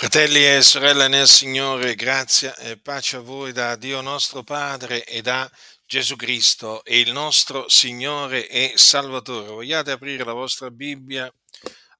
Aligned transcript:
Fratelli 0.00 0.46
e 0.46 0.62
sorelle 0.62 1.08
nel 1.08 1.26
Signore, 1.26 1.96
grazia 1.96 2.54
e 2.54 2.78
pace 2.78 3.16
a 3.16 3.20
voi 3.20 3.50
da 3.50 3.74
Dio 3.74 4.00
nostro 4.00 4.44
Padre 4.44 5.04
e 5.04 5.22
da 5.22 5.50
Gesù 5.86 6.14
Cristo, 6.14 6.82
il 6.86 7.10
nostro 7.10 7.68
Signore 7.68 8.48
e 8.48 8.74
Salvatore. 8.76 9.48
Vogliate 9.48 9.90
aprire 9.90 10.22
la 10.22 10.34
vostra 10.34 10.70
Bibbia 10.70 11.28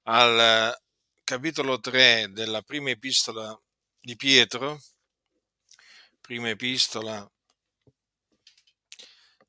al 0.03 0.73
capitolo 1.25 1.81
3 1.81 2.31
della 2.31 2.61
prima 2.61 2.89
epistola 2.89 3.53
di 3.99 4.15
Pietro, 4.15 4.81
prima 6.21 6.47
epistola 6.47 7.29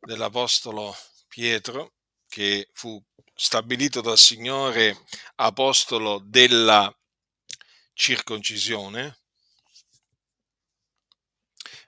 dell'Apostolo 0.01 0.93
Pietro, 1.29 1.93
che 2.27 2.69
fu 2.73 3.01
stabilito 3.33 4.01
dal 4.01 4.19
Signore 4.19 5.05
apostolo 5.37 6.21
della 6.25 6.93
circoncisione, 8.01 9.19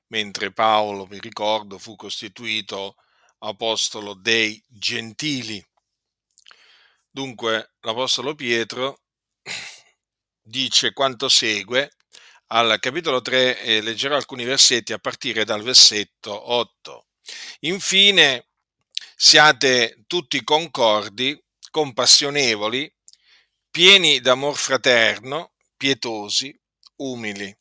mentre 0.09 0.53
Paolo, 0.53 1.07
vi 1.07 1.19
ricordo, 1.19 1.79
fu 1.79 1.97
costituito 1.97 2.97
apostolo 3.39 4.13
dei 4.13 4.63
gentili. 4.69 5.65
Dunque 7.11 7.73
l'apostolo 7.81 8.35
Pietro 8.35 9.05
dice 10.43 10.93
quanto 10.93 11.31
segue 11.31 11.97
al 12.49 12.79
capitolo 12.79 13.23
3 13.23 13.63
e 13.63 13.81
leggerò 13.81 14.15
alcuni 14.15 14.45
versetti 14.45 14.93
a 14.93 14.99
partire 14.99 15.47
dal 15.47 15.63
versetto 15.63 16.53
8. 16.53 17.07
Infine 17.61 18.49
siate 19.17 20.05
tutti 20.07 20.45
concordi, 20.45 21.43
compassionevoli, 21.71 22.95
pieni 23.71 24.21
d'amor 24.21 24.57
fraterno, 24.57 25.52
pietosi, 25.83 26.57
umili, 26.99 27.53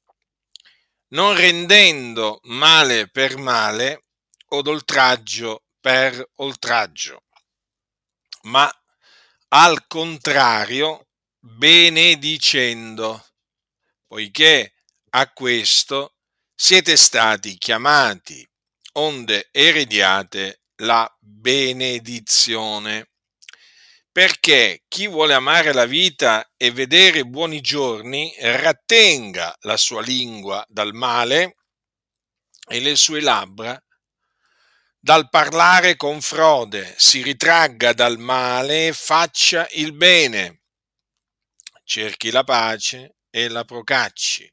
non 1.08 1.36
rendendo 1.36 2.40
male 2.44 3.10
per 3.10 3.38
male 3.38 4.06
od 4.50 4.68
oltraggio 4.68 5.64
per 5.80 6.24
oltraggio, 6.36 7.24
ma 8.44 8.72
al 9.48 9.88
contrario 9.88 11.08
benedicendo, 11.40 13.26
poiché 14.06 14.76
a 15.10 15.32
questo 15.34 16.18
siete 16.54 16.98
stati 16.98 17.58
chiamati, 17.58 18.48
onde 19.00 19.50
erediate 19.50 20.62
la 20.82 21.12
benedizione 21.20 23.11
perché 24.12 24.84
chi 24.90 25.08
vuole 25.08 25.34
amare 25.34 25.72
la 25.72 25.86
vita 25.86 26.52
e 26.58 26.72
vedere 26.72 27.26
buoni 27.26 27.62
giorni 27.62 28.34
rattenga 28.40 29.56
la 29.62 29.78
sua 29.78 30.02
lingua 30.02 30.64
dal 30.68 30.94
male 30.94 31.56
e 32.68 32.82
le 32.82 32.96
sue 32.96 33.22
labbra. 33.22 33.82
Dal 35.00 35.30
parlare 35.30 35.96
con 35.96 36.22
frode, 36.22 36.94
si 36.98 37.24
ritragga 37.24 37.94
dal 37.94 38.20
male 38.20 38.88
e 38.88 38.94
faccia 38.94 39.68
il 39.72 39.94
bene, 39.94 40.62
cerchi 41.84 42.30
la 42.30 42.44
pace 42.44 43.16
e 43.32 43.48
la 43.48 43.64
procacci, 43.64 44.48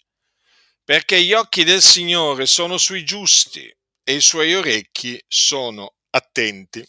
perché 0.85 1.21
gli 1.21 1.35
occhi 1.35 1.65
del 1.65 1.83
Signore 1.83 2.47
sono 2.47 2.79
sui 2.79 3.05
giusti 3.05 3.71
e 4.03 4.15
i 4.15 4.23
suoi 4.23 4.55
orecchi 4.55 5.23
sono 5.29 5.97
attenti 6.11 6.87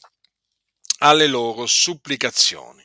alle 1.00 1.28
loro 1.28 1.66
supplicazioni. 1.66 2.84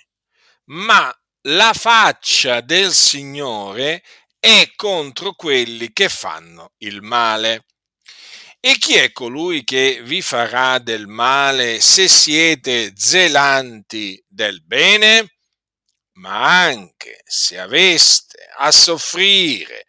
Ma 0.67 1.15
la 1.43 1.73
faccia 1.75 2.61
del 2.61 2.93
Signore 2.93 4.03
è 4.39 4.73
contro 4.77 5.35
quelli 5.35 5.93
che 5.93 6.09
fanno 6.09 6.73
il 6.79 7.03
male. 7.03 7.67
E 8.61 8.79
chi 8.79 8.95
è 8.95 9.13
colui 9.13 9.63
che 9.63 10.01
vi 10.03 10.23
farà 10.23 10.79
del 10.79 11.07
male 11.07 11.81
se 11.81 12.09
siete 12.09 12.93
zelanti 12.97 14.23
del 14.27 14.65
bene? 14.65 15.37
Ma 16.15 16.63
anche 16.63 17.21
se 17.27 17.59
aveste 17.59 18.49
a 18.57 18.71
soffrire 18.71 19.85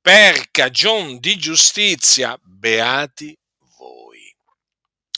per 0.00 0.50
cagion 0.50 1.20
di 1.20 1.36
giustizia, 1.38 2.38
beati 2.42 3.34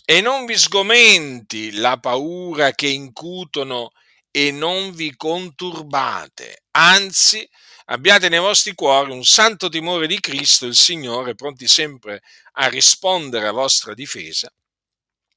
e 0.05 0.21
non 0.21 0.45
vi 0.45 0.57
sgomenti 0.57 1.73
la 1.73 1.99
paura 1.99 2.73
che 2.73 2.89
incutono 2.89 3.93
e 4.31 4.51
non 4.51 4.93
vi 4.93 5.17
conturbate, 5.17 6.65
anzi 6.73 7.49
abbiate 7.87 8.29
nei 8.29 8.39
vostri 8.39 8.75
cuori 8.75 9.13
un 9.13 9.25
santo 9.25 9.69
timore 9.69 10.07
di 10.07 10.21
Cristo 10.21 10.67
il 10.67 10.75
Signore, 10.75 11.35
pronti 11.35 11.69
sempre 11.69 12.23
a 12.53 12.69
rispondere 12.69 13.47
a 13.47 13.53
vostra 13.53 13.95
difesa 13.95 14.53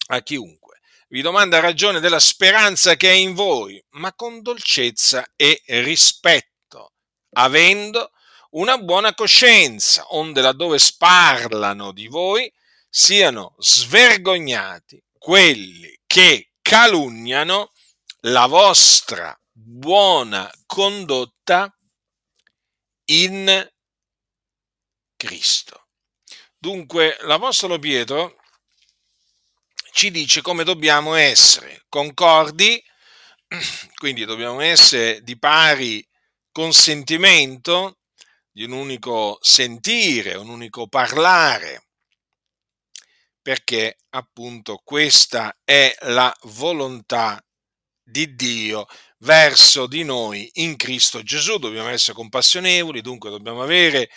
a 0.10 0.22
chiunque. 0.22 0.80
Vi 1.10 1.22
domanda 1.22 1.60
ragione 1.60 2.00
della 2.00 2.20
speranza 2.20 2.96
che 2.96 3.10
è 3.10 3.14
in 3.14 3.34
voi, 3.34 3.82
ma 3.92 4.14
con 4.14 4.42
dolcezza 4.42 5.26
e 5.36 5.62
rispetto, 5.66 6.94
avendo 7.32 8.12
una 8.52 8.78
buona 8.78 9.14
coscienza, 9.14 10.06
onde 10.10 10.42
laddove 10.42 10.80
sparlano 10.80 11.92
di 11.92 12.08
voi, 12.08 12.52
siano 13.00 13.54
svergognati 13.60 15.00
quelli 15.20 15.96
che 16.08 16.50
calunniano 16.64 17.72
la 18.22 18.48
vostra 18.48 19.40
buona 19.52 20.52
condotta 20.66 21.72
in 23.12 23.72
Cristo. 25.16 25.90
Dunque 26.58 27.18
l'Apostolo 27.22 27.78
Pietro 27.78 28.42
ci 29.92 30.10
dice 30.10 30.42
come 30.42 30.64
dobbiamo 30.64 31.14
essere 31.14 31.84
concordi, 31.90 32.84
quindi 33.94 34.26
dobbiamo 34.26 34.60
essere 34.62 35.22
di 35.22 35.38
pari 35.38 36.04
consentimento, 36.52 38.00
di 38.52 38.64
un 38.64 38.72
unico 38.72 39.38
sentire, 39.40 40.34
un 40.34 40.50
unico 40.50 40.88
parlare, 40.88 41.87
perché 43.48 44.00
appunto 44.10 44.82
questa 44.84 45.58
è 45.64 45.96
la 46.02 46.36
volontà 46.58 47.42
di 48.04 48.36
Dio 48.36 48.86
verso 49.20 49.88
di 49.88 50.04
noi 50.04 50.50
in 50.56 50.76
Cristo 50.76 51.24
Gesù. 51.24 51.58
Dobbiamo 51.58 51.88
essere 51.88 52.12
compassionevoli, 52.12 53.00
dunque 53.00 53.30
dobbiamo 53.30 53.64
avere 53.64 54.10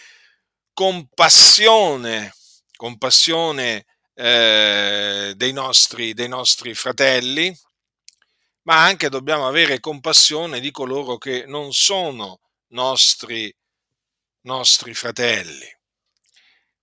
compassione, 0.73 2.35
compassione 2.75 3.87
eh, 4.15 5.33
dei, 5.37 5.53
nostri, 5.53 6.13
dei 6.13 6.27
nostri 6.27 6.75
fratelli, 6.75 7.57
ma 8.63 8.83
anche 8.83 9.09
dobbiamo 9.09 9.47
avere 9.47 9.79
compassione 9.79 10.59
di 10.59 10.73
coloro 10.73 11.19
che 11.19 11.45
non 11.47 11.73
sono 11.73 12.41
nostri, 12.71 13.55
nostri 14.41 14.93
fratelli. 14.93 15.80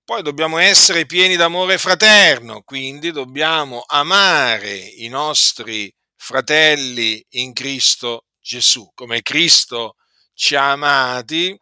Poi 0.07 0.21
dobbiamo 0.21 0.57
essere 0.57 1.05
pieni 1.05 1.35
d'amore 1.35 1.77
fraterno, 1.77 2.61
quindi 2.61 3.11
dobbiamo 3.11 3.83
amare 3.85 4.73
i 4.73 5.09
nostri 5.09 5.93
fratelli 6.15 7.21
in 7.31 7.51
Cristo 7.51 8.27
Gesù. 8.39 8.89
Come 8.93 9.21
Cristo 9.21 9.95
ci 10.33 10.55
ha 10.55 10.71
amati, 10.71 11.59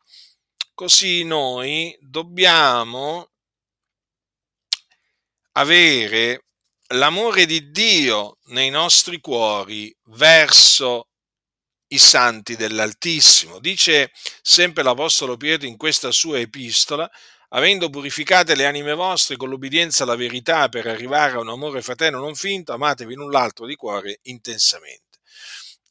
così 0.76 1.24
noi 1.24 1.98
dobbiamo 2.00 3.32
avere 5.54 6.46
l'amore 6.90 7.48
di 7.48 7.72
Dio 7.72 8.38
nei 8.50 8.70
nostri 8.70 9.22
cuori 9.22 9.92
verso 10.10 11.08
i 11.88 11.98
santi 11.98 12.56
dell'Altissimo. 12.56 13.58
Dice 13.58 14.12
sempre 14.44 14.84
l'Apostolo 14.84 15.36
Pietro 15.36 15.68
in 15.68 15.78
questa 15.78 16.12
sua 16.12 16.38
epistola, 16.38 17.09
avendo 17.55 17.90
purificate 17.90 18.55
le 18.55 18.66
anime 18.66 18.93
vostre 18.93 19.37
con 19.37 19.49
l'obbedienza 19.49 20.03
alla 20.03 20.16
verità 20.16 20.69
per 20.69 20.87
arrivare 20.87 21.35
a 21.35 21.40
un 21.40 21.49
amore 21.49 21.81
fraterno 21.81 22.19
non 22.19 22.35
finto, 22.35 22.73
amatevi 22.73 23.16
l'un 23.16 23.31
l'altro 23.31 23.66
di 23.66 23.75
cuore 23.75 24.19
intensamente. 24.23 25.19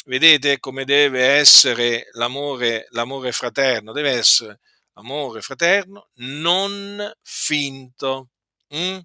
Vedete 0.05 0.61
come 0.61 0.85
deve 0.85 1.23
essere 1.23 2.09
l'amore, 2.13 2.87
l'amore 2.91 3.33
fraterno? 3.33 3.93
Deve 3.93 4.11
essere 4.11 4.61
amore 4.95 5.41
fraterno 5.41 6.09
non 6.17 7.11
finto. 7.23 8.29
Mm? 8.75 8.99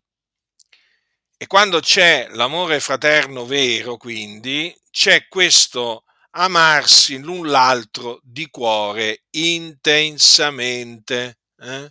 E 1.37 1.47
quando 1.47 1.79
c'è 1.79 2.27
l'amore 2.31 2.81
fraterno 2.81 3.45
vero, 3.45 3.95
quindi, 3.95 4.75
c'è 4.91 5.29
questo 5.29 6.03
amarsi 6.31 7.17
l'un 7.19 7.47
l'altro 7.47 8.19
di 8.21 8.49
cuore 8.49 9.23
intensamente. 9.29 11.39
Eh? 11.57 11.89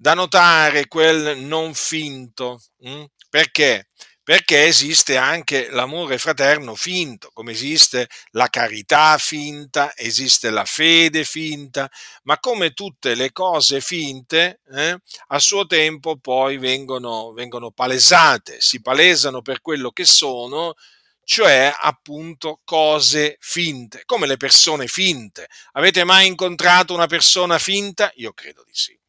Da 0.00 0.14
notare 0.14 0.88
quel 0.88 1.36
non 1.38 1.74
finto. 1.74 2.58
Hm? 2.78 3.04
Perché? 3.28 3.86
perché 4.22 4.66
esiste 4.66 5.16
anche 5.16 5.70
l'amore 5.70 6.16
fraterno 6.16 6.76
finto, 6.76 7.30
come 7.32 7.50
esiste 7.50 8.06
la 8.30 8.46
carità 8.46 9.18
finta, 9.18 9.92
esiste 9.96 10.50
la 10.50 10.64
fede 10.64 11.24
finta, 11.24 11.90
ma 12.24 12.38
come 12.38 12.70
tutte 12.70 13.16
le 13.16 13.32
cose 13.32 13.80
finte, 13.80 14.60
eh, 14.72 14.96
a 15.28 15.38
suo 15.40 15.66
tempo 15.66 16.16
poi 16.16 16.58
vengono, 16.58 17.32
vengono 17.32 17.72
palesate, 17.72 18.60
si 18.60 18.80
palesano 18.80 19.42
per 19.42 19.60
quello 19.60 19.90
che 19.90 20.04
sono, 20.04 20.74
cioè 21.24 21.74
appunto 21.80 22.60
cose 22.62 23.36
finte, 23.40 24.02
come 24.04 24.28
le 24.28 24.36
persone 24.36 24.86
finte. 24.86 25.48
Avete 25.72 26.04
mai 26.04 26.28
incontrato 26.28 26.94
una 26.94 27.08
persona 27.08 27.58
finta? 27.58 28.12
Io 28.14 28.32
credo 28.32 28.62
di 28.64 28.74
sì. 28.74 28.99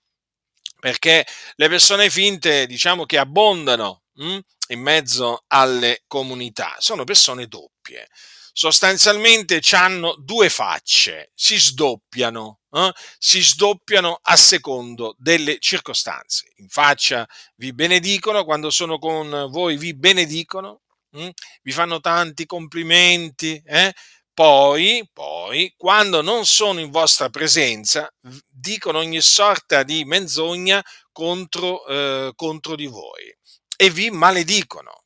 Perché 0.82 1.28
le 1.58 1.70
persone 1.70 2.10
finte, 2.10 2.66
diciamo 2.66 3.06
che 3.06 3.20
abbondano 3.20 4.02
hm, 4.16 4.40
in 4.70 4.80
mezzo 4.82 5.44
alle 5.48 6.02
comunità, 6.08 6.76
sono 6.80 7.04
persone 7.04 7.46
doppie. 7.46 8.08
Sostanzialmente 8.52 9.62
hanno 9.74 10.16
due 10.18 10.50
facce, 10.50 11.32
si 11.36 11.60
sdoppiano, 11.60 12.62
eh? 12.72 12.92
si 13.20 13.44
sdoppiano 13.44 14.20
a 14.24 14.36
secondo 14.36 15.14
delle 15.20 15.60
circostanze. 15.60 16.52
In 16.56 16.68
faccia 16.68 17.28
vi 17.58 17.74
benedicono, 17.74 18.44
quando 18.44 18.72
sono 18.72 18.98
con 18.98 19.50
voi 19.52 19.78
vi 19.78 19.96
benedicono, 19.96 20.82
hm? 21.12 21.30
vi 21.62 21.72
fanno 21.72 22.00
tanti 22.00 22.48
complimenti, 22.48 23.62
eh? 23.64 23.94
Poi, 24.34 25.08
poi, 25.12 25.74
quando 25.78 26.22
non 26.22 26.46
sono 26.46 26.80
in 26.80 26.90
vostra 26.90 27.30
presenza, 27.30 28.12
dicono 28.50 29.00
ogni 29.00 29.22
sorta 29.22 29.84
di 29.84 30.06
menzogna 30.06 30.84
contro, 31.12 31.86
eh, 31.88 32.32
contro 32.36 32.76
di 32.76 32.88
voi 32.88 33.36
e 33.76 33.90
vi 33.90 34.10
maledicono. 34.12 35.04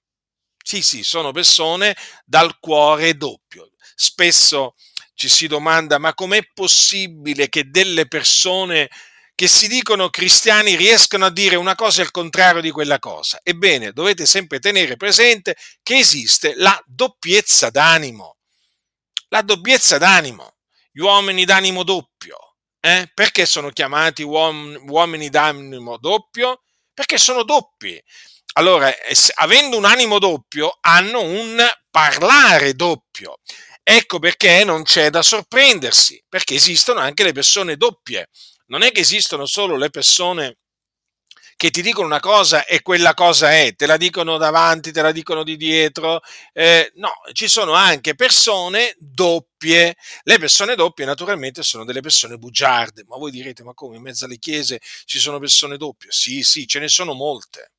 Sì, 0.63 0.81
sì, 0.81 1.03
sono 1.03 1.31
persone 1.31 1.95
dal 2.25 2.59
cuore 2.59 3.15
doppio. 3.15 3.69
Spesso 3.95 4.75
ci 5.13 5.29
si 5.29 5.47
domanda, 5.47 5.97
ma 5.97 6.13
com'è 6.13 6.41
possibile 6.53 7.49
che 7.49 7.69
delle 7.69 8.07
persone 8.07 8.89
che 9.35 9.47
si 9.47 9.67
dicono 9.67 10.09
cristiani 10.09 10.75
riescano 10.75 11.25
a 11.25 11.31
dire 11.31 11.55
una 11.55 11.75
cosa 11.75 12.01
e 12.01 12.05
il 12.05 12.11
contrario 12.11 12.61
di 12.61 12.71
quella 12.71 12.99
cosa? 12.99 13.39
Ebbene, 13.43 13.91
dovete 13.91 14.25
sempre 14.25 14.59
tenere 14.59 14.95
presente 14.95 15.55
che 15.83 15.97
esiste 15.97 16.53
la 16.55 16.81
doppiezza 16.85 17.69
d'animo. 17.69 18.34
La 19.35 19.41
doppiezza 19.41 19.97
d'animo, 19.97 20.55
gli 20.93 21.01
uomini 21.01 21.43
d'animo 21.43 21.83
doppio. 21.83 22.37
Eh? 22.79 23.11
Perché 23.13 23.45
sono 23.45 23.69
chiamati 23.71 24.23
uom- 24.23 24.79
uomini 24.87 25.29
d'animo 25.29 25.97
doppio? 25.97 26.61
Perché 26.93 27.17
sono 27.17 27.43
doppi 27.43 28.01
allora, 28.57 28.89
avendo 29.35 29.77
un 29.77 29.83
animo 29.83 30.19
doppio, 30.19 30.77
hanno 30.79 31.19
un 31.21 31.61
parlare 31.91 32.73
doppio. 32.73 33.39
Ecco 33.83 34.19
perché 34.19 34.63
non 34.63 34.83
c'è 34.83 35.09
da 35.09 35.21
sorprendersi, 35.21 36.23
perché 36.29 36.55
esistono 36.55 37.01
anche 37.01 37.23
le 37.23 37.33
persone 37.33 37.75
doppie. 37.75 38.29
Non 38.67 38.81
è 38.81 38.93
che 38.93 39.01
esistono 39.01 39.45
solo 39.45 39.75
le 39.75 39.89
persone 39.89 40.59
che 41.55 41.69
ti 41.69 41.81
dicono 41.81 42.07
una 42.07 42.19
cosa 42.19 42.65
e 42.65 42.81
quella 42.81 43.13
cosa 43.13 43.53
è, 43.53 43.75
te 43.75 43.85
la 43.85 43.97
dicono 43.97 44.37
davanti, 44.37 44.91
te 44.91 45.01
la 45.01 45.11
dicono 45.11 45.43
di 45.43 45.55
dietro. 45.57 46.21
Eh, 46.53 46.91
no, 46.95 47.11
ci 47.33 47.47
sono 47.47 47.73
anche 47.73 48.15
persone 48.15 48.95
doppie. 48.99 49.95
Le 50.23 50.37
persone 50.37 50.75
doppie 50.75 51.05
naturalmente 51.05 51.63
sono 51.63 51.85
delle 51.85 52.01
persone 52.01 52.37
bugiarde. 52.37 53.05
Ma 53.07 53.17
voi 53.17 53.31
direte, 53.31 53.63
ma 53.63 53.73
come 53.73 53.95
in 53.95 54.01
mezzo 54.01 54.25
alle 54.25 54.37
chiese 54.37 54.79
ci 55.05 55.19
sono 55.19 55.39
persone 55.39 55.77
doppie? 55.77 56.11
Sì, 56.11 56.43
sì, 56.43 56.67
ce 56.67 56.79
ne 56.79 56.87
sono 56.87 57.13
molte 57.13 57.71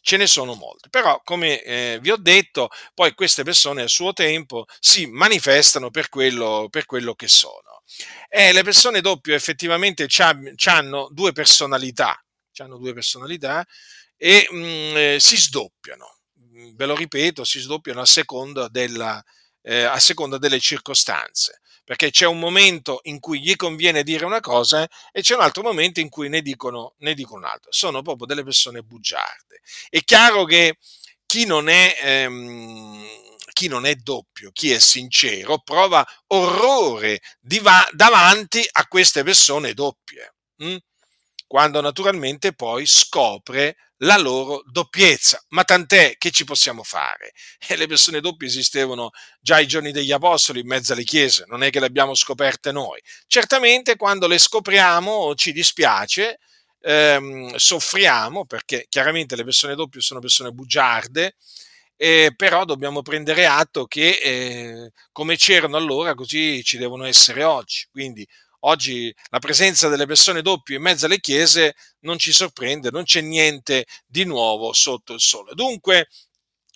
ce 0.00 0.16
ne 0.16 0.26
sono 0.26 0.54
molte. 0.54 0.88
Però, 0.88 1.20
come 1.22 1.62
eh, 1.62 1.98
vi 2.00 2.10
ho 2.10 2.16
detto, 2.16 2.70
poi 2.94 3.14
queste 3.14 3.42
persone 3.42 3.82
a 3.82 3.88
suo 3.88 4.12
tempo 4.12 4.64
si 4.78 5.06
manifestano 5.06 5.90
per 5.90 6.08
quello, 6.08 6.68
per 6.70 6.86
quello 6.86 7.14
che 7.14 7.28
sono. 7.28 7.82
E 8.28 8.52
le 8.52 8.62
persone 8.62 9.00
doppie 9.00 9.34
effettivamente 9.34 10.06
hanno 10.66 11.08
due 11.10 11.32
personalità, 11.32 12.22
hanno 12.62 12.78
due 12.78 12.92
personalità 12.92 13.66
e 14.16 14.46
mh, 14.50 14.56
mm, 14.56 14.96
eh, 14.96 15.16
si 15.20 15.36
sdoppiano. 15.36 16.16
Ve 16.74 16.86
lo 16.86 16.96
ripeto, 16.96 17.44
si 17.44 17.60
sdoppiano 17.60 18.00
a 18.00 18.06
seconda, 18.06 18.68
della, 18.68 19.22
eh, 19.62 19.82
a 19.82 19.98
seconda 19.98 20.38
delle 20.38 20.58
circostanze 20.58 21.60
perché 21.88 22.10
c'è 22.10 22.26
un 22.26 22.38
momento 22.38 23.00
in 23.04 23.18
cui 23.18 23.40
gli 23.40 23.56
conviene 23.56 24.02
dire 24.02 24.26
una 24.26 24.40
cosa 24.40 24.86
e 25.10 25.22
c'è 25.22 25.34
un 25.34 25.40
altro 25.40 25.62
momento 25.62 26.00
in 26.00 26.10
cui 26.10 26.28
ne 26.28 26.42
dicono, 26.42 26.92
ne 26.98 27.14
dicono 27.14 27.38
un'altra. 27.38 27.70
Sono 27.72 28.02
proprio 28.02 28.26
delle 28.26 28.44
persone 28.44 28.82
bugiarde. 28.82 29.62
È 29.88 30.04
chiaro 30.04 30.44
che 30.44 30.76
chi 31.24 31.46
non 31.46 31.70
è, 31.70 31.96
ehm, 32.02 33.06
chi 33.54 33.68
non 33.68 33.86
è 33.86 33.94
doppio, 33.94 34.50
chi 34.52 34.70
è 34.70 34.78
sincero, 34.78 35.60
prova 35.60 36.06
orrore 36.26 37.20
diva- 37.40 37.88
davanti 37.92 38.68
a 38.70 38.86
queste 38.86 39.22
persone 39.22 39.72
doppie. 39.72 40.34
Hm? 40.58 40.76
Quando 41.48 41.80
naturalmente 41.80 42.52
poi 42.52 42.86
scopre 42.86 43.76
la 44.02 44.16
loro 44.16 44.62
doppiezza. 44.70 45.42
Ma 45.48 45.64
tant'è 45.64 46.16
che 46.18 46.30
ci 46.30 46.44
possiamo 46.44 46.82
fare? 46.84 47.32
E 47.66 47.76
le 47.76 47.86
persone 47.86 48.20
doppie 48.20 48.46
esistevano 48.46 49.10
già 49.40 49.56
ai 49.56 49.66
giorni 49.66 49.90
degli 49.90 50.12
apostoli 50.12 50.60
in 50.60 50.66
mezzo 50.68 50.92
alle 50.92 51.04
chiese, 51.04 51.44
non 51.48 51.62
è 51.62 51.70
che 51.70 51.80
le 51.80 51.86
abbiamo 51.86 52.14
scoperte 52.14 52.70
noi. 52.70 53.00
Certamente 53.26 53.96
quando 53.96 54.26
le 54.28 54.38
scopriamo 54.38 55.34
ci 55.34 55.52
dispiace, 55.52 56.38
ehm, 56.80 57.56
soffriamo, 57.56 58.44
perché 58.46 58.86
chiaramente 58.88 59.34
le 59.34 59.44
persone 59.44 59.74
doppie 59.74 60.00
sono 60.00 60.20
persone 60.20 60.50
bugiarde, 60.50 61.34
eh, 61.96 62.32
però 62.36 62.64
dobbiamo 62.64 63.02
prendere 63.02 63.46
atto 63.46 63.86
che 63.86 64.10
eh, 64.22 64.92
come 65.10 65.36
c'erano 65.36 65.76
allora, 65.76 66.14
così 66.14 66.62
ci 66.62 66.78
devono 66.78 67.04
essere 67.04 67.42
oggi. 67.42 67.86
Quindi 67.90 68.26
Oggi 68.60 69.14
la 69.30 69.38
presenza 69.38 69.88
delle 69.88 70.06
persone 70.06 70.42
doppie 70.42 70.76
in 70.76 70.82
mezzo 70.82 71.06
alle 71.06 71.20
chiese 71.20 71.74
non 72.00 72.18
ci 72.18 72.32
sorprende, 72.32 72.90
non 72.90 73.04
c'è 73.04 73.20
niente 73.20 73.86
di 74.06 74.24
nuovo 74.24 74.72
sotto 74.72 75.12
il 75.12 75.20
sole. 75.20 75.54
Dunque, 75.54 76.08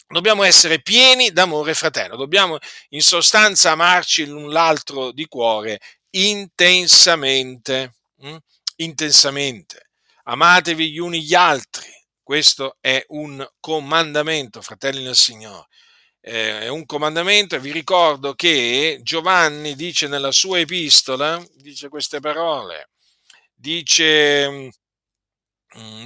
dobbiamo 0.07 0.45
essere 0.45 0.81
pieni 0.81 1.33
d'amore 1.33 1.75
fraterno, 1.75 2.17
dobbiamo 2.17 2.59
in 2.91 3.03
sostanza 3.03 3.73
amarci 3.73 4.27
l'un 4.27 4.51
l'altro 4.51 5.11
di 5.11 5.27
cuore 5.27 5.81
intensamente, 6.11 7.95
hm? 8.19 8.37
intensamente. 8.77 9.89
Amatevi 10.25 10.93
gli 10.93 10.99
uni 10.99 11.23
gli 11.25 11.35
altri, 11.35 11.91
questo 12.23 12.77
è 12.81 13.05
un 13.09 13.45
comandamento, 13.59 14.63
fratelli 14.63 15.03
del 15.03 15.17
Signore 15.17 15.67
è 16.25 16.69
un 16.69 16.87
comandamento 16.87 17.57
e 17.57 17.61
vi 17.61 17.73
ricordo 17.73 18.35
che 18.35 19.01
Giovanni 19.03 19.75
dice 19.75 20.07
nella 20.07 20.31
sua 20.31 20.61
epistola, 20.61 21.45
dice 21.57 21.89
queste 21.89 22.21
parole, 22.21 22.91
dice 23.53 24.49
mm, 24.49 24.69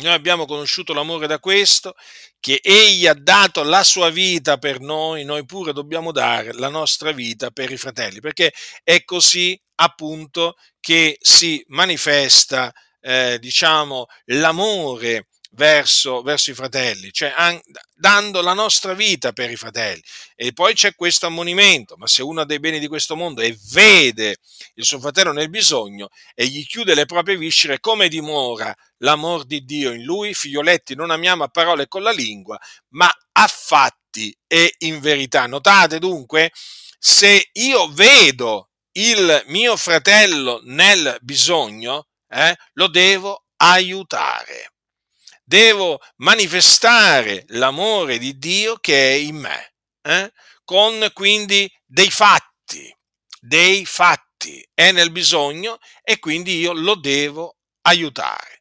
noi 0.01 0.13
abbiamo 0.13 0.47
conosciuto 0.47 0.95
l'amore 0.95 1.27
da 1.27 1.39
questo, 1.39 1.95
che 2.41 2.61
egli 2.63 3.07
ha 3.07 3.13
dato 3.13 3.63
la 3.63 3.85
sua 3.85 4.09
vita 4.09 4.57
per 4.57 4.81
noi, 4.81 5.25
noi 5.25 5.45
pure 5.45 5.75
dobbiamo 5.75 6.13
dare 6.13 6.55
la 6.55 6.71
nostra 6.71 7.13
vita 7.13 7.51
per 7.51 7.71
i 7.71 7.77
fratelli, 7.77 8.21
perché 8.21 8.55
è 8.83 9.05
così 9.05 9.61
appunto 9.75 10.57
che 10.81 11.19
si 11.21 11.63
manifesta, 11.69 12.73
eh, 13.01 13.39
diciamo, 13.39 14.07
l'amore 14.27 15.29
verso, 15.57 16.21
verso 16.23 16.51
i 16.51 16.55
fratelli, 16.55 17.11
cioè 17.11 17.33
an- 17.35 17.61
dando 17.95 18.43
la 18.43 18.53
nostra 18.53 18.93
vita 18.93 19.33
per 19.33 19.51
i 19.51 19.57
fratelli. 19.57 20.03
E 20.37 20.53
poi 20.53 20.75
c'è 20.75 20.95
questo 20.95 21.27
ammonimento, 21.27 21.97
ma 21.97 22.07
se 22.07 22.23
uno 22.23 22.43
ha 22.43 22.45
dei 22.45 22.61
beni 22.61 22.79
di 22.79 22.87
questo 22.87 23.17
mondo 23.17 23.41
e 23.41 23.59
vede 23.73 24.37
il 24.75 24.85
suo 24.85 25.01
fratello 25.01 25.33
nel 25.33 25.49
bisogno 25.49 26.09
e 26.35 26.47
gli 26.47 26.65
chiude 26.67 26.95
le 26.95 27.07
proprie 27.07 27.37
viscere, 27.37 27.81
come 27.81 28.09
dimora 28.09 28.75
l'amor 28.99 29.45
di 29.45 29.65
Dio 29.65 29.93
in 29.93 30.03
lui? 30.03 30.35
Figlioletti, 30.35 30.95
non 30.95 31.11
amiamo 31.11 31.43
a 31.45 31.49
parole 31.49 31.89
con 31.89 32.03
la 32.03 32.13
lingua, 32.13 32.59
ma 32.91 33.11
a 33.33 33.47
fatti 33.47 34.37
e 34.47 34.75
in 34.79 35.01
verità. 35.01 35.47
Notate 35.47 35.99
dunque, 35.99 36.53
se 36.99 37.49
io 37.53 37.89
vedo 37.93 38.71
il 38.93 39.43
mio 39.47 39.77
fratello 39.77 40.61
nel 40.65 41.17
bisogno, 41.21 42.09
eh, 42.29 42.55
lo 42.75 42.89
devo 42.89 43.45
aiutare 43.57 44.76
devo 45.47 46.01
manifestare 46.17 47.45
l'amore 47.49 48.19
di 48.19 48.37
Dio 48.37 48.77
che 48.77 49.11
è 49.11 49.15
in 49.15 49.37
me, 49.37 49.75
eh? 50.03 50.33
con 50.65 51.09
quindi 51.13 51.71
dei 51.85 52.11
fatti, 52.11 52.95
dei 53.41 53.87
fatti, 53.87 54.69
è 54.75 54.91
nel 54.91 55.13
bisogno 55.13 55.79
e 56.03 56.19
quindi 56.19 56.59
io 56.59 56.73
lo 56.73 56.97
devo 56.97 57.57
aiutare. 57.83 58.59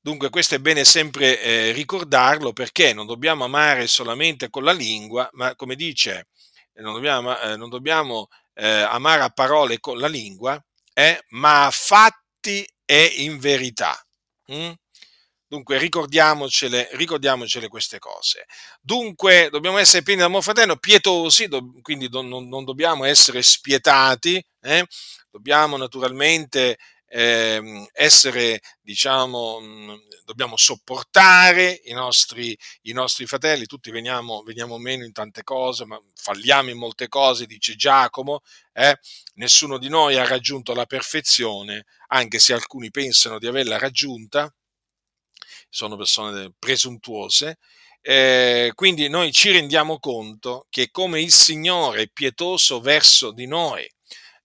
Dunque 0.00 0.30
questo 0.30 0.54
è 0.54 0.60
bene 0.60 0.84
sempre 0.84 1.42
eh, 1.42 1.72
ricordarlo 1.72 2.52
perché 2.52 2.94
non 2.94 3.06
dobbiamo 3.06 3.44
amare 3.44 3.86
solamente 3.86 4.48
con 4.48 4.64
la 4.64 4.72
lingua, 4.72 5.28
ma 5.32 5.54
come 5.56 5.74
dice, 5.74 6.28
non 6.74 6.94
dobbiamo, 6.94 7.38
eh, 7.38 7.56
non 7.56 7.68
dobbiamo 7.68 8.28
eh, 8.54 8.66
amare 8.66 9.22
a 9.22 9.30
parole 9.30 9.78
con 9.78 9.98
la 9.98 10.08
lingua, 10.08 10.62
eh, 10.94 11.22
ma 11.30 11.66
a 11.66 11.70
fatti 11.70 12.66
e 12.84 13.04
in 13.18 13.38
verità. 13.38 14.00
Mm? 14.52 14.70
Dunque 15.48 15.78
ricordiamocele, 15.78 16.88
ricordiamocele 16.92 17.68
queste 17.68 18.00
cose. 18.00 18.46
Dunque 18.80 19.48
dobbiamo 19.50 19.78
essere 19.78 20.02
pieni 20.02 20.20
d'amore 20.20 20.42
fraterno, 20.42 20.76
pietosi, 20.76 21.46
do, 21.46 21.72
quindi 21.82 22.08
do, 22.08 22.22
non, 22.22 22.48
non, 22.48 22.64
dobbiamo 22.64 23.04
essere 23.04 23.42
spietati, 23.42 24.44
eh? 24.60 24.84
dobbiamo 25.30 25.76
naturalmente 25.76 26.76
eh, 27.08 27.88
essere, 27.92 28.60
diciamo, 28.80 29.60
mh, 29.60 30.00
dobbiamo 30.24 30.56
sopportare 30.56 31.80
i 31.84 31.92
nostri, 31.92 32.56
i 32.82 32.92
nostri 32.92 33.26
fratelli, 33.26 33.66
tutti 33.66 33.92
veniamo, 33.92 34.42
veniamo, 34.42 34.78
meno 34.78 35.04
in 35.04 35.12
tante 35.12 35.44
cose, 35.44 35.84
ma 35.86 36.00
falliamo 36.14 36.70
in 36.70 36.78
molte 36.78 37.08
cose, 37.08 37.46
dice 37.46 37.76
Giacomo, 37.76 38.40
eh? 38.72 38.98
nessuno 39.34 39.78
di 39.78 39.88
noi 39.88 40.16
ha 40.16 40.26
raggiunto 40.26 40.74
la 40.74 40.86
perfezione, 40.86 41.84
anche 42.08 42.40
se 42.40 42.52
alcuni 42.52 42.90
pensano 42.90 43.38
di 43.38 43.46
averla 43.46 43.78
raggiunta, 43.78 44.52
sono 45.68 45.96
persone 45.96 46.52
presuntuose, 46.58 47.58
eh, 48.00 48.70
quindi 48.74 49.08
noi 49.08 49.32
ci 49.32 49.50
rendiamo 49.50 49.98
conto 49.98 50.66
che 50.70 50.90
come 50.90 51.20
il 51.20 51.32
Signore 51.32 52.02
è 52.02 52.08
pietoso 52.12 52.80
verso 52.80 53.32
di 53.32 53.46
noi, 53.46 53.88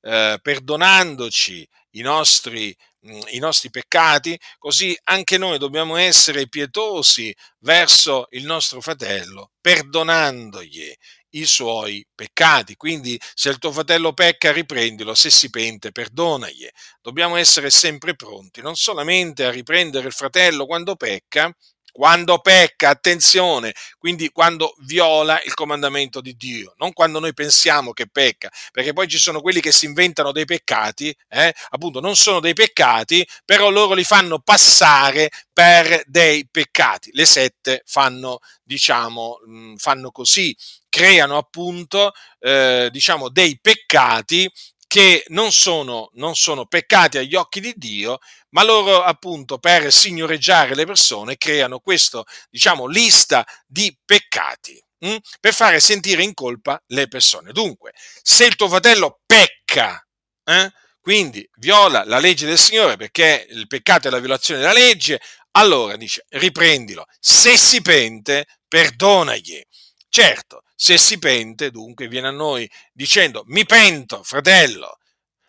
eh, 0.02 0.40
perdonandoci 0.42 1.68
i 1.92 2.02
nostri, 2.02 2.76
mh, 3.02 3.20
i 3.32 3.40
nostri 3.40 3.70
peccati, 3.70 4.40
così 4.58 4.98
anche 5.04 5.38
noi 5.38 5.58
dobbiamo 5.60 5.96
essere 5.98 6.48
pietosi 6.48 7.36
verso 7.60 8.28
il 8.32 8.46
nostro 8.46 8.82
fratello, 8.82 9.52
perdonandogli 9.62 10.94
i 11.32 11.46
suoi 11.46 12.06
peccati. 12.14 12.76
Quindi 12.76 13.20
se 13.34 13.50
il 13.50 13.58
tuo 13.58 13.72
fratello 13.72 14.14
pecca, 14.14 14.52
riprendilo, 14.52 15.14
se 15.14 15.30
si 15.30 15.50
pente, 15.50 15.92
perdonagli. 15.92 16.68
Dobbiamo 17.02 17.36
essere 17.36 17.70
sempre 17.70 18.16
pronti, 18.16 18.62
non 18.62 18.76
solamente 18.76 19.46
a 19.46 19.52
riprendere 19.52 20.08
il 20.08 20.14
fratello 20.14 20.66
quando 20.66 20.96
pecca, 20.96 21.54
quando 21.92 22.40
pecca, 22.40 22.90
attenzione, 22.90 23.74
quindi 23.98 24.30
quando 24.32 24.74
viola 24.80 25.42
il 25.44 25.54
comandamento 25.54 26.22
di 26.22 26.36
Dio, 26.38 26.74
non 26.78 26.94
quando 26.94 27.20
noi 27.20 27.34
pensiamo 27.34 27.92
che 27.92 28.08
pecca, 28.08 28.50
perché 28.72 28.94
poi 28.94 29.08
ci 29.08 29.18
sono 29.18 29.42
quelli 29.42 29.60
che 29.60 29.72
si 29.72 29.86
inventano 29.86 30.32
dei 30.32 30.46
peccati, 30.46 31.14
eh? 31.30 31.54
appunto 31.70 32.00
non 32.00 32.16
sono 32.16 32.40
dei 32.40 32.54
peccati, 32.54 33.28
però 33.46 33.70
loro 33.70 33.94
li 33.94 34.06
fanno 34.06 34.40
passare 34.40 35.30
per 35.52 36.04
dei 36.06 36.48
peccati. 36.50 37.10
Le 37.14 37.26
sette 37.26 37.84
fanno, 37.86 38.40
diciamo, 38.64 39.40
fanno 39.76 40.12
così, 40.12 40.56
creano 40.92 41.38
appunto, 41.38 42.12
eh, 42.40 42.90
diciamo, 42.92 43.30
dei 43.30 43.58
peccati 43.60 44.52
che 44.86 45.24
non 45.30 45.54
sono, 45.54 46.10
non 46.16 46.36
sono 46.36 46.66
peccati 46.66 47.18
agli 47.18 47.34
occhi 47.34 47.62
di 47.62 47.74
Dio, 47.78 48.20
ma 48.50 48.62
loro 48.64 49.02
appunto 49.02 49.58
per 49.58 49.90
signoreggiare 49.90 50.76
le 50.76 50.86
persone 50.86 51.38
creano 51.38 51.80
questa, 51.80 52.22
diciamo, 52.50 52.88
lista 52.88 53.48
di 53.66 53.98
peccati 54.04 54.84
hm? 55.00 55.16
per 55.40 55.54
fare 55.54 55.80
sentire 55.80 56.24
in 56.24 56.34
colpa 56.34 56.82
le 56.88 57.08
persone. 57.08 57.54
Dunque, 57.54 57.94
se 58.22 58.46
il 58.46 58.58
tuo 58.58 58.68
fratello 58.68 59.22
pecca, 59.26 60.06
eh, 60.44 60.72
quindi 61.00 61.48
viola 61.56 62.04
la 62.06 62.20
legge 62.20 62.46
del 62.46 62.60
Signore 62.60 62.98
perché 62.98 63.48
il 63.50 63.68
peccato 63.68 64.10
è 64.10 64.12
la 64.12 64.20
violazione 64.20 64.60
della 64.60 64.74
legge, 64.74 65.22
allora 65.52 65.96
dice 65.96 66.26
riprendilo. 66.30 67.06
Se 67.18 67.56
si 67.56 67.82
pente, 67.82 68.46
perdonagli. 68.68 69.62
Certo, 70.10 70.64
se 70.84 70.98
si 70.98 71.20
pente, 71.20 71.70
dunque 71.70 72.08
viene 72.08 72.30
a 72.30 72.32
noi 72.32 72.68
dicendo 72.92 73.44
mi 73.46 73.68
pento, 73.68 74.24
fratello, 74.24 74.98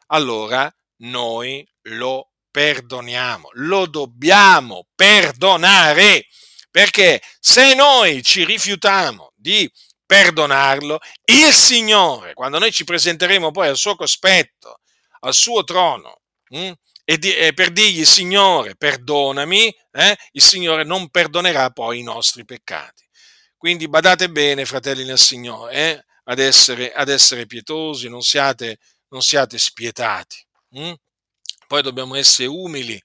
allora 0.08 0.70
noi 1.04 1.66
lo 1.84 2.32
perdoniamo, 2.50 3.48
lo 3.52 3.86
dobbiamo 3.86 4.88
perdonare, 4.94 6.26
perché 6.70 7.22
se 7.40 7.72
noi 7.72 8.22
ci 8.22 8.44
rifiutiamo 8.44 9.32
di 9.34 9.72
perdonarlo, 10.04 10.98
il 11.24 11.50
Signore, 11.54 12.34
quando 12.34 12.58
noi 12.58 12.70
ci 12.70 12.84
presenteremo 12.84 13.52
poi 13.52 13.68
al 13.68 13.78
suo 13.78 13.96
cospetto, 13.96 14.80
al 15.20 15.32
suo 15.32 15.64
trono, 15.64 16.20
hm, 16.50 16.72
e, 17.04 17.52
per 17.54 17.70
dirgli 17.70 18.04
Signore, 18.04 18.76
perdonami, 18.76 19.74
eh, 19.92 20.14
il 20.32 20.42
Signore 20.42 20.84
non 20.84 21.08
perdonerà 21.08 21.70
poi 21.70 22.00
i 22.00 22.02
nostri 22.02 22.44
peccati. 22.44 23.01
Quindi 23.62 23.86
badate 23.86 24.28
bene, 24.28 24.64
fratelli 24.64 25.04
nel 25.04 25.20
Signore, 25.20 25.72
eh, 25.72 26.04
ad, 26.24 26.40
essere, 26.40 26.92
ad, 26.92 27.08
essere, 27.08 27.46
pietosi, 27.46 28.08
non 28.08 28.20
siate, 28.20 28.78
non 29.10 29.22
siate 29.22 29.56
spietati. 29.56 30.44
Hm? 30.70 30.94
Poi 31.68 31.80
dobbiamo 31.80 32.16
essere 32.16 32.48
umili, 32.48 33.00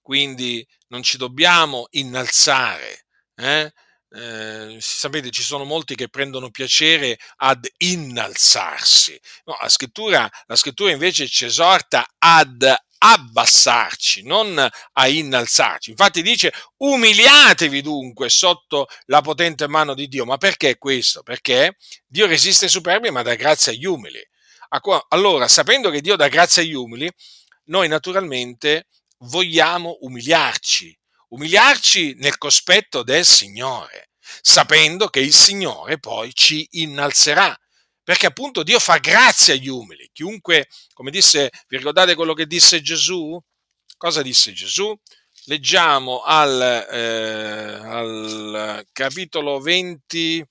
quindi 0.00 0.66
non 0.86 1.02
ci 1.02 1.18
dobbiamo 1.18 1.88
innalzare. 1.90 3.04
Eh? 3.34 3.70
Eh, 4.14 4.76
sapete, 4.78 5.30
ci 5.30 5.42
sono 5.42 5.64
molti 5.64 5.94
che 5.94 6.08
prendono 6.08 6.50
piacere 6.50 7.18
ad 7.36 7.66
innalzarsi. 7.78 9.18
No, 9.44 9.56
la, 9.60 9.68
scrittura, 9.68 10.28
la 10.46 10.56
scrittura 10.56 10.90
invece 10.90 11.26
ci 11.28 11.46
esorta 11.46 12.06
ad 12.18 12.74
abbassarci, 13.04 14.22
non 14.22 14.68
a 14.92 15.08
innalzarci. 15.08 15.90
Infatti 15.90 16.22
dice 16.22 16.52
umiliatevi 16.76 17.80
dunque 17.80 18.28
sotto 18.28 18.86
la 19.06 19.22
potente 19.22 19.66
mano 19.66 19.94
di 19.94 20.08
Dio. 20.08 20.24
Ma 20.24 20.36
perché 20.36 20.76
questo? 20.76 21.22
Perché 21.22 21.76
Dio 22.06 22.26
resiste 22.26 22.66
ai 22.66 22.70
superbi 22.70 23.10
ma 23.10 23.22
dà 23.22 23.34
grazia 23.34 23.72
agli 23.72 23.86
umili. 23.86 24.20
Allora, 25.08 25.48
sapendo 25.48 25.90
che 25.90 26.00
Dio 26.00 26.16
dà 26.16 26.28
grazia 26.28 26.62
agli 26.62 26.72
umili, 26.74 27.10
noi 27.64 27.88
naturalmente 27.88 28.86
vogliamo 29.18 29.98
umiliarci, 30.00 30.98
umiliarci 31.32 32.14
nel 32.18 32.38
cospetto 32.38 33.02
del 33.02 33.24
Signore, 33.24 34.10
sapendo 34.40 35.08
che 35.08 35.20
il 35.20 35.34
Signore 35.34 35.98
poi 35.98 36.32
ci 36.34 36.66
innalzerà 36.72 37.56
perché 38.04 38.26
appunto 38.26 38.62
Dio 38.62 38.80
fa 38.80 38.98
grazia 38.98 39.54
agli 39.54 39.68
umili. 39.68 40.10
Chiunque, 40.12 40.68
come 40.92 41.10
disse, 41.10 41.50
vi 41.68 41.76
ricordate 41.76 42.14
quello 42.14 42.34
che 42.34 42.46
disse 42.46 42.82
Gesù? 42.82 43.40
Cosa 43.96 44.22
disse 44.22 44.52
Gesù? 44.52 44.94
Leggiamo 45.44 46.22
al, 46.22 46.60
eh, 46.90 47.74
al 47.74 48.86
capitolo 48.92 49.60
20, 49.60 50.44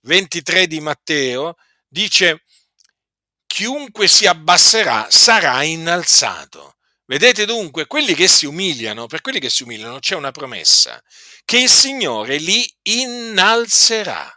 23 0.00 0.66
di 0.66 0.80
Matteo, 0.80 1.56
dice, 1.86 2.44
chiunque 3.46 4.08
si 4.08 4.26
abbasserà 4.26 5.06
sarà 5.10 5.62
innalzato. 5.62 6.76
Vedete 7.06 7.44
dunque, 7.44 7.86
quelli 7.86 8.14
che 8.14 8.26
si 8.28 8.46
umiliano, 8.46 9.06
per 9.06 9.20
quelli 9.20 9.38
che 9.38 9.50
si 9.50 9.62
umiliano 9.62 9.98
c'è 9.98 10.14
una 10.14 10.30
promessa, 10.30 11.02
che 11.44 11.58
il 11.58 11.68
Signore 11.68 12.38
li 12.38 12.66
innalzerà. 12.82 14.30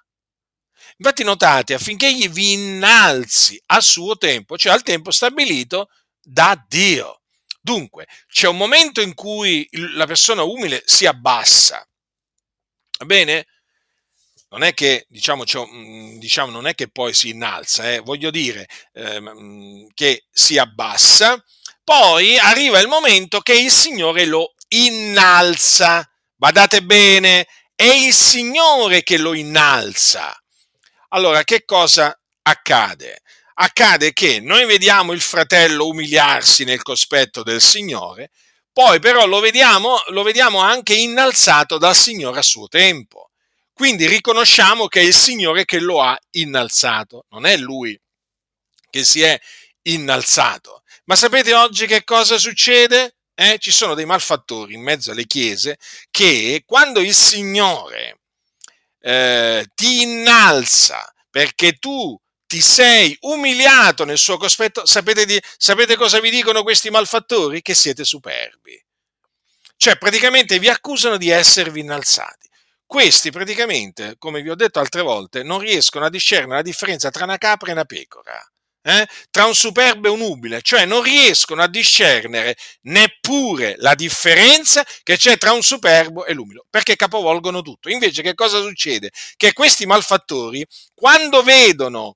Infatti 0.97 1.23
notate, 1.23 1.73
affinché 1.75 2.07
egli 2.07 2.27
vi 2.27 2.53
innalzi 2.53 3.61
a 3.67 3.79
suo 3.79 4.17
tempo, 4.17 4.57
cioè 4.57 4.73
al 4.73 4.83
tempo 4.83 5.11
stabilito 5.11 5.89
da 6.21 6.61
Dio. 6.67 7.21
Dunque, 7.61 8.07
c'è 8.27 8.47
un 8.47 8.57
momento 8.57 8.99
in 8.99 9.13
cui 9.13 9.67
la 9.93 10.05
persona 10.05 10.43
umile 10.43 10.83
si 10.85 11.05
abbassa. 11.05 11.87
Va 12.99 13.05
bene? 13.05 13.45
Non 14.49 14.63
è 14.63 14.73
che, 14.73 15.05
diciamo, 15.09 15.43
diciamo 16.17 16.51
non 16.51 16.67
è 16.67 16.73
che 16.73 16.89
poi 16.89 17.13
si 17.13 17.29
innalza, 17.29 17.91
eh, 17.91 17.99
voglio 17.99 18.31
dire 18.31 18.65
eh, 18.93 19.87
che 19.93 20.25
si 20.31 20.57
abbassa, 20.57 21.41
poi 21.87 22.37
arriva 22.37 22.81
il 22.81 22.89
momento 22.89 23.39
che 23.39 23.53
il 23.53 23.71
Signore 23.71 24.25
lo 24.25 24.55
innalza. 24.67 26.05
Badate 26.35 26.83
bene, 26.83 27.47
è 27.73 27.85
il 27.85 28.13
Signore 28.13 29.03
che 29.03 29.17
lo 29.17 29.33
innalza. 29.33 30.37
Allora, 31.11 31.45
che 31.45 31.63
cosa 31.63 32.13
accade? 32.41 33.21
Accade 33.53 34.11
che 34.11 34.41
noi 34.41 34.65
vediamo 34.65 35.13
il 35.13 35.21
fratello 35.21 35.87
umiliarsi 35.87 36.65
nel 36.65 36.81
cospetto 36.81 37.41
del 37.41 37.61
Signore, 37.61 38.31
poi 38.73 38.99
però 38.99 39.25
lo 39.25 39.39
vediamo, 39.39 40.03
lo 40.07 40.23
vediamo 40.23 40.59
anche 40.59 40.93
innalzato 40.93 41.77
dal 41.77 41.95
Signore 41.95 42.39
a 42.39 42.43
suo 42.43 42.67
tempo. 42.67 43.29
Quindi 43.71 44.07
riconosciamo 44.07 44.87
che 44.87 44.99
è 44.99 45.03
il 45.03 45.15
Signore 45.15 45.63
che 45.63 45.79
lo 45.79 46.01
ha 46.01 46.19
innalzato, 46.31 47.27
non 47.29 47.45
è 47.45 47.55
lui 47.55 47.97
che 48.89 49.05
si 49.05 49.21
è 49.21 49.39
innalzato. 49.83 50.81
Ma 51.07 51.15
sapete 51.15 51.53
oggi 51.53 51.87
che 51.87 52.03
cosa 52.03 52.37
succede? 52.37 53.15
Eh, 53.33 53.59
ci 53.59 53.71
sono 53.71 53.93
dei 53.93 54.05
malfattori 54.05 54.73
in 54.73 54.81
mezzo 54.81 55.11
alle 55.11 55.25
chiese 55.25 55.77
che 56.11 56.63
quando 56.65 56.99
il 56.99 57.13
Signore 57.13 58.19
eh, 58.99 59.65
ti 59.73 60.01
innalza 60.01 61.09
perché 61.29 61.77
tu 61.77 62.19
ti 62.45 62.59
sei 62.59 63.15
umiliato 63.21 64.03
nel 64.03 64.17
suo 64.17 64.37
cospetto, 64.37 64.85
sapete, 64.85 65.25
di, 65.25 65.41
sapete 65.57 65.95
cosa 65.95 66.19
vi 66.19 66.29
dicono 66.29 66.63
questi 66.63 66.89
malfattori? 66.89 67.61
Che 67.61 67.73
siete 67.73 68.03
superbi. 68.03 68.83
Cioè 69.77 69.97
praticamente 69.97 70.59
vi 70.59 70.67
accusano 70.67 71.15
di 71.15 71.29
esservi 71.29 71.79
innalzati. 71.79 72.49
Questi 72.85 73.31
praticamente, 73.31 74.15
come 74.17 74.41
vi 74.41 74.49
ho 74.49 74.55
detto 74.55 74.79
altre 74.79 75.03
volte, 75.03 75.43
non 75.43 75.59
riescono 75.59 76.05
a 76.05 76.09
discernere 76.09 76.55
la 76.55 76.61
differenza 76.63 77.11
tra 77.11 77.23
una 77.23 77.37
capra 77.37 77.69
e 77.69 77.73
una 77.73 77.85
pecora. 77.85 78.41
Eh, 78.87 79.05
tra 79.29 79.45
un 79.45 79.53
superbo 79.53 80.07
e 80.07 80.11
un 80.11 80.21
umile, 80.21 80.61
cioè 80.61 80.85
non 80.85 81.03
riescono 81.03 81.61
a 81.61 81.67
discernere 81.67 82.55
neppure 82.83 83.75
la 83.79 83.93
differenza 83.95 84.85
che 85.03 85.17
c'è 85.17 85.37
tra 85.37 85.51
un 85.51 85.61
superbo 85.61 86.25
e 86.25 86.33
l'umile, 86.33 86.63
perché 86.69 86.95
capovolgono 86.95 87.61
tutto. 87.61 87.89
Invece 87.89 88.21
che 88.21 88.33
cosa 88.33 88.61
succede? 88.61 89.11
Che 89.35 89.51
questi 89.51 89.85
malfattori, 89.85 90.65
quando 90.93 91.43
vedono 91.43 92.15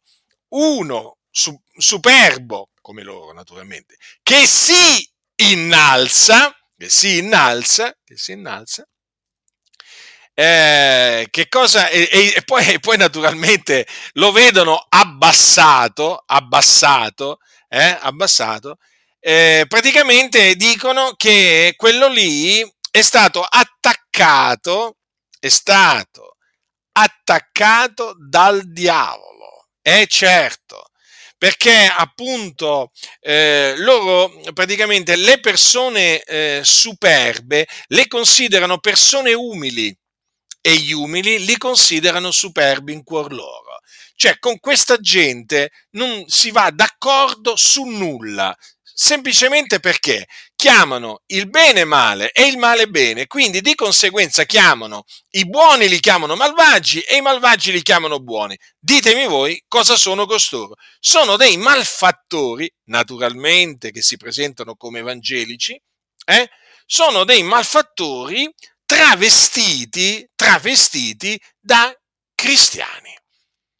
uno 0.53 1.17
su, 1.29 1.53
superbo, 1.75 2.69
come 2.79 3.03
loro 3.03 3.33
naturalmente, 3.33 3.97
che 4.23 4.47
si 4.47 5.05
innalza, 5.35 6.55
che 6.77 6.87
si 6.89 7.17
innalza, 7.17 7.93
che 8.01 8.15
si 8.15 8.31
innalza, 8.31 8.87
eh, 10.33 11.27
che 11.29 11.47
cosa, 11.49 11.89
e, 11.89 12.09
e, 12.11 12.41
poi, 12.45 12.65
e, 12.67 12.79
poi, 12.79 12.97
naturalmente 12.97 13.85
lo 14.13 14.31
vedono 14.31 14.83
abbassato, 14.89 16.23
abbassato, 16.25 17.39
eh, 17.67 17.97
abbassato, 18.01 18.77
eh, 19.19 19.65
praticamente 19.67 20.55
dicono 20.55 21.13
che 21.15 21.73
quello 21.77 22.07
lì 22.07 22.61
è 22.89 23.01
stato 23.01 23.43
attaccato, 23.43 24.97
è 25.39 25.49
stato 25.49 26.37
attaccato 26.93 28.15
dal 28.17 28.61
diavolo, 28.71 29.67
è 29.81 30.05
certo, 30.07 30.85
perché 31.37 31.91
appunto 31.95 32.91
eh, 33.19 33.73
loro 33.77 34.31
praticamente 34.53 35.15
le 35.15 35.39
persone 35.39 36.21
eh, 36.21 36.61
superbe 36.63 37.67
le 37.87 38.07
considerano 38.07 38.77
persone 38.79 39.33
umili 39.33 39.95
e 40.61 40.75
gli 40.75 40.93
umili 40.93 41.43
li 41.43 41.57
considerano 41.57 42.31
superbi 42.31 42.93
in 42.93 43.03
cuor 43.03 43.33
loro. 43.33 43.79
Cioè 44.15 44.37
con 44.37 44.59
questa 44.59 44.97
gente 44.97 45.71
non 45.91 46.23
si 46.27 46.51
va 46.51 46.69
d'accordo 46.69 47.55
su 47.55 47.83
nulla, 47.83 48.55
semplicemente 48.93 49.79
perché 49.79 50.27
chiamano 50.55 51.21
il 51.27 51.49
bene 51.49 51.85
male 51.85 52.31
e 52.31 52.45
il 52.45 52.59
male 52.59 52.87
bene, 52.87 53.25
quindi 53.25 53.61
di 53.61 53.73
conseguenza 53.73 54.43
chiamano 54.43 55.05
i 55.31 55.49
buoni 55.49 55.89
li 55.89 55.99
chiamano 55.99 56.35
malvagi 56.35 56.99
e 56.99 57.15
i 57.15 57.21
malvagi 57.21 57.71
li 57.71 57.81
chiamano 57.81 58.19
buoni. 58.19 58.55
Ditemi 58.77 59.25
voi 59.25 59.63
cosa 59.67 59.95
sono 59.95 60.27
costoro. 60.27 60.75
Sono 60.99 61.35
dei 61.35 61.57
malfattori, 61.57 62.71
naturalmente, 62.89 63.89
che 63.89 64.03
si 64.03 64.17
presentano 64.17 64.75
come 64.75 64.99
evangelici, 64.99 65.81
eh? 66.25 66.49
sono 66.85 67.23
dei 67.23 67.41
malfattori 67.41 68.47
travestiti, 68.91 70.29
travestiti 70.35 71.41
da 71.57 71.97
cristiani. 72.35 73.17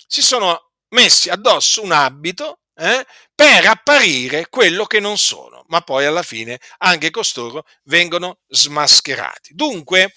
Si 0.08 0.22
sono 0.22 0.72
messi 0.92 1.28
addosso 1.28 1.84
un 1.84 1.92
abito 1.92 2.62
eh, 2.76 3.06
per 3.36 3.66
apparire 3.66 4.48
quello 4.48 4.86
che 4.86 5.02
non 5.02 5.18
sono, 5.18 5.66
ma 5.68 5.82
poi 5.82 6.06
alla 6.06 6.24
fine 6.24 6.62
anche 6.78 7.10
costoro 7.10 7.66
vengono 7.84 8.40
smascherati. 8.48 9.54
Dunque, 9.54 10.14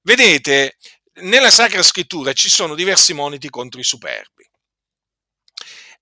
vedete, 0.00 0.78
nella 1.20 1.50
Sacra 1.50 1.82
Scrittura 1.82 2.32
ci 2.32 2.48
sono 2.48 2.74
diversi 2.74 3.12
moniti 3.12 3.50
contro 3.50 3.78
i 3.78 3.84
superbi. 3.84 4.48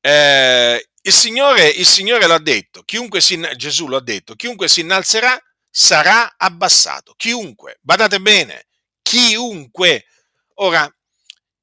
Eh, 0.01 0.89
il, 1.03 1.13
Signore, 1.13 1.67
il 1.67 1.87
Signore 1.87 2.29
l'ha 2.29 2.39
detto, 2.39 2.85
chiunque 2.85 3.21
si, 3.21 3.37
Gesù 3.57 3.89
l'ha 3.89 4.01
detto, 4.01 4.37
chiunque 4.37 4.69
si 4.69 4.83
innalzerà 4.83 5.37
sarà 5.81 6.35
abbassato. 6.37 7.15
Chiunque, 7.17 7.79
badate 7.83 8.21
bene, 8.21 8.67
chiunque. 9.01 10.07
Ora, 10.55 10.93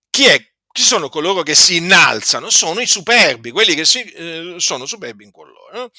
chi 0.10 0.26
è? 0.26 0.42
Chi 0.72 0.84
sono 0.84 1.10
coloro 1.10 1.44
che 1.44 1.54
si 1.54 1.76
innalzano? 1.76 2.50
Sono 2.50 2.80
i 2.80 2.88
superbi, 2.88 3.52
quelli 3.52 3.76
che 3.76 3.84
si, 3.84 4.02
eh, 4.04 4.56
sono 4.58 4.86
superbi 4.86 5.26
in 5.26 5.32
cuor 5.32 5.50
loro. 5.50 5.86
Eh? 5.86 5.92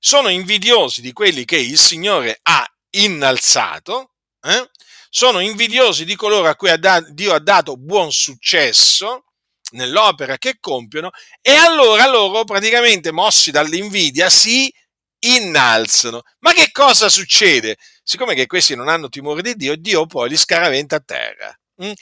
Sono 0.00 0.28
invidiosi 0.28 1.00
di 1.00 1.12
quelli 1.12 1.44
che 1.44 1.58
il 1.58 1.78
Signore 1.78 2.40
ha 2.42 2.66
innalzato, 2.90 4.14
eh? 4.42 4.68
sono 5.08 5.38
invidiosi 5.38 6.04
di 6.04 6.16
coloro 6.16 6.48
a 6.48 6.56
cui 6.56 6.72
Dio 7.10 7.34
ha 7.34 7.40
dato 7.40 7.76
buon 7.76 8.10
successo 8.10 9.26
nell'opera 9.72 10.38
che 10.38 10.56
compiono 10.58 11.10
e 11.40 11.52
allora 11.52 12.08
loro 12.08 12.42
praticamente 12.42 13.12
mossi 13.12 13.52
dall'invidia 13.52 14.28
si 14.28 14.72
innalzano. 15.20 16.22
Ma 16.40 16.52
che 16.52 16.70
cosa 16.72 17.08
succede? 17.08 17.76
Siccome 18.02 18.34
che 18.34 18.46
questi 18.46 18.74
non 18.74 18.88
hanno 18.88 19.08
timore 19.08 19.42
di 19.42 19.54
Dio, 19.54 19.76
Dio 19.76 20.06
poi 20.06 20.28
li 20.28 20.36
scaraventa 20.36 20.96
a 20.96 21.02
terra. 21.04 21.58
Mm? 21.82 21.92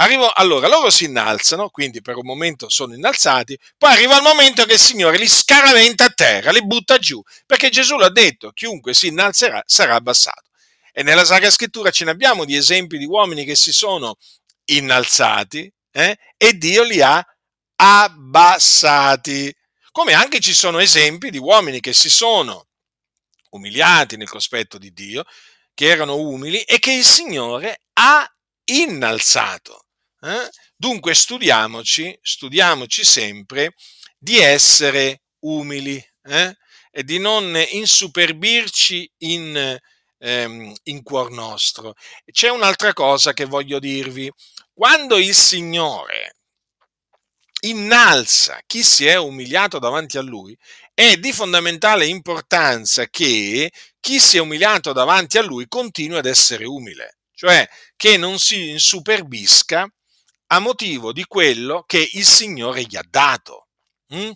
Arrivo, 0.00 0.30
allora, 0.30 0.68
loro 0.68 0.90
si 0.90 1.06
innalzano, 1.06 1.70
quindi 1.70 2.00
per 2.00 2.16
un 2.16 2.24
momento 2.24 2.68
sono 2.68 2.94
innalzati, 2.94 3.58
poi 3.76 3.92
arriva 3.92 4.16
il 4.16 4.22
momento 4.22 4.64
che 4.64 4.74
il 4.74 4.78
Signore 4.78 5.18
li 5.18 5.26
scaraventa 5.26 6.04
a 6.04 6.10
terra, 6.10 6.52
li 6.52 6.64
butta 6.64 6.98
giù, 6.98 7.20
perché 7.46 7.68
Gesù 7.68 7.96
l'ha 7.96 8.08
detto, 8.08 8.52
chiunque 8.52 8.94
si 8.94 9.08
innalzerà 9.08 9.60
sarà 9.66 9.96
abbassato. 9.96 10.50
E 10.92 11.02
nella 11.02 11.24
Sacra 11.24 11.50
Scrittura 11.50 11.90
ce 11.90 12.04
ne 12.04 12.12
abbiamo 12.12 12.44
di 12.44 12.54
esempi 12.54 12.96
di 12.96 13.06
uomini 13.06 13.44
che 13.44 13.56
si 13.56 13.72
sono 13.72 14.16
innalzati 14.66 15.70
eh, 15.90 16.16
e 16.36 16.52
Dio 16.56 16.84
li 16.84 17.00
ha 17.00 17.24
abbassati. 17.76 19.52
Come 19.90 20.14
anche 20.14 20.38
ci 20.38 20.54
sono 20.54 20.78
esempi 20.78 21.30
di 21.30 21.38
uomini 21.38 21.80
che 21.80 21.92
si 21.92 22.08
sono 22.08 22.67
umiliati 23.50 24.16
nel 24.16 24.28
cospetto 24.28 24.78
di 24.78 24.92
Dio, 24.92 25.24
che 25.74 25.86
erano 25.86 26.16
umili 26.16 26.62
e 26.62 26.78
che 26.78 26.92
il 26.92 27.04
Signore 27.04 27.82
ha 27.94 28.28
innalzato. 28.64 29.84
Eh? 30.20 30.50
Dunque 30.76 31.14
studiamoci, 31.14 32.16
studiamoci 32.20 33.04
sempre 33.04 33.74
di 34.18 34.38
essere 34.38 35.22
umili 35.40 36.04
eh? 36.22 36.56
e 36.90 37.04
di 37.04 37.18
non 37.18 37.56
insuperbirci 37.70 39.10
in, 39.18 39.78
ehm, 40.18 40.74
in 40.84 41.02
cuor 41.02 41.30
nostro. 41.30 41.94
C'è 42.30 42.48
un'altra 42.48 42.92
cosa 42.92 43.32
che 43.32 43.44
voglio 43.44 43.78
dirvi. 43.78 44.30
Quando 44.72 45.16
il 45.16 45.34
Signore 45.34 46.34
innalza 47.60 48.60
chi 48.66 48.82
si 48.82 49.06
è 49.06 49.16
umiliato 49.16 49.78
davanti 49.78 50.18
a 50.18 50.22
lui, 50.22 50.56
è 50.98 51.16
di 51.16 51.32
fondamentale 51.32 52.06
importanza 52.06 53.06
che 53.06 53.70
chi 54.00 54.18
si 54.18 54.36
è 54.36 54.40
umiliato 54.40 54.92
davanti 54.92 55.38
a 55.38 55.42
lui 55.42 55.68
continui 55.68 56.18
ad 56.18 56.26
essere 56.26 56.64
umile, 56.64 57.18
cioè 57.34 57.68
che 57.94 58.16
non 58.16 58.40
si 58.40 58.70
insuperbisca 58.70 59.88
a 60.48 60.58
motivo 60.58 61.12
di 61.12 61.22
quello 61.22 61.84
che 61.86 62.10
il 62.14 62.24
Signore 62.24 62.82
gli 62.82 62.96
ha 62.96 63.04
dato. 63.08 63.68
Mm? 64.12 64.30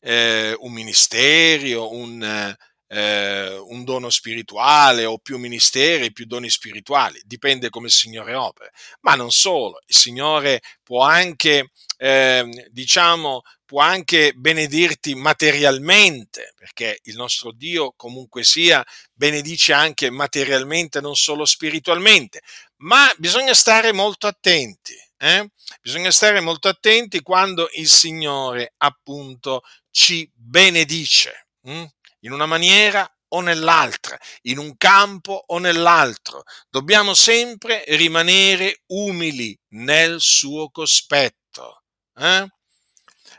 Eh, 0.00 0.56
un 0.58 0.72
ministero, 0.72 1.92
un, 1.92 2.56
eh, 2.92 3.56
un 3.56 3.84
dono 3.84 4.10
spirituale 4.10 5.04
o 5.04 5.18
più 5.18 5.38
ministeri, 5.38 6.12
più 6.12 6.26
doni 6.26 6.50
spirituali, 6.50 7.20
dipende 7.24 7.70
come 7.70 7.86
il 7.86 7.92
Signore 7.92 8.34
opera. 8.34 8.68
Ma 9.02 9.14
non 9.14 9.30
solo, 9.30 9.80
il 9.86 9.94
Signore 9.94 10.60
può 10.82 11.02
anche, 11.02 11.70
eh, 11.96 12.68
diciamo, 12.70 13.42
può 13.64 13.80
anche 13.80 14.32
benedirti 14.34 15.14
materialmente, 15.14 16.52
perché 16.56 16.98
il 17.04 17.14
nostro 17.14 17.52
Dio 17.52 17.92
comunque 17.96 18.42
sia 18.42 18.84
benedice 19.12 19.72
anche 19.72 20.10
materialmente, 20.10 21.00
non 21.00 21.14
solo 21.14 21.44
spiritualmente, 21.44 22.40
ma 22.78 23.08
bisogna 23.18 23.54
stare 23.54 23.92
molto 23.92 24.26
attenti. 24.26 24.94
Eh? 25.16 25.48
Bisogna 25.82 26.10
stare 26.10 26.40
molto 26.40 26.66
attenti 26.66 27.20
quando 27.20 27.68
il 27.74 27.88
Signore 27.88 28.72
appunto 28.78 29.60
ci 29.90 30.28
benedice. 30.34 31.46
Hm? 31.62 31.84
In 32.20 32.32
una 32.32 32.46
maniera 32.46 33.08
o 33.32 33.40
nell'altra, 33.40 34.18
in 34.42 34.58
un 34.58 34.76
campo 34.76 35.44
o 35.46 35.58
nell'altro. 35.58 36.42
Dobbiamo 36.68 37.14
sempre 37.14 37.84
rimanere 37.88 38.82
umili 38.86 39.56
nel 39.74 40.20
suo 40.20 40.70
cospetto. 40.70 41.84
Eh? 42.16 42.46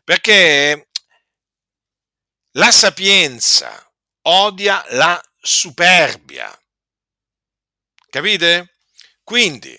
Perché 0.04 0.88
la 2.52 2.72
sapienza 2.72 3.92
odia 4.24 4.84
la 4.90 5.22
superbia. 5.40 6.56
Capite? 8.10 8.78
Quindi 9.24 9.78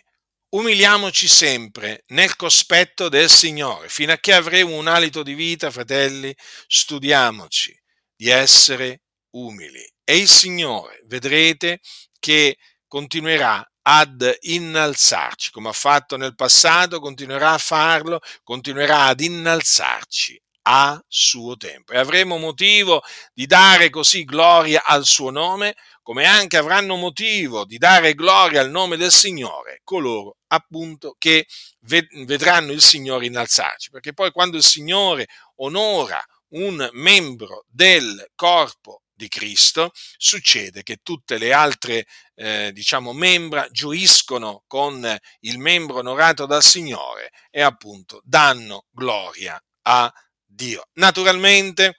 umiliamoci 0.51 1.29
sempre 1.29 2.05
nel 2.09 2.37
cospetto 2.37 3.09
del 3.09 3.29
Signore. 3.31 3.89
Fino 3.89 4.13
a 4.13 4.19
che 4.19 4.33
avremo 4.33 4.77
un 4.77 4.89
alito 4.89 5.23
di 5.23 5.35
vita, 5.35 5.71
fratelli, 5.71 6.35
studiamoci 6.67 7.82
di 8.23 8.29
essere 8.29 9.01
umili. 9.31 9.85
E 10.05 10.17
il 10.17 10.29
Signore, 10.29 11.03
vedrete, 11.07 11.81
che 12.21 12.57
continuerà 12.87 13.69
ad 13.83 14.37
innalzarci, 14.43 15.51
come 15.51 15.71
ha 15.71 15.73
fatto 15.73 16.17
nel 16.17 16.37
passato, 16.37 17.01
continuerà 17.01 17.55
a 17.55 17.59
farlo, 17.59 18.21
continuerà 18.45 19.07
ad 19.07 19.21
innalzarci 19.21 20.41
a 20.69 21.03
suo 21.09 21.57
tempo. 21.57 21.95
E 21.95 21.99
avremo 21.99 22.39
motivo 22.39 23.03
di 23.35 23.47
dare 23.47 23.91
così 23.91 24.23
gloria 24.23 24.85
al 24.85 25.05
suo 25.05 25.31
nome, 25.31 25.75
come 26.01 26.25
anche 26.25 26.57
avranno 26.57 26.95
motivo 26.95 27.65
di 27.65 27.77
dare 27.77 28.15
gloria 28.15 28.61
al 28.61 28.71
nome 28.71 28.97
del 28.97 29.11
Signore, 29.11 29.81
coloro 29.83 30.37
appunto 30.47 31.17
che 31.19 31.47
vedranno 31.81 32.71
il 32.71 32.83
Signore 32.83 33.27
innalzarci, 33.27 33.91
perché 33.91 34.13
poi 34.13 34.31
quando 34.31 34.57
il 34.57 34.63
Signore 34.63 35.27
onora 35.57 36.25
un 36.53 36.89
membro 36.93 37.65
del 37.69 38.31
corpo 38.35 39.03
di 39.15 39.29
Cristo, 39.29 39.91
succede 40.17 40.83
che 40.83 40.99
tutte 41.03 41.39
le 41.39 41.53
altre, 41.53 42.07
eh, 42.35 42.71
diciamo, 42.73 43.13
membra 43.13 43.69
gioiscono 43.71 44.65
con 44.67 45.17
il 45.41 45.59
membro 45.59 45.99
onorato 45.99 46.47
dal 46.47 46.63
Signore 46.63 47.31
e 47.51 47.63
appunto 47.63 48.21
danno 48.25 48.87
gloria 48.91 49.63
a 49.83 50.13
Dio. 50.45 50.89
Naturalmente, 50.95 51.97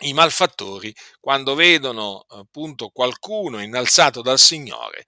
i 0.00 0.12
malfattori, 0.12 0.94
quando 1.20 1.54
vedono 1.54 2.24
appunto 2.28 2.90
qualcuno 2.90 3.62
innalzato 3.62 4.20
dal 4.22 4.38
Signore, 4.38 5.06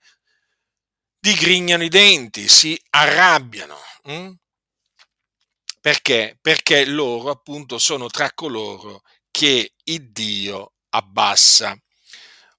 digrignano 1.19 1.83
i 1.83 1.89
denti, 1.89 2.47
si 2.47 2.79
arrabbiano. 2.89 3.77
Hm? 4.03 4.33
Perché? 5.87 6.37
Perché 6.41 6.83
loro 6.83 7.29
appunto 7.29 7.77
sono 7.77 8.07
tra 8.07 8.33
coloro 8.33 9.03
che 9.31 9.71
il 9.85 10.11
Dio 10.11 10.73
abbassa. 10.89 11.77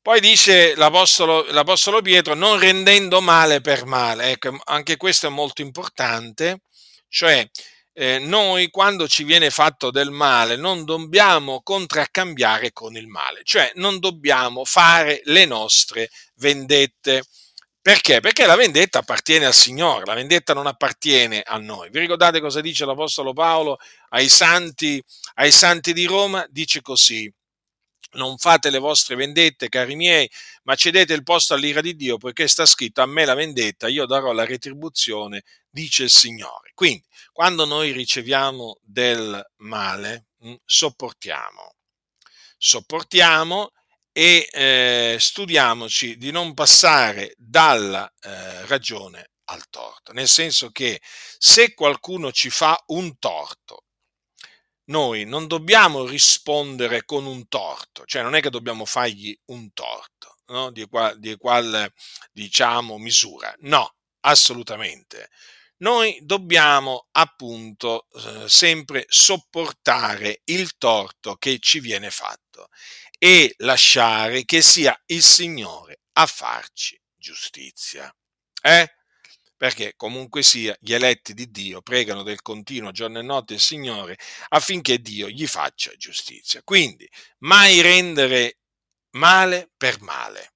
Poi 0.01 0.19
dice 0.19 0.75
l'Apostolo, 0.77 1.45
l'Apostolo 1.51 2.01
Pietro, 2.01 2.33
non 2.33 2.59
rendendo 2.59 3.21
male 3.21 3.61
per 3.61 3.85
male. 3.85 4.31
Ecco, 4.31 4.59
anche 4.65 4.97
questo 4.97 5.27
è 5.27 5.29
molto 5.29 5.61
importante, 5.61 6.63
cioè 7.11 7.47
eh, 7.93 8.19
noi 8.19 8.71
quando 8.71 9.07
ci 9.07 9.25
viene 9.25 9.51
fatto 9.51 9.91
del 9.91 10.11
male 10.11 10.57
non 10.57 10.87
dobbiamo 10.87 11.61
contraccambiare 11.63 12.73
con 12.73 12.97
il 12.97 13.09
male, 13.09 13.43
cioè 13.45 13.71
non 13.75 13.99
dobbiamo 13.99 14.65
fare 14.65 15.21
le 15.25 15.45
nostre 15.45 16.09
vendette. 16.37 17.25
Perché? 17.85 18.21
Perché 18.21 18.45
la 18.45 18.57
vendetta 18.57 18.99
appartiene 18.99 19.47
al 19.47 19.55
Signore, 19.55 20.05
la 20.05 20.15
vendetta 20.15 20.53
non 20.53 20.67
appartiene 20.67 21.41
a 21.43 21.57
noi. 21.59 21.89
Vi 21.91 21.99
ricordate 22.01 22.41
cosa 22.41 22.61
dice 22.61 22.85
l'Apostolo 22.85 23.33
Paolo 23.33 23.79
ai 24.11 24.29
santi, 24.29 25.03
ai 25.35 25.51
santi 25.51 25.93
di 25.93 26.05
Roma? 26.05 26.45
Dice 26.51 26.83
così, 26.83 27.33
non 28.13 28.37
fate 28.39 28.71
le 28.71 28.79
vostre 28.79 29.15
vendette, 29.15 29.69
cari 29.69 29.95
miei, 29.97 30.29
ma 30.65 30.75
cedete 30.75 31.15
il 31.15 31.23
posto 31.23 31.55
all'ira 31.55 31.81
di 31.81 31.95
Dio, 31.95 32.19
poiché 32.19 32.47
sta 32.49 32.67
scritto 32.67 33.01
a 33.01 33.07
me 33.07 33.25
la 33.25 33.35
vendetta, 33.35 33.89
io 33.89 34.07
darò 34.07 34.33
la 34.33 34.45
retribuzione, 34.45 35.43
dice 35.71 36.05
il 36.05 36.11
Signore. 36.11 36.73
Quindi, 36.75 37.05
quando 37.33 37.65
noi 37.65 37.93
riceviamo 37.93 38.79
del 38.83 39.43
male, 39.59 40.27
mm, 40.45 40.55
sopportiamo. 40.65 41.75
Sopportiamo 42.59 43.71
e 44.19 44.49
eh, 44.51 45.17
studiamoci 45.21 46.17
di 46.17 46.33
non 46.33 46.53
passare 46.53 47.35
dalla 47.37 48.13
eh, 48.21 48.67
ragione 48.67 49.31
al 49.45 49.69
torto, 49.71 50.13
nel 50.13 50.27
senso 50.27 50.71
che 50.73 51.01
se 51.39 51.73
qualcuno 51.73 52.33
ci 52.33 52.51
fa 52.51 52.77
un 52.87 53.17
torto 53.21 53.85
noi 54.87 55.25
non 55.25 55.47
dobbiamo 55.47 56.05
rispondere 56.05 57.05
con 57.05 57.27
un 57.27 57.47
torto, 57.47 58.05
cioè 58.07 58.23
non 58.23 58.35
è 58.35 58.41
che 58.41 58.51
dobbiamo 58.51 58.85
fargli 58.85 59.39
un 59.53 59.73
torto, 59.73 60.39
no? 60.47 60.73
di, 60.73 60.85
qual, 60.89 61.17
di 61.21 61.37
qual 61.37 61.89
diciamo 62.33 62.99
misura, 62.99 63.55
no, 63.61 63.95
assolutamente. 64.23 65.29
Noi 65.81 66.19
dobbiamo 66.23 67.07
appunto 67.13 68.09
eh, 68.15 68.49
sempre 68.49 69.05
sopportare 69.07 70.41
il 70.47 70.77
torto 70.77 71.37
che 71.37 71.59
ci 71.61 71.79
viene 71.79 72.11
fatto 72.11 72.49
e 73.19 73.55
lasciare 73.59 74.45
che 74.45 74.63
sia 74.63 74.99
il 75.07 75.23
Signore 75.23 76.01
a 76.13 76.27
farci 76.27 77.01
giustizia. 77.17 78.13
Eh? 78.63 78.89
perché 79.59 79.95
comunque 79.97 80.43
sia 80.43 80.75
gli 80.81 80.95
eletti 80.95 81.35
di 81.35 81.51
Dio 81.51 81.83
pregano 81.83 82.23
del 82.23 82.41
continuo 82.43 82.93
giorno 82.93 83.19
e 83.19 83.23
notte 83.23 83.55
il 83.55 83.61
Signore 83.61 84.17
affinché 84.51 85.01
Dio 85.01 85.29
gli 85.29 85.47
faccia 85.49 85.93
giustizia. 85.97 86.63
Quindi 86.63 87.11
mai 87.39 87.81
rendere 87.81 88.61
male 89.17 89.71
per 89.77 90.01
male, 90.01 90.55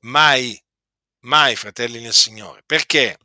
mai, 0.00 0.58
mai 1.20 1.56
fratelli 1.56 2.00
nel 2.00 2.14
Signore, 2.14 2.62
perché 2.64 3.18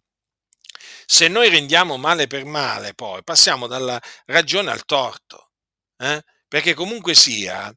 se 1.05 1.29
noi 1.29 1.49
rendiamo 1.49 1.95
male 1.97 2.27
per 2.27 2.43
male 2.43 2.93
poi 2.93 3.23
passiamo 3.23 3.67
dalla 3.67 3.99
ragione 4.25 4.71
al 4.71 4.83
torto, 4.83 5.51
eh? 5.97 6.21
perché 6.49 6.73
comunque 6.73 7.15
sia 7.15 7.73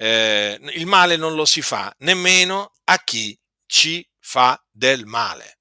eh, 0.00 0.58
il 0.74 0.86
male 0.86 1.16
non 1.16 1.34
lo 1.34 1.44
si 1.44 1.60
fa 1.60 1.92
nemmeno 1.98 2.72
a 2.84 3.02
chi 3.02 3.38
ci 3.66 4.06
fa 4.18 4.62
del 4.70 5.04
male. 5.04 5.58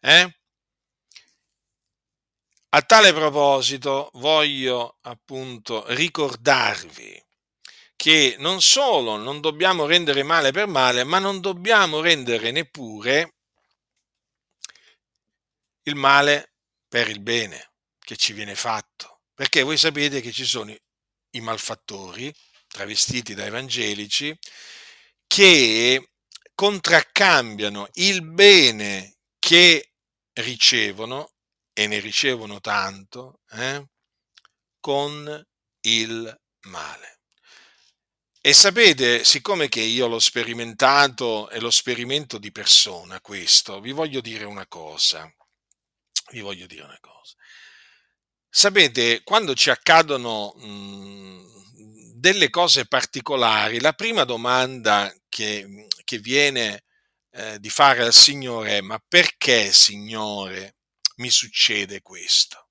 Eh? 0.00 0.38
A 2.70 2.82
tale 2.82 3.12
proposito 3.12 4.10
voglio 4.14 4.98
appunto 5.02 5.84
ricordarvi 5.88 7.22
che 7.96 8.36
non 8.38 8.60
solo 8.60 9.16
non 9.16 9.40
dobbiamo 9.40 9.86
rendere 9.86 10.22
male 10.22 10.50
per 10.50 10.66
male, 10.66 11.04
ma 11.04 11.18
non 11.18 11.40
dobbiamo 11.40 12.00
rendere 12.00 12.50
neppure 12.50 13.34
il 15.84 15.94
male 15.94 16.54
per 16.88 17.08
il 17.08 17.20
bene 17.20 17.72
che 17.98 18.16
ci 18.16 18.32
viene 18.32 18.54
fatto. 18.54 19.22
Perché 19.34 19.62
voi 19.62 19.76
sapete 19.76 20.20
che 20.20 20.32
ci 20.32 20.44
sono 20.44 20.74
i 21.30 21.40
malfattori, 21.40 22.32
travestiti 22.74 23.34
da 23.34 23.44
evangelici, 23.44 24.36
che 25.28 26.10
contraccambiano 26.56 27.88
il 27.94 28.22
bene 28.22 29.18
che 29.38 29.92
ricevono 30.32 31.34
e 31.72 31.86
ne 31.86 32.00
ricevono 32.00 32.60
tanto, 32.60 33.42
eh, 33.52 33.86
con 34.80 35.46
il 35.82 36.40
male. 36.62 37.20
E 38.40 38.52
sapete, 38.52 39.22
siccome 39.22 39.68
che 39.68 39.80
io 39.80 40.08
l'ho 40.08 40.18
sperimentato 40.18 41.48
e 41.50 41.60
lo 41.60 41.70
sperimento 41.70 42.38
di 42.38 42.50
persona 42.50 43.20
questo, 43.20 43.80
vi 43.80 43.92
voglio 43.92 44.20
dire 44.20 44.44
una 44.44 44.66
cosa. 44.66 45.32
Vi 46.32 46.40
voglio 46.40 46.66
dire 46.66 46.82
una 46.82 46.98
cosa. 47.00 47.36
Sapete, 48.48 49.22
quando 49.22 49.54
ci 49.54 49.70
accadono 49.70 50.52
mh, 50.56 51.53
delle 52.24 52.48
cose 52.48 52.86
particolari, 52.86 53.80
la 53.80 53.92
prima 53.92 54.24
domanda 54.24 55.14
che, 55.28 55.86
che 56.04 56.18
viene 56.20 56.84
eh, 57.32 57.60
di 57.60 57.68
fare 57.68 58.02
al 58.02 58.14
Signore 58.14 58.78
è 58.78 58.80
ma 58.80 58.98
perché 59.06 59.70
Signore 59.70 60.76
mi 61.16 61.28
succede 61.28 62.00
questo? 62.00 62.70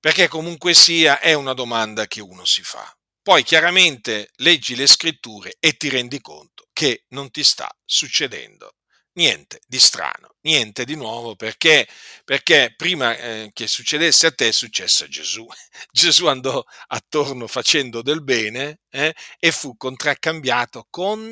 Perché 0.00 0.26
comunque 0.28 0.72
sia 0.72 1.20
è 1.20 1.34
una 1.34 1.52
domanda 1.52 2.06
che 2.06 2.22
uno 2.22 2.46
si 2.46 2.62
fa. 2.62 2.90
Poi 3.20 3.42
chiaramente 3.42 4.30
leggi 4.36 4.74
le 4.74 4.86
scritture 4.86 5.56
e 5.60 5.74
ti 5.74 5.90
rendi 5.90 6.18
conto 6.22 6.70
che 6.72 7.04
non 7.08 7.30
ti 7.30 7.44
sta 7.44 7.70
succedendo 7.84 8.76
niente 9.14 9.60
di 9.66 9.78
strano, 9.78 10.36
niente 10.42 10.84
di 10.84 10.94
nuovo, 10.94 11.36
perché, 11.36 11.88
perché 12.24 12.74
prima 12.76 13.16
eh, 13.16 13.50
che 13.52 13.66
succedesse 13.66 14.26
a 14.26 14.32
te 14.32 14.48
è 14.48 14.52
successo 14.52 15.04
a 15.04 15.08
Gesù. 15.08 15.46
Gesù 15.90 16.26
andò 16.26 16.62
attorno 16.88 17.46
facendo 17.46 18.02
del 18.02 18.22
bene 18.22 18.80
eh, 18.90 19.14
e 19.38 19.52
fu 19.52 19.76
contraccambiato 19.76 20.86
con, 20.90 21.30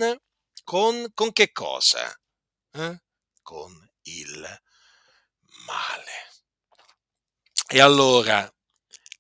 con, 0.65 1.07
con 1.15 1.33
che 1.33 1.53
cosa? 1.53 2.15
Eh? 2.73 3.01
Con 3.43 3.91
il 4.03 4.61
male. 5.67 6.29
E 7.69 7.81
allora 7.81 8.53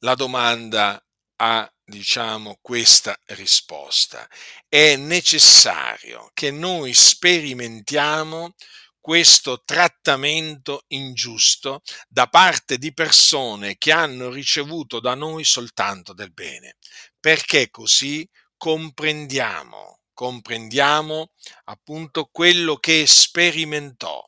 la 0.01 0.15
domanda 0.15 1.03
ha, 1.43 1.71
diciamo, 1.83 2.59
questa 2.61 3.19
risposta. 3.27 4.29
È 4.69 4.97
necessario 4.97 6.31
che 6.35 6.51
noi 6.51 6.93
sperimentiamo 6.93 8.55
questo 9.01 9.63
trattamento 9.65 10.85
ingiusto 10.89 11.81
da 12.07 12.27
parte 12.27 12.77
di 12.77 12.93
persone 12.93 13.79
che 13.79 13.93
hanno 13.93 14.29
ricevuto 14.29 15.01
da 15.01 15.15
noi 15.15 15.45
soltanto 15.45 16.13
del 16.13 16.33
bene, 16.33 16.77
perché 17.19 17.71
così 17.71 18.29
comprendiamo, 18.59 20.01
comprendiamo 20.13 21.33
appunto 21.65 22.29
quello 22.31 22.77
che 22.77 23.07
sperimentò 23.07 24.23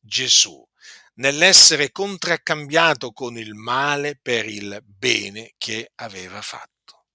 Gesù 0.00 0.66
nell'essere 1.14 1.90
contraccambiato 1.90 3.12
con 3.12 3.36
il 3.36 3.54
male 3.54 4.18
per 4.20 4.46
il 4.46 4.82
bene 4.84 5.54
che 5.58 5.92
aveva 5.96 6.42
fatto. 6.42 7.06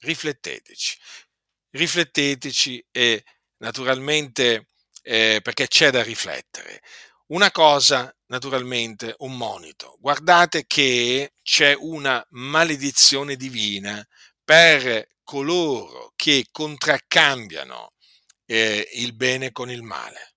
Rifletteteci, 0.00 0.98
rifletteteci 1.70 2.86
e 2.90 3.24
naturalmente 3.58 4.68
eh, 5.02 5.40
perché 5.42 5.68
c'è 5.68 5.90
da 5.90 6.02
riflettere. 6.02 6.82
Una 7.28 7.50
cosa, 7.50 8.14
naturalmente, 8.26 9.14
un 9.18 9.36
monito. 9.36 9.96
Guardate 10.00 10.64
che 10.66 11.34
c'è 11.42 11.74
una 11.78 12.24
maledizione 12.30 13.36
divina 13.36 14.06
per 14.44 15.08
coloro 15.22 16.12
che 16.14 16.46
contraccambiano 16.50 17.94
eh, 18.44 18.88
il 18.94 19.14
bene 19.14 19.50
con 19.52 19.70
il 19.70 19.82
male. 19.82 20.34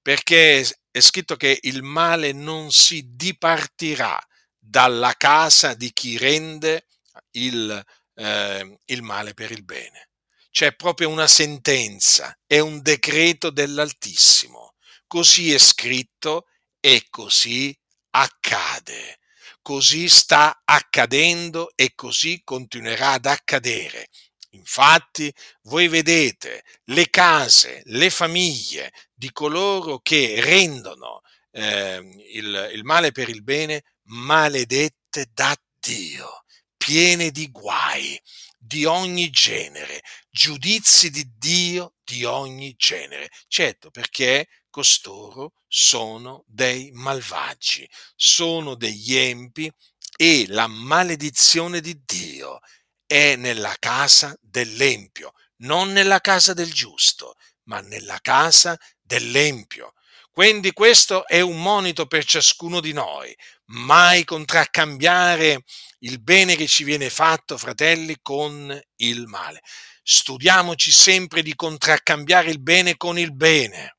Perché 0.00 0.64
è 0.98 1.00
scritto 1.00 1.36
che 1.36 1.58
il 1.62 1.82
male 1.82 2.32
non 2.32 2.70
si 2.72 3.14
dipartirà 3.14 4.18
dalla 4.58 5.14
casa 5.16 5.74
di 5.74 5.92
chi 5.92 6.18
rende 6.18 6.86
il, 7.32 7.82
eh, 8.14 8.78
il 8.84 9.02
male 9.02 9.32
per 9.32 9.50
il 9.50 9.64
bene. 9.64 10.10
C'è 10.50 10.74
proprio 10.74 11.08
una 11.08 11.28
sentenza, 11.28 12.36
è 12.46 12.58
un 12.58 12.82
decreto 12.82 13.50
dell'Altissimo. 13.50 14.74
Così 15.06 15.54
è 15.54 15.58
scritto 15.58 16.46
e 16.80 17.06
così 17.08 17.76
accade. 18.10 19.18
Così 19.62 20.08
sta 20.08 20.62
accadendo 20.64 21.70
e 21.76 21.92
così 21.94 22.40
continuerà 22.42 23.12
ad 23.12 23.26
accadere. 23.26 24.08
Infatti, 24.50 25.32
voi 25.62 25.88
vedete 25.88 26.64
le 26.84 27.10
case, 27.10 27.82
le 27.86 28.08
famiglie 28.10 28.92
di 29.12 29.30
coloro 29.30 29.98
che 30.00 30.40
rendono 30.40 31.20
eh, 31.50 31.98
il, 32.32 32.70
il 32.72 32.84
male 32.84 33.12
per 33.12 33.28
il 33.28 33.42
bene 33.42 33.84
maledette 34.04 35.26
da 35.32 35.54
Dio, 35.78 36.44
piene 36.76 37.30
di 37.30 37.50
guai 37.50 38.20
di 38.58 38.84
ogni 38.84 39.30
genere, 39.30 40.02
giudizi 40.30 41.10
di 41.10 41.26
Dio 41.36 41.94
di 42.04 42.24
ogni 42.24 42.74
genere. 42.76 43.28
Certo, 43.48 43.90
perché 43.90 44.48
costoro 44.70 45.52
sono 45.66 46.44
dei 46.46 46.90
malvagi, 46.92 47.88
sono 48.14 48.74
degli 48.74 49.14
empi 49.14 49.70
e 50.16 50.46
la 50.48 50.66
maledizione 50.66 51.80
di 51.80 52.02
Dio 52.04 52.60
è 53.08 53.36
nella 53.36 53.74
casa 53.78 54.36
dell'empio, 54.38 55.32
non 55.62 55.92
nella 55.92 56.20
casa 56.20 56.52
del 56.52 56.70
giusto, 56.70 57.36
ma 57.64 57.80
nella 57.80 58.18
casa 58.20 58.78
dell'empio. 59.00 59.94
Quindi 60.30 60.72
questo 60.72 61.26
è 61.26 61.40
un 61.40 61.60
monito 61.60 62.06
per 62.06 62.24
ciascuno 62.24 62.80
di 62.80 62.92
noi, 62.92 63.34
mai 63.70 64.24
contraccambiare 64.24 65.64
il 66.00 66.20
bene 66.20 66.54
che 66.54 66.66
ci 66.66 66.84
viene 66.84 67.08
fatto, 67.08 67.56
fratelli, 67.56 68.18
con 68.20 68.78
il 68.96 69.26
male. 69.26 69.62
Studiamoci 70.02 70.92
sempre 70.92 71.42
di 71.42 71.54
contraccambiare 71.56 72.50
il 72.50 72.60
bene 72.60 72.96
con 72.98 73.18
il 73.18 73.34
bene. 73.34 73.96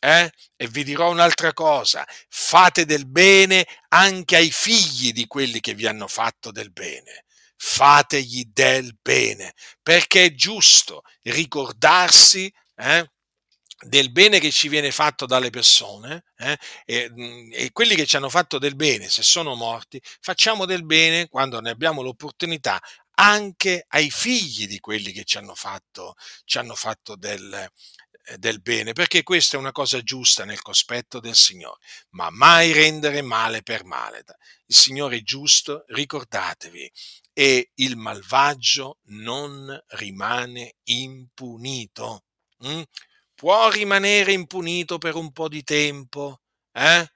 Eh? 0.00 0.30
E 0.56 0.68
vi 0.68 0.84
dirò 0.84 1.10
un'altra 1.10 1.52
cosa, 1.52 2.06
fate 2.28 2.84
del 2.84 3.06
bene 3.06 3.66
anche 3.88 4.36
ai 4.36 4.50
figli 4.52 5.12
di 5.12 5.26
quelli 5.26 5.60
che 5.60 5.74
vi 5.74 5.86
hanno 5.86 6.06
fatto 6.06 6.52
del 6.52 6.70
bene. 6.70 7.24
Fategli 7.64 8.50
del 8.52 8.98
bene, 9.00 9.54
perché 9.84 10.24
è 10.24 10.34
giusto 10.34 11.04
ricordarsi 11.22 12.52
eh, 12.74 13.08
del 13.82 14.10
bene 14.10 14.40
che 14.40 14.50
ci 14.50 14.68
viene 14.68 14.90
fatto 14.90 15.26
dalle 15.26 15.50
persone 15.50 16.24
eh, 16.38 16.58
e, 16.84 17.12
e, 17.52 17.70
quelli 17.70 17.94
che 17.94 18.04
ci 18.04 18.16
hanno 18.16 18.28
fatto 18.28 18.58
del 18.58 18.74
bene, 18.74 19.08
se 19.08 19.22
sono 19.22 19.54
morti, 19.54 20.02
facciamo 20.20 20.66
del 20.66 20.84
bene 20.84 21.28
quando 21.28 21.60
ne 21.60 21.70
abbiamo 21.70 22.02
l'opportunità 22.02 22.82
anche 23.14 23.84
ai 23.88 24.10
figli 24.10 24.66
di 24.66 24.80
quelli 24.80 25.12
che 25.12 25.24
ci 25.24 25.38
hanno 25.38 25.54
fatto, 25.54 26.14
ci 26.44 26.58
hanno 26.58 26.74
fatto 26.74 27.16
del, 27.16 27.70
eh, 28.24 28.38
del 28.38 28.60
bene, 28.60 28.92
perché 28.92 29.22
questa 29.22 29.56
è 29.56 29.60
una 29.60 29.72
cosa 29.72 30.00
giusta 30.02 30.44
nel 30.44 30.62
cospetto 30.62 31.20
del 31.20 31.36
Signore, 31.36 31.80
ma 32.10 32.30
mai 32.30 32.72
rendere 32.72 33.22
male 33.22 33.62
per 33.62 33.84
male. 33.84 34.24
Il 34.66 34.74
Signore 34.74 35.18
è 35.18 35.22
giusto, 35.22 35.84
ricordatevi, 35.88 36.90
e 37.32 37.70
il 37.76 37.96
malvagio 37.96 38.98
non 39.04 39.82
rimane 39.88 40.76
impunito. 40.84 42.24
Mm? 42.64 42.82
può 43.42 43.68
rimanere 43.70 44.32
impunito 44.32 44.98
per 44.98 45.16
un 45.16 45.32
po' 45.32 45.48
di 45.48 45.64
tempo, 45.64 46.42
eh? 46.70 47.12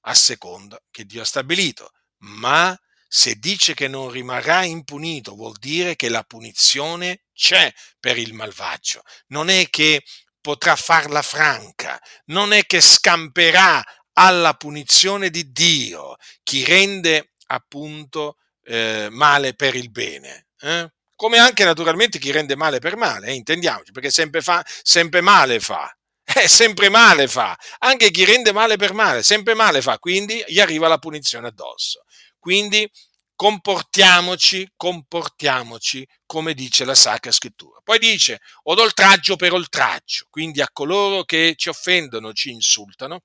a 0.00 0.14
seconda 0.14 0.82
che 0.90 1.04
Dio 1.04 1.20
ha 1.20 1.26
stabilito, 1.26 1.90
ma 2.20 2.74
se 3.16 3.36
dice 3.36 3.72
che 3.72 3.88
non 3.88 4.10
rimarrà 4.10 4.64
impunito 4.64 5.34
vuol 5.34 5.56
dire 5.58 5.96
che 5.96 6.10
la 6.10 6.22
punizione 6.22 7.22
c'è 7.32 7.72
per 7.98 8.18
il 8.18 8.34
malvagio, 8.34 9.00
non 9.28 9.48
è 9.48 9.70
che 9.70 10.04
potrà 10.38 10.76
farla 10.76 11.22
franca, 11.22 11.98
non 12.26 12.52
è 12.52 12.66
che 12.66 12.82
scamperà 12.82 13.82
alla 14.12 14.52
punizione 14.52 15.30
di 15.30 15.50
Dio 15.50 16.16
chi 16.42 16.62
rende 16.64 17.32
appunto 17.46 18.36
eh, 18.64 19.08
male 19.10 19.54
per 19.54 19.74
il 19.76 19.90
bene. 19.90 20.48
Eh? 20.60 20.90
come 21.14 21.38
anche 21.38 21.64
naturalmente 21.64 22.18
chi 22.18 22.30
rende 22.30 22.54
male 22.54 22.80
per 22.80 22.96
male, 22.96 23.28
eh, 23.28 23.32
intendiamoci, 23.32 23.92
perché 23.92 24.10
sempre, 24.10 24.42
fa, 24.42 24.62
sempre 24.82 25.22
male 25.22 25.58
fa. 25.58 25.90
Eh, 26.38 26.48
sempre 26.48 26.88
male 26.88 27.28
fa, 27.28 27.56
anche 27.78 28.10
chi 28.10 28.24
rende 28.24 28.52
male 28.52 28.76
per 28.76 28.92
male, 28.92 29.22
sempre 29.22 29.54
male 29.54 29.80
fa, 29.80 30.00
quindi 30.00 30.44
gli 30.48 30.58
arriva 30.58 30.88
la 30.88 30.98
punizione 30.98 31.46
addosso. 31.46 32.02
Quindi 32.46 32.88
comportiamoci, 33.36 34.72
comportiamoci 34.76 36.08
come 36.24 36.54
dice 36.54 36.84
la 36.84 36.94
Sacra 36.94 37.30
Scrittura. 37.30 37.80
Poi 37.84 37.98
dice, 37.98 38.40
od 38.64 38.78
oltraggio 38.78 39.36
per 39.36 39.52
oltraggio, 39.52 40.26
quindi 40.30 40.62
a 40.62 40.70
coloro 40.72 41.24
che 41.24 41.54
ci 41.56 41.68
offendono, 41.68 42.32
ci 42.32 42.50
insultano, 42.50 43.22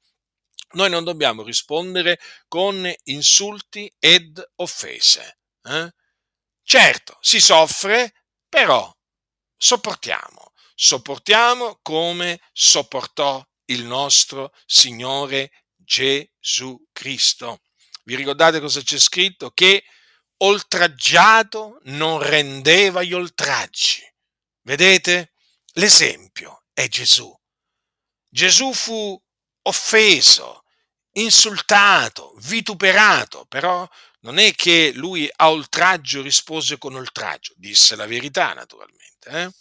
noi 0.74 0.90
non 0.90 1.04
dobbiamo 1.04 1.44
rispondere 1.44 2.20
con 2.48 2.92
insulti 3.06 3.92
ed 4.00 4.42
offese. 4.56 5.40
Eh? 5.64 5.94
Certo, 6.64 7.18
si 7.22 7.40
soffre, 7.40 8.14
però 8.48 8.94
sopportiamo, 9.58 10.54
sopportiamo 10.76 11.80
come 11.82 12.40
sopportò 12.52 13.44
il 13.66 13.86
nostro 13.86 14.54
Signore 14.66 15.52
Gesù 15.76 16.78
Cristo. 16.92 17.62
Vi 18.04 18.16
ricordate 18.16 18.60
cosa 18.60 18.82
c'è 18.82 19.00
scritto? 19.00 19.52
Che 19.52 19.84
oltraggiato 20.44 21.80
non 21.84 22.22
rendeva 22.22 23.04
gli 23.04 23.14
oltraggi. 23.14 24.02
Vedete? 24.62 25.34
L'esempio 25.74 26.64
è 26.74 26.88
Gesù. 26.88 27.34
Gesù 28.30 28.74
fu 28.74 29.20
offeso, 29.64 30.64
insultato, 31.14 32.34
vituperato, 32.42 33.46
però 33.46 33.88
non 34.22 34.38
è 34.38 34.54
che 34.54 34.92
lui 34.94 35.30
a 35.36 35.50
oltraggio 35.52 36.22
rispose 36.22 36.78
con 36.78 36.96
oltraggio, 36.96 37.54
disse 37.58 37.96
la 37.96 38.06
verità 38.06 38.54
naturalmente, 38.54 39.30
eh? 39.30 39.52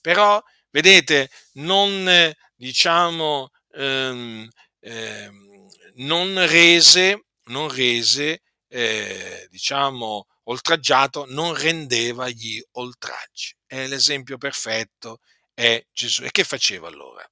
però 0.00 0.42
vedete, 0.70 1.30
non 1.54 2.34
diciamo, 2.54 3.50
ehm, 3.72 4.48
ehm, 4.80 5.68
non 5.94 6.46
rese, 6.46 7.26
non 7.44 7.68
rese 7.68 8.42
eh, 8.68 9.46
diciamo, 9.50 10.26
oltraggiato, 10.44 11.24
non 11.28 11.54
rendeva 11.54 12.28
gli 12.28 12.62
oltraggi. 12.72 13.54
È 13.66 13.86
l'esempio 13.86 14.38
perfetto, 14.38 15.20
è 15.54 15.84
Gesù. 15.92 16.24
E 16.24 16.30
che 16.30 16.44
faceva 16.44 16.88
allora? 16.88 17.26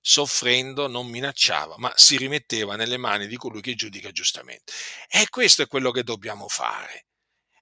soffrendo 0.00 0.88
non 0.88 1.08
minacciava, 1.08 1.74
ma 1.78 1.92
si 1.94 2.16
rimetteva 2.16 2.76
nelle 2.76 2.96
mani 2.96 3.26
di 3.26 3.36
colui 3.36 3.60
che 3.60 3.74
giudica 3.74 4.10
giustamente. 4.10 4.72
E 5.08 5.28
questo 5.28 5.62
è 5.62 5.66
quello 5.66 5.90
che 5.90 6.02
dobbiamo 6.02 6.48
fare. 6.48 7.06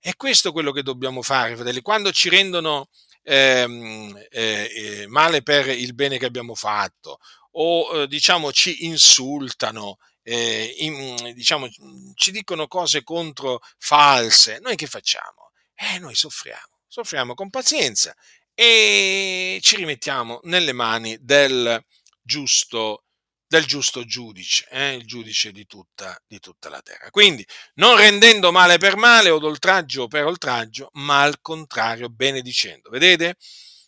E 0.00 0.14
questo 0.16 0.50
è 0.50 0.52
quello 0.52 0.70
che 0.72 0.82
dobbiamo 0.82 1.22
fare, 1.22 1.56
fratelli. 1.56 1.80
Quando 1.82 2.12
ci 2.12 2.28
rendono 2.28 2.88
ehm, 3.22 4.16
eh, 4.30 4.70
eh, 4.74 5.06
male 5.08 5.42
per 5.42 5.68
il 5.68 5.94
bene 5.94 6.18
che 6.18 6.26
abbiamo 6.26 6.54
fatto, 6.54 7.18
o 7.52 8.02
eh, 8.02 8.06
diciamo 8.06 8.52
ci 8.52 8.86
insultano, 8.86 9.98
eh, 10.30 10.74
in, 10.80 11.32
diciamo, 11.34 11.68
ci 12.14 12.30
dicono 12.30 12.66
cose 12.66 13.02
contro 13.02 13.60
false, 13.78 14.58
noi 14.60 14.76
che 14.76 14.86
facciamo? 14.86 15.52
Eh, 15.74 15.98
noi 15.98 16.14
soffriamo, 16.14 16.80
soffriamo 16.86 17.32
con 17.32 17.48
pazienza 17.48 18.14
e 18.52 19.58
ci 19.62 19.76
rimettiamo 19.76 20.40
nelle 20.42 20.72
mani 20.72 21.16
del, 21.20 21.82
giusto, 22.20 23.04
del 23.46 23.64
giusto 23.64 24.04
giudice, 24.04 24.66
eh, 24.70 24.96
il 24.96 25.06
giudice 25.06 25.50
di 25.50 25.64
tutta, 25.64 26.20
di 26.26 26.38
tutta 26.40 26.68
la 26.68 26.82
terra. 26.82 27.08
Quindi 27.10 27.46
non 27.74 27.96
rendendo 27.96 28.52
male 28.52 28.76
per 28.76 28.96
male 28.96 29.30
o 29.30 29.38
d'oltraggio 29.38 30.08
per 30.08 30.26
oltraggio, 30.26 30.90
ma 30.94 31.22
al 31.22 31.40
contrario 31.40 32.10
benedicendo. 32.10 32.90
Vedete? 32.90 33.36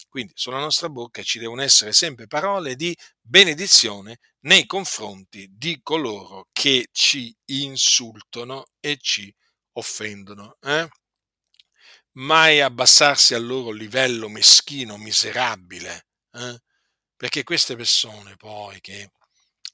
Quindi 0.08 0.32
sulla 0.34 0.58
nostra 0.58 0.88
bocca 0.88 1.22
ci 1.22 1.38
devono 1.38 1.60
essere 1.60 1.92
sempre 1.92 2.26
parole 2.26 2.76
di 2.76 2.96
benedizione 3.20 4.18
nei 4.42 4.66
confronti 4.66 5.48
di 5.50 5.80
coloro 5.82 6.48
che 6.52 6.88
ci 6.92 7.34
insultano 7.46 8.66
e 8.80 8.98
ci 8.98 9.34
offendono. 9.72 10.56
Eh? 10.62 10.88
Mai 12.12 12.60
abbassarsi 12.60 13.34
al 13.34 13.44
loro 13.44 13.70
livello 13.70 14.28
meschino, 14.28 14.96
miserabile. 14.96 16.06
Eh? 16.32 16.58
Perché 17.16 17.42
queste 17.44 17.76
persone 17.76 18.36
poi 18.36 18.80
che 18.80 19.10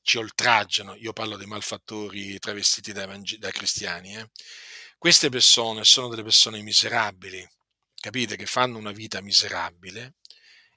ci 0.02 0.18
oltraggiano, 0.18 0.94
io 0.96 1.12
parlo 1.12 1.36
dei 1.36 1.46
malfattori 1.46 2.38
travestiti 2.38 2.92
da, 2.92 3.02
evang- 3.02 3.36
da 3.36 3.50
cristiani, 3.50 4.16
eh? 4.16 4.30
queste 4.98 5.28
persone 5.28 5.84
sono 5.84 6.08
delle 6.08 6.22
persone 6.22 6.62
miserabili, 6.62 7.46
capite, 7.94 8.36
che 8.36 8.46
fanno 8.46 8.78
una 8.78 8.92
vita 8.92 9.20
miserabile, 9.20 10.14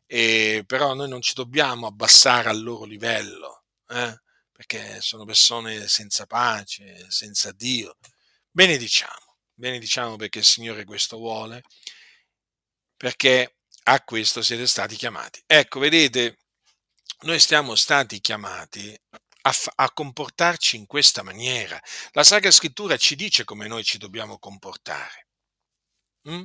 però 0.08 0.94
noi 0.96 1.08
non 1.08 1.22
ci 1.22 1.34
dobbiamo 1.36 1.86
abbassare 1.86 2.50
al 2.50 2.62
loro 2.62 2.86
livello, 2.86 3.59
eh? 3.90 4.22
perché 4.52 5.02
sono 5.02 5.26
persone 5.26 5.88
senza 5.88 6.26
pace, 6.26 7.06
senza 7.10 7.52
Dio. 7.52 7.98
Benediciamo, 8.52 9.38
benediciamo 9.54 10.16
perché 10.16 10.40
il 10.40 10.46
Signore 10.46 10.84
questo 10.86 11.18
vuole 11.18 11.64
perché 13.00 13.56
a 13.84 14.04
questo 14.04 14.42
siete 14.42 14.68
stati 14.68 14.98
chiamati. 14.98 15.42
Ecco, 15.46 15.80
vedete, 15.80 16.40
noi 17.22 17.40
siamo 17.40 17.76
stati 17.76 18.20
chiamati 18.20 18.94
a, 19.44 19.52
f- 19.54 19.72
a, 19.74 19.90
comportarci 19.90 20.76
in 20.76 20.86
questa 20.86 21.24
maniera. 21.24 21.82
La 22.12 22.26
Sacra 22.26 22.52
Scrittura 22.52 22.98
ci 22.98 23.16
dice 23.16 23.46
come 23.46 23.68
noi 23.68 23.86
ci 23.86 23.98
dobbiamo 23.98 24.38
comportare. 24.38 25.28
Mm? 26.30 26.44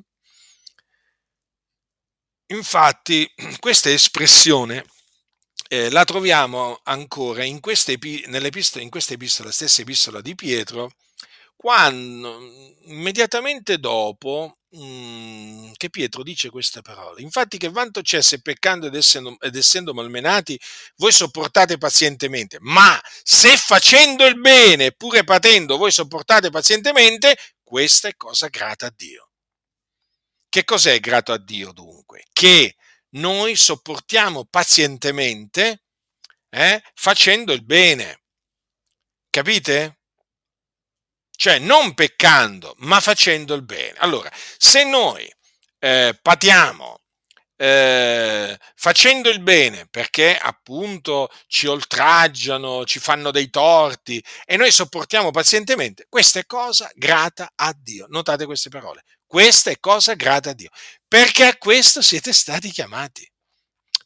Infatti, 2.47 3.29
questa 3.59 3.91
espressione 3.91 4.85
eh, 5.69 5.91
la 5.91 6.05
troviamo 6.05 6.81
ancora 6.85 7.45
in 7.45 7.61
questa, 7.61 7.93
epi- 7.93 8.25
in 8.27 8.91
questa 8.91 9.15
epistola, 9.15 9.49
la 9.49 9.55
stessa 9.55 9.83
epistola 9.83 10.21
di 10.21 10.35
Pietro, 10.35 10.93
quando 11.57 12.39
immediatamente 12.85 13.79
dopo 13.79 14.59
mm, 14.77 15.73
che 15.77 15.91
Pietro 15.91 16.23
dice 16.23 16.51
queste 16.51 16.83
parole. 16.83 17.23
Infatti 17.23 17.57
che 17.57 17.71
vanto 17.71 18.03
c'è 18.03 18.21
se 18.23 18.41
peccando 18.41 18.87
ed 18.87 18.95
essendo, 18.95 19.37
ed 19.41 19.57
essendo 19.57 19.95
malmenati 19.95 20.61
voi 20.97 21.13
sopportate 21.13 21.79
pazientemente, 21.79 22.59
ma 22.61 23.01
se 23.23 23.57
facendo 23.57 24.27
il 24.27 24.39
bene 24.39 24.93
pure 24.93 25.25
patendo 25.25 25.77
voi 25.77 25.91
sopportate 25.91 26.51
pazientemente, 26.51 27.37
questa 27.63 28.09
è 28.09 28.17
cosa 28.17 28.49
grata 28.49 28.87
a 28.87 28.93
Dio. 28.95 29.31
Che 30.49 30.65
cos'è 30.65 31.01
grato 31.01 31.33
a 31.33 31.39
Dio 31.39 31.73
dunque? 31.73 32.25
Che 32.33 32.77
noi 33.15 33.57
sopportiamo 33.57 34.45
pazientemente 34.45 35.83
eh, 36.51 36.83
facendo 36.95 37.53
il 37.53 37.65
bene. 37.65 38.23
Capite? 39.31 39.99
Cioè 41.37 41.59
non 41.59 41.95
peccando, 41.95 42.75
ma 42.79 43.01
facendo 43.01 43.55
il 43.55 43.65
bene. 43.65 43.95
Allora, 43.99 44.31
se 44.57 44.85
noi 44.85 45.29
eh, 45.81 46.19
patiamo 46.23 47.01
eh, 47.57 48.59
facendo 48.75 49.31
il 49.31 49.41
bene 49.41 49.87
perché 49.89 50.37
appunto 50.37 51.31
ci 51.47 51.67
oltraggiano, 51.67 52.85
ci 52.85 52.99
fanno 52.99 53.31
dei 53.31 53.49
torti 53.51 54.23
e 54.45 54.57
noi 54.57 54.71
sopportiamo 54.71 55.31
pazientemente, 55.31 56.07
questa 56.09 56.41
è 56.41 56.47
cosa 56.47 56.91
grata 56.95 57.53
a 57.55 57.75
Dio. 57.77 58.07
Notate 58.09 58.47
queste 58.47 58.71
parole. 58.71 59.03
Questa 59.27 59.71
è 59.71 59.81
cosa 59.81 60.15
grata 60.15 60.51
a 60.51 60.53
Dio, 60.53 60.71
perché 61.15 61.45
a 61.45 61.57
questo 61.57 62.03
siete 62.03 62.33
stati 62.33 62.73
chiamati. 62.73 63.25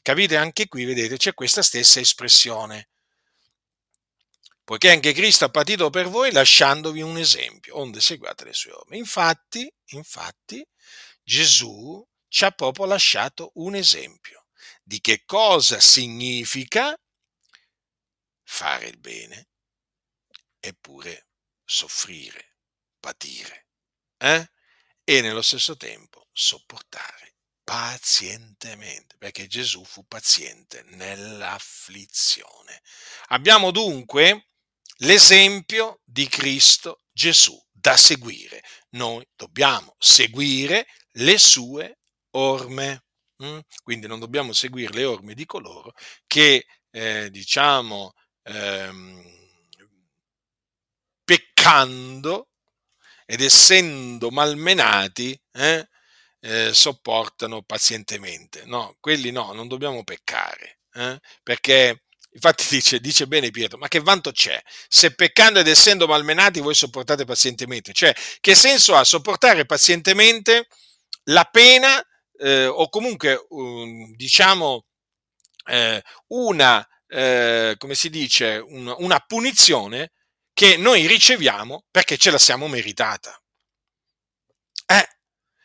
Capite? 0.03 0.37
Anche 0.37 0.69
qui, 0.69 0.85
vedete, 0.85 1.17
c'è 1.17 1.33
questa 1.33 1.63
stessa 1.63 2.01
espressione 2.01 2.91
poiché 4.63 4.91
anche 4.91 5.15
Cristo 5.15 5.47
ha 5.47 5.49
patito 5.49 5.89
per 5.89 6.09
voi 6.09 6.31
lasciandovi 6.33 7.01
un 7.01 7.17
esempio, 7.17 7.79
onde 7.79 8.03
seguate 8.03 8.45
le 8.45 8.53
sue 8.53 8.73
opere. 8.73 8.99
Infatti, 8.99 9.73
infatti, 9.93 10.63
Gesù 11.23 12.07
ci 12.29 12.45
ha 12.45 12.51
proprio 12.51 12.85
lasciato 12.85 13.53
un 13.55 13.75
esempio 13.75 14.45
di 14.83 15.01
che 15.01 15.23
cosa 15.25 15.81
significa 15.81 16.95
fare 18.43 18.89
il 18.89 18.99
bene 18.99 19.49
eppure 20.61 21.29
soffrire, 21.65 22.57
patire 23.01 23.69
eh? 24.19 24.51
E 25.09 25.23
nello 25.23 25.41
stesso 25.41 25.75
tempo 25.75 26.27
sopportare 26.33 27.37
pazientemente, 27.65 29.17
perché 29.17 29.47
Gesù 29.47 29.83
fu 29.83 30.07
paziente 30.07 30.83
nell'afflizione. 30.89 32.83
Abbiamo 33.29 33.71
dunque 33.71 34.49
l'esempio 34.99 36.01
di 36.05 36.29
Cristo 36.29 37.05
Gesù 37.11 37.59
da 37.71 37.97
seguire. 37.97 38.63
Noi 38.91 39.27
dobbiamo 39.35 39.97
seguire 39.99 40.87
le 41.13 41.39
sue 41.39 42.01
orme. 42.33 43.05
Mm? 43.43 43.61
Quindi 43.83 44.07
non 44.09 44.19
dobbiamo 44.19 44.53
seguire 44.53 44.93
le 44.93 45.05
orme 45.07 45.33
di 45.33 45.47
coloro 45.47 45.95
che, 46.27 46.67
eh, 46.91 47.31
diciamo, 47.31 48.13
ehm, 48.43 49.25
peccando 51.25 52.48
ed 53.31 53.43
essendo 53.43 54.31
malmenati, 54.31 55.39
eh, 55.53 55.87
eh, 56.41 56.73
sopportano 56.73 57.61
pazientemente. 57.63 58.63
No, 58.65 58.97
quelli 59.01 59.31
no, 59.31 59.53
non 59.53 59.69
dobbiamo 59.69 60.03
peccare, 60.03 60.79
eh, 60.95 61.21
perché 61.43 62.05
Infatti 62.31 62.67
dice, 62.71 63.01
dice, 63.01 63.27
bene 63.27 63.51
Pietro, 63.51 63.77
ma 63.79 63.89
che 63.89 64.01
vanto 64.01 64.33
c'è? 64.33 64.61
Se 64.89 65.15
peccando 65.15 65.59
ed 65.59 65.69
essendo 65.69 66.07
malmenati 66.07 66.61
voi 66.61 66.75
sopportate 66.75 67.25
pazientemente. 67.25 67.93
Cioè, 67.93 68.15
che 68.41 68.55
senso 68.55 68.95
ha 68.95 69.05
sopportare 69.05 69.67
pazientemente 69.67 70.69
la 71.25 71.45
pena 71.45 72.03
eh, 72.39 72.67
o 72.67 72.89
comunque, 72.89 73.45
um, 73.49 74.15
diciamo, 74.15 74.87
eh, 75.67 76.03
una, 76.29 76.87
eh, 77.09 77.75
come 77.77 77.95
si 77.95 78.09
dice, 78.09 78.63
una, 78.69 78.95
una 78.99 79.19
punizione 79.21 80.13
che 80.59 80.77
noi 80.77 81.07
riceviamo 81.07 81.85
perché 81.89 82.17
ce 82.17 82.33
la 82.33 82.39
siamo 82.39 82.67
meritata. 82.67 83.41
Eh, 84.87 85.09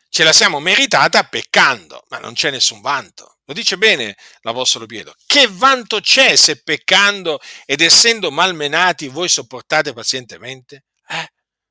ce 0.08 0.22
la 0.22 0.32
siamo 0.32 0.60
meritata 0.60 1.24
peccando, 1.24 2.04
ma 2.10 2.18
non 2.18 2.34
c'è 2.34 2.52
nessun 2.52 2.80
vanto. 2.80 3.38
Lo 3.46 3.54
dice 3.54 3.76
bene 3.76 4.16
l'Apostolo 4.42 4.86
Pietro. 4.86 5.12
Che 5.26 5.48
vanto 5.50 5.98
c'è 5.98 6.36
se 6.36 6.62
peccando 6.62 7.40
ed 7.64 7.80
essendo 7.80 8.30
malmenati 8.30 9.08
voi 9.08 9.28
sopportate 9.28 9.92
pazientemente? 9.92 10.84
Eh, 11.08 11.28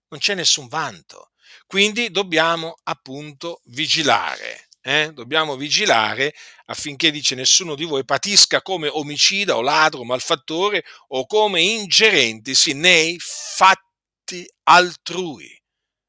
non 0.10 0.20
c'è 0.20 0.36
nessun 0.36 0.68
vanto. 0.68 1.32
Quindi 1.66 2.12
dobbiamo 2.12 2.76
appunto 2.84 3.62
vigilare. 3.68 4.68
Eh? 4.86 5.14
Dobbiamo 5.14 5.56
vigilare 5.56 6.36
affinché, 6.66 7.10
dice, 7.10 7.36
nessuno 7.36 7.74
di 7.74 7.86
voi 7.86 8.04
patisca 8.04 8.62
come 8.62 8.90
omicida 8.90 9.56
o 9.56 9.62
ladro, 9.62 10.04
malfattore 10.04 10.84
o 11.08 11.26
come 11.26 11.62
ingerentisi 11.62 12.74
nei 12.74 13.18
fatti 13.20 14.46
altrui. 14.64 15.50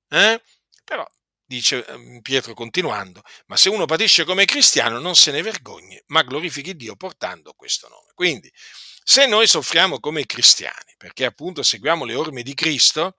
Eh? 0.08 0.42
Però 0.84 1.06
dice 1.46 1.86
ehm, 1.86 2.20
Pietro 2.20 2.52
continuando, 2.54 3.22
ma 3.46 3.56
se 3.56 3.68
uno 3.68 3.84
patisce 3.84 4.24
come 4.24 4.44
cristiano 4.44 4.98
non 4.98 5.14
se 5.14 5.30
ne 5.30 5.42
vergogni, 5.42 6.00
ma 6.06 6.22
glorifichi 6.22 6.74
Dio 6.74 6.96
portando 6.96 7.52
questo 7.52 7.88
nome. 7.88 8.10
Quindi, 8.14 8.52
se 9.04 9.26
noi 9.26 9.46
soffriamo 9.46 10.00
come 10.00 10.26
cristiani, 10.26 10.94
perché 10.96 11.26
appunto 11.26 11.62
seguiamo 11.62 12.04
le 12.04 12.14
orme 12.16 12.42
di 12.42 12.54
Cristo, 12.54 13.18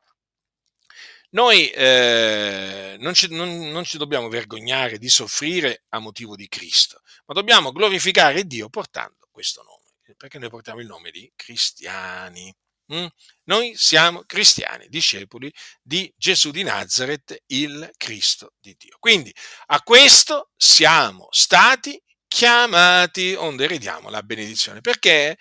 noi 1.31 1.69
eh, 1.69 2.95
non, 2.99 3.13
ci, 3.13 3.27
non, 3.29 3.69
non 3.69 3.83
ci 3.83 3.97
dobbiamo 3.97 4.29
vergognare 4.29 4.97
di 4.97 5.09
soffrire 5.09 5.83
a 5.89 5.99
motivo 5.99 6.35
di 6.35 6.47
Cristo, 6.47 7.01
ma 7.25 7.33
dobbiamo 7.33 7.71
glorificare 7.71 8.45
Dio 8.45 8.69
portando 8.69 9.27
questo 9.31 9.63
nome, 9.63 10.15
perché 10.17 10.39
noi 10.39 10.49
portiamo 10.49 10.79
il 10.79 10.87
nome 10.87 11.11
di 11.11 11.31
cristiani. 11.35 12.53
Mm? 12.93 13.07
Noi 13.45 13.73
siamo 13.75 14.23
cristiani, 14.25 14.87
discepoli 14.89 15.51
di 15.81 16.13
Gesù 16.15 16.51
di 16.51 16.61
Nazareth, 16.61 17.35
il 17.47 17.91
Cristo 17.97 18.53
di 18.59 18.75
Dio. 18.77 18.97
Quindi 18.99 19.33
a 19.67 19.81
questo 19.81 20.51
siamo 20.55 21.27
stati 21.31 21.99
chiamati, 22.27 23.33
onde 23.33 23.63
erediamo 23.63 24.09
la 24.09 24.21
benedizione. 24.21 24.81
Perché, 24.81 25.37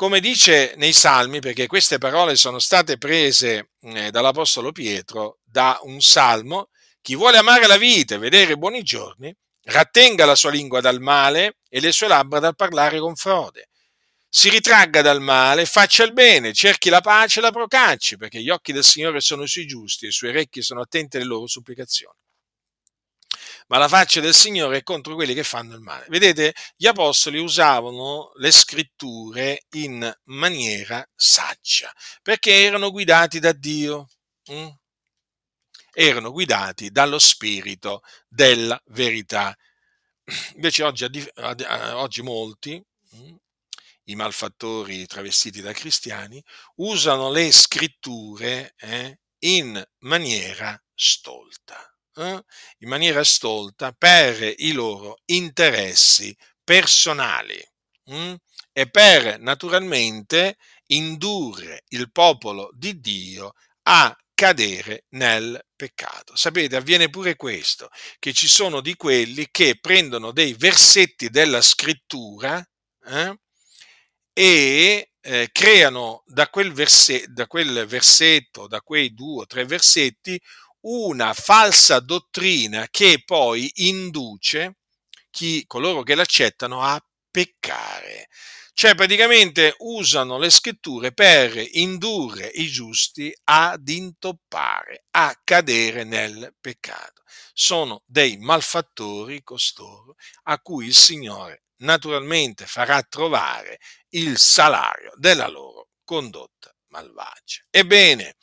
come 0.00 0.20
dice 0.20 0.72
nei 0.78 0.94
Salmi, 0.94 1.40
perché 1.40 1.66
queste 1.66 1.98
parole 1.98 2.34
sono 2.34 2.58
state 2.58 2.96
prese 2.96 3.72
eh, 3.82 4.10
dall'Apostolo 4.10 4.72
Pietro 4.72 5.40
da 5.44 5.78
un 5.82 6.00
salmo, 6.00 6.70
chi 7.02 7.14
vuole 7.14 7.36
amare 7.36 7.66
la 7.66 7.76
vita 7.76 8.14
e 8.14 8.18
vedere 8.18 8.56
buoni 8.56 8.82
giorni, 8.82 9.30
rattenga 9.64 10.24
la 10.24 10.34
sua 10.34 10.48
lingua 10.48 10.80
dal 10.80 11.02
male 11.02 11.58
e 11.68 11.80
le 11.80 11.92
sue 11.92 12.08
labbra 12.08 12.38
dal 12.38 12.56
parlare 12.56 12.98
con 12.98 13.14
frode 13.14 13.68
si 14.26 14.48
ritragga 14.48 15.02
dal 15.02 15.20
male, 15.20 15.66
faccia 15.66 16.04
il 16.04 16.14
bene, 16.14 16.54
cerchi 16.54 16.88
la 16.88 17.00
pace 17.00 17.40
e 17.40 17.42
la 17.42 17.50
procacci, 17.50 18.16
perché 18.16 18.40
gli 18.40 18.48
occhi 18.48 18.72
del 18.72 18.84
Signore 18.84 19.20
sono 19.20 19.44
sui 19.44 19.66
giusti 19.66 20.04
e 20.04 20.08
i 20.08 20.12
suoi 20.12 20.30
orecchi 20.30 20.62
sono 20.62 20.80
attenti 20.82 21.16
alle 21.16 21.26
loro 21.26 21.48
supplicazioni. 21.48 22.16
Ma 23.70 23.78
la 23.78 23.86
faccia 23.86 24.20
del 24.20 24.34
Signore 24.34 24.78
è 24.78 24.82
contro 24.82 25.14
quelli 25.14 25.32
che 25.32 25.44
fanno 25.44 25.76
il 25.76 25.80
male. 25.80 26.04
Vedete, 26.08 26.54
gli 26.76 26.86
apostoli 26.86 27.38
usavano 27.38 28.32
le 28.34 28.50
scritture 28.50 29.62
in 29.76 30.12
maniera 30.24 31.08
saggia, 31.14 31.92
perché 32.20 32.64
erano 32.64 32.90
guidati 32.90 33.38
da 33.38 33.52
Dio. 33.52 34.08
Mm? 34.50 34.66
Erano 35.92 36.32
guidati 36.32 36.90
dallo 36.90 37.20
spirito 37.20 38.02
della 38.28 38.80
verità. 38.86 39.56
Invece 40.54 40.82
oggi, 40.82 41.30
oggi 41.92 42.22
molti 42.22 42.82
mm, 43.14 43.34
i 44.04 44.16
malfattori 44.16 45.06
travestiti 45.06 45.60
da 45.60 45.72
cristiani, 45.72 46.42
usano 46.76 47.30
le 47.30 47.52
scritture 47.52 48.74
eh, 48.78 49.20
in 49.40 49.80
maniera 49.98 50.80
stolta, 50.92 51.89
in 52.22 52.88
maniera 52.88 53.24
stolta 53.24 53.92
per 53.92 54.54
i 54.58 54.72
loro 54.72 55.20
interessi 55.26 56.36
personali 56.62 57.60
hm, 58.04 58.34
e 58.72 58.90
per 58.90 59.40
naturalmente 59.40 60.56
indurre 60.86 61.84
il 61.88 62.10
popolo 62.10 62.70
di 62.72 63.00
Dio 63.00 63.52
a 63.84 64.14
cadere 64.34 65.04
nel 65.10 65.62
peccato. 65.76 66.34
Sapete, 66.34 66.76
avviene 66.76 67.10
pure 67.10 67.36
questo, 67.36 67.90
che 68.18 68.32
ci 68.32 68.48
sono 68.48 68.80
di 68.80 68.94
quelli 68.96 69.48
che 69.50 69.78
prendono 69.78 70.32
dei 70.32 70.54
versetti 70.54 71.28
della 71.28 71.60
scrittura 71.60 72.66
eh, 73.06 73.38
e 74.32 75.10
eh, 75.20 75.48
creano 75.52 76.22
da 76.26 76.48
quel, 76.48 76.72
verse, 76.72 77.26
da 77.28 77.46
quel 77.46 77.84
versetto, 77.86 78.66
da 78.66 78.80
quei 78.80 79.12
due 79.12 79.42
o 79.42 79.46
tre 79.46 79.64
versetti, 79.66 80.40
una 80.82 81.34
falsa 81.34 82.00
dottrina 82.00 82.88
che 82.90 83.22
poi 83.24 83.70
induce 83.86 84.76
chi, 85.30 85.64
coloro 85.66 86.02
che 86.02 86.14
l'accettano 86.14 86.82
a 86.82 87.02
peccare. 87.30 88.28
Cioè 88.72 88.94
praticamente 88.94 89.74
usano 89.80 90.38
le 90.38 90.48
scritture 90.48 91.12
per 91.12 91.62
indurre 91.72 92.46
i 92.46 92.66
giusti 92.68 93.30
ad 93.44 93.86
intoppare, 93.88 95.04
a 95.10 95.38
cadere 95.44 96.04
nel 96.04 96.54
peccato. 96.58 97.22
Sono 97.52 98.02
dei 98.06 98.38
malfattori 98.38 99.42
costoro 99.42 100.14
a 100.44 100.58
cui 100.60 100.86
il 100.86 100.94
Signore 100.94 101.64
naturalmente 101.80 102.66
farà 102.66 103.02
trovare 103.02 103.80
il 104.10 104.38
salario 104.38 105.12
della 105.16 105.48
loro 105.48 105.90
condotta 106.04 106.74
malvagia. 106.88 107.62
Ebbene, 107.70 108.36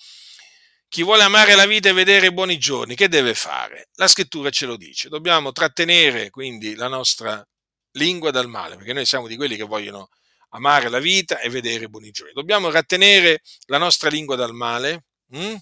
chi 0.90 1.04
vuole 1.04 1.24
amare 1.24 1.56
la 1.56 1.66
vita 1.66 1.90
e 1.90 1.94
vedere 1.94 2.28
i 2.28 2.34
buoni 2.34 2.58
giorni, 2.58 2.96
che 2.96 3.10
deve 3.10 3.34
fare? 3.34 3.90
La 3.96 4.08
scrittura 4.08 4.50
ce 4.50 4.66
lo 4.66 4.78
dice. 4.78 5.10
Dobbiamo 5.10 5.52
trattenere 5.52 6.30
quindi 6.30 6.76
la 6.76 6.88
nostra 6.88 7.46
lingua 7.92 8.32
dal 8.32 8.48
male, 8.48 8.76
perché 8.78 8.94
noi 8.94 9.06
siamo 9.06 9.28
di 9.28 9.36
quelli 9.36 9.56
che 9.56 9.64
vogliono 9.64 10.10
amare 10.50 10.90
la 10.90 11.00
vita 11.00 11.40
e 11.40 11.50
vedere 11.50 11.86
i 11.86 11.90
buoni 11.90 12.12
giorni. 12.12 12.34
Dobbiamo 12.34 12.70
rattenere 12.70 13.42
la 13.66 13.78
nostra 13.78 14.10
lingua 14.10 14.36
dal 14.36 14.54
male, 14.54 15.06
hm? 15.30 15.56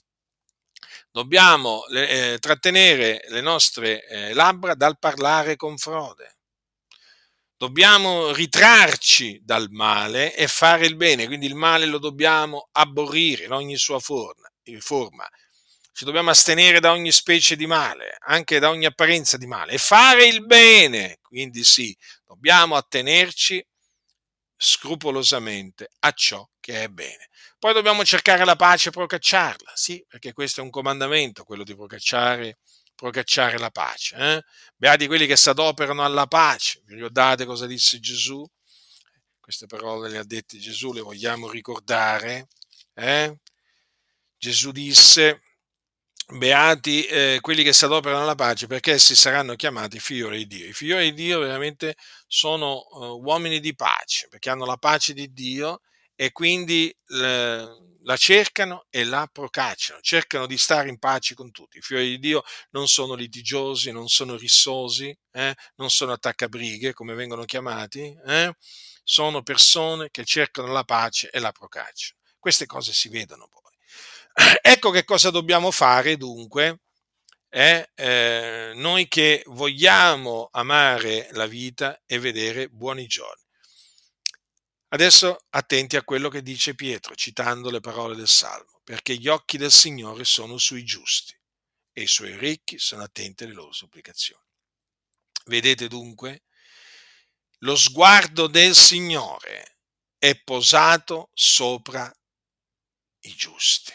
dobbiamo 1.12 1.86
eh, 1.88 2.38
trattenere 2.40 3.26
le 3.30 3.42
nostre 3.42 4.06
eh, 4.08 4.34
labbra 4.34 4.76
dal 4.76 5.00
parlare 5.00 5.56
con 5.56 5.78
frode. 5.78 6.34
Dobbiamo 7.58 8.32
ritrarci 8.32 9.40
dal 9.42 9.70
male 9.72 10.36
e 10.36 10.48
fare 10.48 10.86
il 10.86 10.98
bene, 10.98 11.26
quindi 11.26 11.46
il 11.46 11.56
male 11.56 11.86
lo 11.86 12.00
dobbiamo 12.00 12.68
aborrire 12.74 13.46
in 13.46 13.54
ogni 13.54 13.78
sua 13.78 14.00
forma. 14.00 14.45
Forma. 14.80 15.28
Ci 15.92 16.04
dobbiamo 16.04 16.30
astenere 16.30 16.80
da 16.80 16.92
ogni 16.92 17.12
specie 17.12 17.56
di 17.56 17.68
male, 17.68 18.18
anche 18.26 18.60
da 18.60 18.70
ogni 18.70 18.86
apparenza 18.86 19.38
di 19.38 19.48
male, 19.48 19.74
e 19.74 19.78
fare 19.78 20.26
il 20.26 20.46
bene. 20.46 21.20
Quindi 21.22 21.64
sì, 21.64 21.96
dobbiamo 22.26 22.76
attenerci 22.76 23.66
scrupolosamente 24.58 25.90
a 26.00 26.12
ciò 26.12 26.48
che 26.60 26.84
è 26.84 26.88
bene. 26.90 27.30
Poi 27.60 27.74
dobbiamo 27.74 28.04
cercare 28.04 28.44
la 28.46 28.56
pace 28.56 28.90
e 28.90 28.92
procacciarla, 28.92 29.72
sì, 29.74 30.04
perché 30.08 30.34
questo 30.34 30.62
è 30.62 30.64
un 30.64 30.70
comandamento, 30.70 31.44
quello 31.44 31.64
di 31.64 31.76
procacciare, 31.76 32.60
procacciare 32.94 33.58
la 33.58 33.72
pace. 33.72 34.16
Eh? 34.16 34.44
Beati 34.76 35.08
quelli 35.08 35.28
che 35.28 35.38
si 35.38 35.50
adoperano 35.50 36.04
alla 36.04 36.28
pace. 36.28 36.82
Vi 36.86 36.96
ricordate 36.96 37.46
cosa 37.46 37.66
disse 37.66 38.00
Gesù? 38.00 38.46
Queste 39.40 39.68
parole 39.68 40.10
le 40.10 40.18
ha 40.18 40.24
dette 40.24 40.58
Gesù, 40.58 40.92
le 40.92 41.02
vogliamo 41.02 41.50
ricordare. 41.50 42.48
Eh? 42.94 43.38
Gesù 44.46 44.72
disse, 44.72 45.42
beati 46.28 47.04
eh, 47.06 47.40
quelli 47.42 47.64
che 47.64 47.74
si 47.74 47.84
adoperano 47.86 48.22
alla 48.22 48.36
pace 48.36 48.68
perché 48.68 48.92
essi 48.92 49.16
saranno 49.16 49.56
chiamati 49.56 50.00
figlioli 50.00 50.46
di 50.46 50.58
Dio. 50.58 50.68
I 50.68 50.74
figlioli 50.74 51.14
di 51.16 51.24
Dio 51.24 51.40
veramente 51.40 51.96
sono 52.28 52.86
uh, 52.92 53.20
uomini 53.24 53.60
di 53.60 53.74
pace 53.74 54.28
perché 54.28 54.52
hanno 54.52 54.66
la 54.66 54.78
pace 54.78 55.14
di 55.14 55.34
Dio 55.34 55.82
e 56.14 56.32
quindi 56.32 56.96
le, 57.08 57.98
la 58.04 58.18
cercano 58.18 58.86
e 58.92 59.04
la 59.04 59.28
procacciano, 59.32 60.00
cercano 60.02 60.46
di 60.46 60.60
stare 60.60 60.90
in 60.90 61.00
pace 61.00 61.34
con 61.34 61.50
tutti. 61.50 61.80
I 61.80 61.82
figli 61.82 62.10
di 62.12 62.20
Dio 62.20 62.44
non 62.70 62.88
sono 62.88 63.16
litigiosi, 63.16 63.92
non 63.92 64.10
sono 64.10 64.36
rissosi, 64.36 65.16
eh, 65.32 65.56
non 65.78 65.90
sono 65.90 66.12
attaccabrighe 66.12 66.94
come 66.94 67.16
vengono 67.16 67.46
chiamati, 67.46 68.16
eh, 68.28 68.56
sono 69.04 69.42
persone 69.42 70.12
che 70.12 70.24
cercano 70.24 70.72
la 70.72 70.84
pace 70.84 71.32
e 71.32 71.40
la 71.40 71.52
procacciano. 71.52 72.20
Queste 72.38 72.68
cose 72.68 72.94
si 72.94 73.10
vedono 73.10 73.48
poi. 73.48 73.65
Ecco 74.62 74.92
che 74.92 75.04
cosa 75.06 75.30
dobbiamo 75.30 75.72
fare 75.72 76.18
dunque, 76.18 76.82
eh, 77.50 77.90
eh, 77.96 78.74
noi 78.76 79.08
che 79.08 79.44
vogliamo 79.48 80.50
amare 80.52 81.30
la 81.32 81.46
vita 81.48 82.02
e 82.06 82.20
vedere 82.20 82.68
buoni 82.70 83.08
giorni. 83.08 83.44
Adesso 84.90 85.46
attenti 85.50 85.96
a 85.96 86.04
quello 86.04 86.30
che 86.30 86.42
dice 86.42 86.76
Pietro, 86.76 87.16
citando 87.16 87.70
le 87.70 87.80
parole 87.80 88.16
del 88.16 88.28
Salmo, 88.28 88.80
perché 88.84 89.16
gli 89.16 89.28
occhi 89.28 89.58
del 89.58 89.72
Signore 89.72 90.24
sono 90.26 90.58
sui 90.58 90.84
giusti 90.84 91.34
e 91.94 92.02
i 92.04 92.08
suoi 92.08 92.34
orecchi 92.34 92.78
sono 92.78 93.04
attenti 93.04 93.44
alle 93.44 93.54
loro 93.54 93.72
supplicazioni. 93.72 94.44
Vedete 95.46 95.88
dunque, 95.88 96.44
lo 97.60 97.76
sguardo 97.76 98.48
del 98.48 98.76
Signore 98.76 99.78
è 100.18 100.36
posato 100.44 101.30
sopra 101.34 102.12
i 103.22 103.34
giusti. 103.34 103.94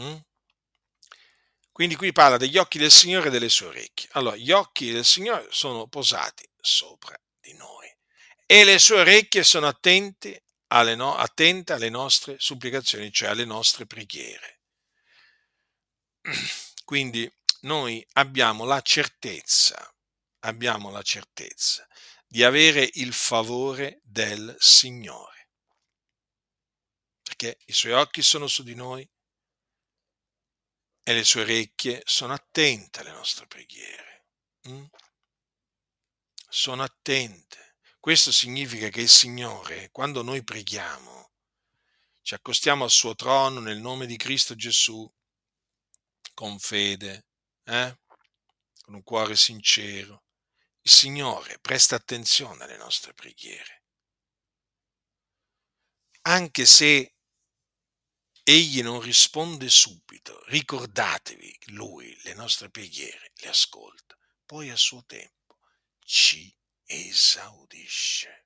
Mm? 0.00 0.16
Quindi 1.72 1.96
qui 1.96 2.12
parla 2.12 2.36
degli 2.36 2.56
occhi 2.56 2.78
del 2.78 2.92
Signore 2.92 3.28
e 3.28 3.30
delle 3.30 3.48
sue 3.48 3.66
orecchie. 3.66 4.08
Allora, 4.12 4.36
gli 4.36 4.52
occhi 4.52 4.92
del 4.92 5.04
Signore 5.04 5.48
sono 5.50 5.88
posati 5.88 6.48
sopra 6.60 7.18
di 7.40 7.52
noi 7.54 7.92
e 8.46 8.64
le 8.64 8.78
sue 8.78 9.00
orecchie 9.00 9.42
sono 9.42 9.66
attenti 9.66 10.40
alle 10.68 10.94
no, 10.94 11.16
attente 11.16 11.72
alle 11.72 11.88
nostre 11.88 12.36
supplicazioni, 12.38 13.12
cioè 13.12 13.30
alle 13.30 13.44
nostre 13.44 13.86
preghiere. 13.86 14.60
Quindi 16.84 17.28
noi 17.62 18.06
abbiamo 18.12 18.64
la 18.64 18.80
certezza, 18.80 19.92
abbiamo 20.40 20.90
la 20.90 21.02
certezza 21.02 21.86
di 22.26 22.44
avere 22.44 22.88
il 22.94 23.12
favore 23.12 24.00
del 24.02 24.54
Signore, 24.58 25.48
perché 27.22 27.58
i 27.66 27.72
suoi 27.72 27.92
occhi 27.92 28.22
sono 28.22 28.46
su 28.46 28.62
di 28.62 28.74
noi 28.74 29.08
e 31.04 31.12
le 31.12 31.22
sue 31.22 31.42
orecchie 31.42 32.02
sono 32.06 32.32
attente 32.32 33.00
alle 33.00 33.12
nostre 33.12 33.46
preghiere. 33.46 34.24
Mm? 34.68 34.84
Sono 36.48 36.82
attente. 36.82 37.76
Questo 38.00 38.32
significa 38.32 38.88
che 38.88 39.02
il 39.02 39.08
Signore, 39.08 39.90
quando 39.90 40.22
noi 40.22 40.42
preghiamo, 40.42 41.30
ci 42.22 42.34
accostiamo 42.34 42.84
al 42.84 42.90
suo 42.90 43.14
trono 43.14 43.60
nel 43.60 43.78
nome 43.78 44.06
di 44.06 44.16
Cristo 44.16 44.56
Gesù, 44.56 45.10
con 46.32 46.58
fede, 46.58 47.26
eh? 47.64 47.98
con 48.80 48.94
un 48.94 49.02
cuore 49.02 49.36
sincero, 49.36 50.24
il 50.80 50.90
Signore 50.90 51.58
presta 51.58 51.96
attenzione 51.96 52.64
alle 52.64 52.78
nostre 52.78 53.12
preghiere. 53.12 53.82
Anche 56.22 56.64
se 56.64 57.13
egli 58.44 58.82
non 58.82 59.00
risponde 59.00 59.68
subito, 59.70 60.42
ricordatevi, 60.46 61.58
lui 61.68 62.16
le 62.22 62.34
nostre 62.34 62.68
preghiere 62.70 63.32
le 63.36 63.48
ascolta, 63.48 64.16
poi 64.44 64.70
a 64.70 64.76
suo 64.76 65.02
tempo 65.06 65.58
ci 66.04 66.54
esaudisce. 66.84 68.44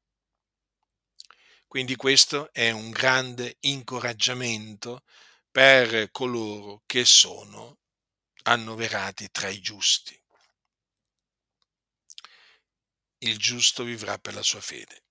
Quindi 1.67 1.97
questo 1.97 2.53
è 2.53 2.71
un 2.71 2.91
grande 2.91 3.57
incoraggiamento 3.61 5.03
per 5.51 6.11
coloro 6.13 6.83
che 6.87 7.05
sono 7.05 7.81
annoverati 8.45 9.31
tra 9.31 9.49
i 9.49 9.61
giusti. 9.61 10.19
Il 13.19 13.37
giusto 13.37 13.83
vivrà 13.83 14.17
per 14.19 14.35
la 14.35 14.43
sua 14.43 14.61
fede. 14.61 15.08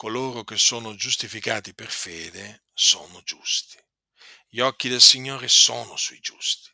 Coloro 0.00 0.44
che 0.44 0.56
sono 0.56 0.94
giustificati 0.94 1.74
per 1.74 1.90
fede 1.90 2.64
sono 2.72 3.20
giusti. 3.22 3.78
Gli 4.48 4.60
occhi 4.60 4.88
del 4.88 5.02
Signore 5.02 5.46
sono 5.46 5.94
sui 5.98 6.18
giusti 6.20 6.70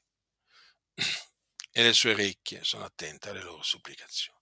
e 1.72 1.82
le 1.82 1.92
sue 1.92 2.12
orecchie 2.12 2.62
sono 2.62 2.84
attente 2.84 3.30
alle 3.30 3.42
loro 3.42 3.64
supplicazioni. 3.64 4.38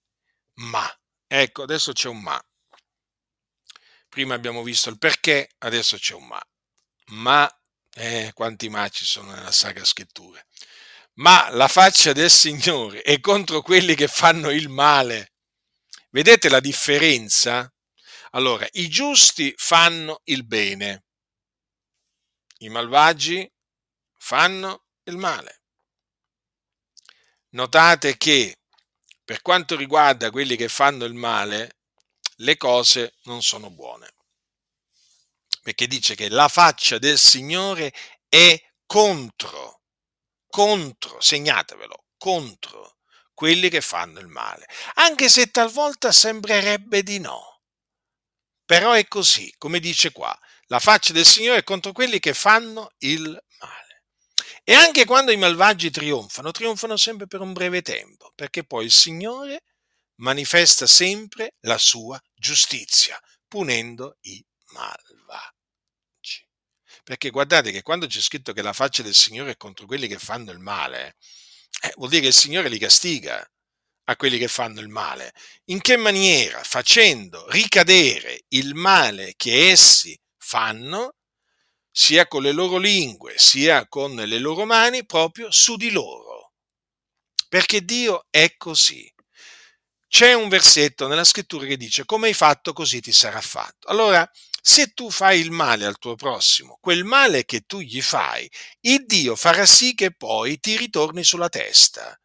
Ma, 0.56 0.86
ecco, 1.26 1.62
adesso 1.62 1.94
c'è 1.94 2.08
un 2.08 2.20
ma. 2.20 2.38
Prima 4.06 4.34
abbiamo 4.34 4.62
visto 4.62 4.90
il 4.90 4.98
perché, 4.98 5.54
adesso 5.60 5.96
c'è 5.96 6.12
un 6.12 6.26
ma. 6.26 6.46
Ma, 7.06 7.62
eh, 7.94 8.32
quanti 8.34 8.68
ma 8.68 8.86
ci 8.90 9.06
sono 9.06 9.32
nella 9.32 9.50
Sacra 9.50 9.86
Scrittura. 9.86 10.44
Ma 11.14 11.48
la 11.52 11.68
faccia 11.68 12.12
del 12.12 12.30
Signore 12.30 13.00
è 13.00 13.18
contro 13.20 13.62
quelli 13.62 13.94
che 13.94 14.08
fanno 14.08 14.50
il 14.50 14.68
male. 14.68 15.32
Vedete 16.10 16.50
la 16.50 16.60
differenza? 16.60 17.66
Allora, 18.34 18.66
i 18.72 18.88
giusti 18.88 19.54
fanno 19.56 20.20
il 20.24 20.44
bene, 20.44 21.04
i 22.58 22.68
malvagi 22.68 23.48
fanno 24.18 24.86
il 25.04 25.16
male. 25.16 25.62
Notate 27.50 28.16
che 28.16 28.58
per 29.24 29.40
quanto 29.40 29.76
riguarda 29.76 30.30
quelli 30.30 30.56
che 30.56 30.68
fanno 30.68 31.04
il 31.04 31.14
male, 31.14 31.78
le 32.38 32.56
cose 32.56 33.14
non 33.24 33.42
sono 33.42 33.70
buone. 33.70 34.12
perché 35.62 35.86
dice 35.86 36.14
che 36.14 36.28
la 36.28 36.48
faccia 36.48 36.98
del 36.98 37.18
Signore 37.18 37.92
è 38.28 38.60
contro, 38.86 39.82
contro, 40.46 41.20
segnatevelo, 41.20 42.04
contro 42.18 42.98
quelli 43.32 43.68
che 43.70 43.80
fanno 43.80 44.20
il 44.20 44.28
male, 44.28 44.68
anche 44.94 45.28
se 45.28 45.50
talvolta 45.50 46.12
sembrerebbe 46.12 47.02
di 47.02 47.18
no. 47.18 47.53
Però 48.64 48.92
è 48.92 49.06
così, 49.06 49.52
come 49.58 49.78
dice 49.78 50.10
qua, 50.12 50.36
la 50.66 50.78
faccia 50.78 51.12
del 51.12 51.26
Signore 51.26 51.58
è 51.58 51.64
contro 51.64 51.92
quelli 51.92 52.18
che 52.18 52.32
fanno 52.32 52.90
il 52.98 53.22
male. 53.22 54.04
E 54.64 54.72
anche 54.72 55.04
quando 55.04 55.30
i 55.30 55.36
malvagi 55.36 55.90
trionfano, 55.90 56.50
trionfano 56.50 56.96
sempre 56.96 57.26
per 57.26 57.40
un 57.40 57.52
breve 57.52 57.82
tempo, 57.82 58.32
perché 58.34 58.64
poi 58.64 58.86
il 58.86 58.92
Signore 58.92 59.64
manifesta 60.16 60.86
sempre 60.86 61.56
la 61.60 61.76
sua 61.76 62.20
giustizia, 62.34 63.20
punendo 63.46 64.16
i 64.22 64.42
malvagi. 64.72 66.46
Perché 67.02 67.28
guardate 67.28 67.70
che 67.70 67.82
quando 67.82 68.06
c'è 68.06 68.20
scritto 68.20 68.54
che 68.54 68.62
la 68.62 68.72
faccia 68.72 69.02
del 69.02 69.14
Signore 69.14 69.52
è 69.52 69.56
contro 69.56 69.84
quelli 69.84 70.08
che 70.08 70.18
fanno 70.18 70.50
il 70.50 70.58
male, 70.58 71.16
eh, 71.82 71.92
vuol 71.96 72.08
dire 72.08 72.22
che 72.22 72.28
il 72.28 72.34
Signore 72.34 72.70
li 72.70 72.78
castiga 72.78 73.46
a 74.04 74.16
quelli 74.16 74.38
che 74.38 74.48
fanno 74.48 74.80
il 74.80 74.88
male. 74.88 75.32
In 75.66 75.80
che 75.80 75.96
maniera? 75.96 76.62
Facendo 76.62 77.48
ricadere 77.50 78.44
il 78.48 78.74
male 78.74 79.34
che 79.36 79.70
essi 79.70 80.18
fanno, 80.36 81.14
sia 81.90 82.26
con 82.26 82.42
le 82.42 82.52
loro 82.52 82.78
lingue, 82.78 83.34
sia 83.36 83.86
con 83.88 84.14
le 84.14 84.38
loro 84.38 84.64
mani, 84.64 85.06
proprio 85.06 85.50
su 85.50 85.76
di 85.76 85.90
loro. 85.90 86.52
Perché 87.48 87.84
Dio 87.84 88.26
è 88.30 88.54
così. 88.56 89.10
C'è 90.08 90.32
un 90.32 90.48
versetto 90.48 91.08
nella 91.08 91.24
scrittura 91.24 91.66
che 91.66 91.76
dice 91.76 92.04
come 92.04 92.28
hai 92.28 92.34
fatto 92.34 92.72
così 92.72 93.00
ti 93.00 93.12
sarà 93.12 93.40
fatto. 93.40 93.88
Allora, 93.88 94.28
se 94.60 94.92
tu 94.94 95.10
fai 95.10 95.40
il 95.40 95.50
male 95.50 95.84
al 95.86 95.98
tuo 95.98 96.14
prossimo, 96.14 96.78
quel 96.80 97.04
male 97.04 97.44
che 97.44 97.62
tu 97.62 97.80
gli 97.80 98.00
fai, 98.00 98.50
il 98.80 99.04
Dio 99.06 99.36
farà 99.36 99.66
sì 99.66 99.94
che 99.94 100.12
poi 100.14 100.58
ti 100.58 100.76
ritorni 100.76 101.22
sulla 101.22 101.48
testa. 101.48 102.18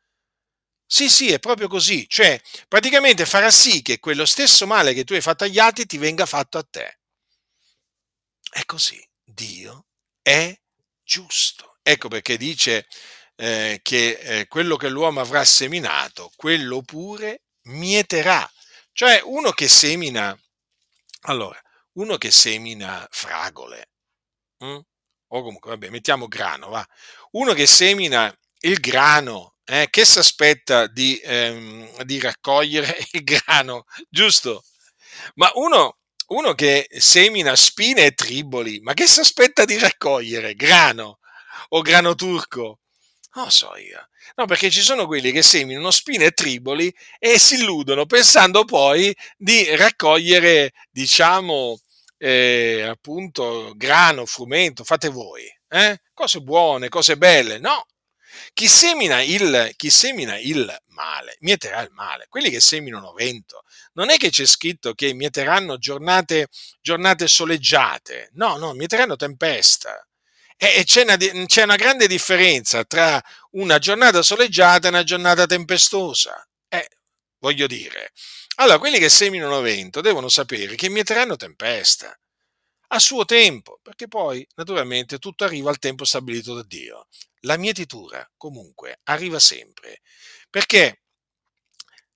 Sì, 0.91 1.07
sì, 1.07 1.31
è 1.31 1.37
proprio 1.37 1.67
così, 1.67 2.07
cioè 2.09 2.41
praticamente 2.67 3.27
farà 3.27 3.51
sì 3.51 3.83
che 3.83 3.99
quello 3.99 4.25
stesso 4.25 4.65
male 4.65 4.93
che 4.95 5.03
tu 5.03 5.13
hai 5.13 5.21
fatto 5.21 5.43
agli 5.43 5.59
altri 5.59 5.85
ti 5.85 5.99
venga 5.99 6.25
fatto 6.25 6.57
a 6.57 6.65
te. 6.67 6.97
È 8.51 8.65
così, 8.65 8.99
Dio 9.23 9.85
è 10.21 10.57
giusto. 11.03 11.77
Ecco 11.83 12.07
perché 12.07 12.37
dice 12.37 12.87
eh, 13.35 13.79
che 13.81 14.09
eh, 14.19 14.47
quello 14.47 14.75
che 14.77 14.89
l'uomo 14.89 15.19
avrà 15.21 15.43
seminato, 15.45 16.31
quello 16.35 16.81
pure 16.81 17.43
mieterà. 17.65 18.49
Cioè 18.91 19.21
uno 19.23 19.51
che 19.51 19.67
semina, 19.67 20.37
allora, 21.21 21.61
uno 21.93 22.17
che 22.17 22.31
semina 22.31 23.07
fragole, 23.11 23.89
hm? 24.59 24.79
o 25.27 25.43
comunque, 25.43 25.71
vabbè, 25.71 25.89
mettiamo 25.89 26.27
grano, 26.27 26.69
va. 26.69 26.85
Uno 27.31 27.53
che 27.53 27.67
semina 27.67 28.35
il 28.61 28.79
grano, 28.79 29.55
eh, 29.69 29.87
che 29.91 30.03
si 30.03 30.17
aspetta 30.17 30.87
di, 30.87 31.19
ehm, 31.23 32.01
di, 32.03 32.19
raccogliere 32.19 32.97
il 33.13 33.23
grano, 33.23 33.85
giusto? 34.09 34.63
Ma 35.35 35.51
uno, 35.55 35.97
uno 36.27 36.53
che 36.53 36.87
semina 36.89 37.55
spine 37.55 38.05
e 38.05 38.11
triboli, 38.13 38.79
ma 38.79 38.93
che 38.93 39.07
si 39.07 39.19
aspetta 39.19 39.65
di 39.65 39.77
raccogliere? 39.77 40.55
Grano 40.55 41.19
o 41.69 41.81
grano 41.81 42.15
turco? 42.15 42.79
Non 43.35 43.45
lo 43.45 43.49
so 43.51 43.75
io. 43.77 44.07
No, 44.35 44.45
perché 44.45 44.71
ci 44.71 44.81
sono 44.81 45.05
quelli 45.05 45.31
che 45.31 45.43
seminano 45.43 45.91
spine 45.91 46.25
e 46.25 46.31
triboli 46.31 46.91
e 47.19 47.37
si 47.37 47.55
illudono 47.55 48.05
pensando 48.05 48.65
poi 48.65 49.15
di 49.37 49.75
raccogliere, 49.75 50.71
diciamo, 50.89 51.79
eh, 52.17 52.87
appunto, 52.89 53.73
grano, 53.75 54.25
frumento, 54.25 54.83
fate 54.83 55.09
voi. 55.09 55.43
Eh? 55.67 56.01
Cose 56.13 56.39
buone, 56.41 56.89
cose 56.89 57.17
belle. 57.17 57.59
No, 57.59 57.85
chi 58.53 58.67
semina, 58.67 59.21
il, 59.21 59.73
chi 59.75 59.89
semina 59.89 60.37
il 60.37 60.75
male, 60.87 61.37
mieterà 61.39 61.81
il 61.81 61.91
male. 61.91 62.27
Quelli 62.27 62.49
che 62.49 62.59
seminano 62.59 63.13
vento, 63.13 63.63
non 63.93 64.09
è 64.09 64.17
che 64.17 64.29
c'è 64.29 64.45
scritto 64.45 64.93
che 64.93 65.13
mieteranno 65.13 65.77
giornate, 65.77 66.47
giornate 66.81 67.27
soleggiate, 67.27 68.29
no, 68.33 68.57
no, 68.57 68.73
mieteranno 68.73 69.15
tempesta. 69.15 70.05
E 70.57 70.83
c'è 70.83 71.03
una, 71.03 71.15
c'è 71.17 71.63
una, 71.63 71.77
grande 71.77 72.05
differenza 72.05 72.83
tra 72.83 73.21
una 73.51 73.79
giornata 73.79 74.21
soleggiata 74.21 74.87
e 74.87 74.89
una 74.89 75.03
giornata 75.03 75.45
tempestosa. 75.45 76.45
Eh, 76.67 76.89
voglio 77.39 77.65
dire. 77.65 78.11
Allora, 78.55 78.77
quelli 78.77 78.99
che 78.99 79.07
seminano 79.07 79.61
vento 79.61 80.01
devono 80.01 80.27
sapere 80.27 80.75
che 80.75 80.89
mieteranno 80.89 81.37
tempesta 81.37 82.13
a 82.91 82.99
suo 82.99 83.23
tempo, 83.25 83.79
perché 83.81 84.07
poi 84.07 84.45
naturalmente 84.55 85.19
tutto 85.19 85.43
arriva 85.43 85.69
al 85.69 85.79
tempo 85.79 86.05
stabilito 86.05 86.53
da 86.53 86.63
Dio. 86.63 87.07
La 87.43 87.57
mietitura 87.57 88.29
comunque 88.35 88.99
arriva 89.03 89.39
sempre, 89.39 90.01
perché 90.49 91.03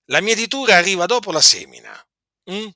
la 0.07 0.19
mietitura 0.19 0.76
arriva 0.76 1.05
dopo 1.05 1.32
la 1.32 1.41
semina. 1.41 1.97
Mm? 2.51 2.67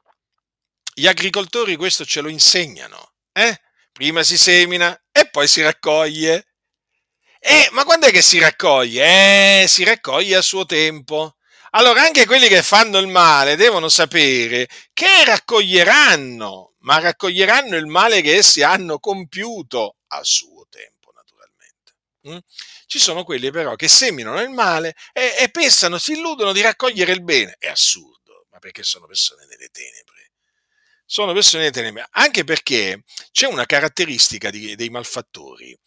Gli 0.93 1.07
agricoltori 1.07 1.75
questo 1.75 2.05
ce 2.05 2.21
lo 2.21 2.29
insegnano. 2.29 3.15
Eh? 3.33 3.61
Prima 3.91 4.23
si 4.23 4.37
semina 4.37 4.97
e 5.11 5.29
poi 5.29 5.47
si 5.47 5.61
raccoglie. 5.61 6.53
Eh, 7.39 7.69
ma 7.71 7.83
quando 7.83 8.07
è 8.07 8.11
che 8.11 8.21
si 8.21 8.39
raccoglie? 8.39 9.63
Eh, 9.63 9.67
si 9.67 9.83
raccoglie 9.83 10.37
a 10.37 10.41
suo 10.41 10.65
tempo. 10.65 11.35
Allora 11.71 12.01
anche 12.01 12.25
quelli 12.25 12.47
che 12.47 12.63
fanno 12.63 12.97
il 12.97 13.07
male 13.07 13.57
devono 13.57 13.89
sapere 13.89 14.69
che 14.93 15.25
raccoglieranno, 15.25 16.75
ma 16.79 16.99
raccoglieranno 16.99 17.75
il 17.75 17.87
male 17.87 18.21
che 18.21 18.35
essi 18.35 18.63
hanno 18.63 18.99
compiuto 18.99 19.97
a 20.07 20.23
suo 20.23 20.56
Mm? 22.27 22.37
Ci 22.85 22.99
sono 22.99 23.23
quelli 23.23 23.51
però 23.51 23.75
che 23.75 23.87
seminano 23.87 24.41
il 24.41 24.49
male 24.49 24.95
e, 25.13 25.35
e 25.39 25.49
pensano, 25.49 25.97
si 25.97 26.13
illudono 26.13 26.51
di 26.53 26.61
raccogliere 26.61 27.11
il 27.11 27.23
bene. 27.23 27.55
È 27.59 27.67
assurdo, 27.67 28.47
ma 28.51 28.59
perché 28.59 28.83
sono 28.83 29.05
persone 29.07 29.45
nelle 29.45 29.69
tenebre. 29.69 30.31
Sono 31.05 31.33
persone 31.33 31.63
nelle 31.63 31.73
tenebre, 31.73 32.07
anche 32.11 32.43
perché 32.43 33.03
c'è 33.31 33.47
una 33.47 33.65
caratteristica 33.65 34.49
di, 34.49 34.75
dei 34.75 34.89
malfattori 34.89 35.77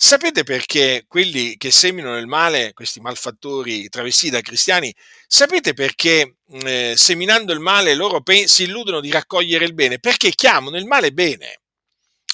Sapete 0.00 0.44
perché 0.44 1.06
quelli 1.08 1.56
che 1.56 1.72
seminano 1.72 2.18
il 2.18 2.28
male, 2.28 2.72
questi 2.72 3.00
malfattori 3.00 3.88
travestiti 3.88 4.30
da 4.30 4.40
cristiani, 4.40 4.94
sapete 5.26 5.74
perché 5.74 6.36
eh, 6.64 6.94
seminando 6.96 7.52
il 7.52 7.58
male 7.58 7.94
loro 7.94 8.22
pe- 8.22 8.46
si 8.46 8.62
illudono 8.62 9.00
di 9.00 9.10
raccogliere 9.10 9.64
il 9.64 9.74
bene? 9.74 9.98
Perché 9.98 10.30
chiamano 10.30 10.76
il 10.76 10.86
male 10.86 11.10
bene. 11.10 11.62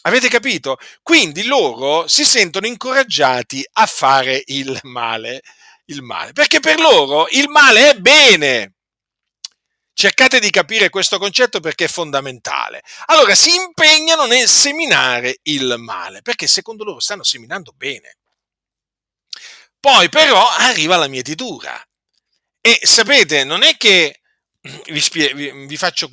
Avete 0.06 0.28
capito? 0.28 0.76
Quindi 1.02 1.44
loro 1.44 2.06
si 2.08 2.24
sentono 2.24 2.66
incoraggiati 2.66 3.66
a 3.72 3.86
fare 3.86 4.42
il 4.46 4.78
male, 4.82 5.40
il 5.86 6.02
male, 6.02 6.32
perché 6.32 6.60
per 6.60 6.78
loro 6.78 7.26
il 7.30 7.48
male 7.48 7.90
è 7.90 7.94
bene. 7.94 8.74
Cercate 9.94 10.40
di 10.40 10.50
capire 10.50 10.90
questo 10.90 11.18
concetto 11.18 11.60
perché 11.60 11.84
è 11.84 11.88
fondamentale. 11.88 12.82
Allora 13.06 13.34
si 13.34 13.54
impegnano 13.54 14.26
nel 14.26 14.46
seminare 14.46 15.38
il 15.44 15.76
male, 15.78 16.20
perché 16.20 16.46
secondo 16.48 16.84
loro 16.84 17.00
stanno 17.00 17.22
seminando 17.24 17.72
bene. 17.74 18.16
Poi 19.80 20.10
però 20.10 20.46
arriva 20.50 20.96
la 20.96 21.08
mietitura. 21.08 21.82
E 22.60 22.78
sapete, 22.82 23.44
non 23.44 23.62
è 23.62 23.76
che 23.78 24.20
vi, 24.86 25.00
spie- 25.00 25.34
vi, 25.34 25.66
vi 25.66 25.76
faccio 25.76 26.08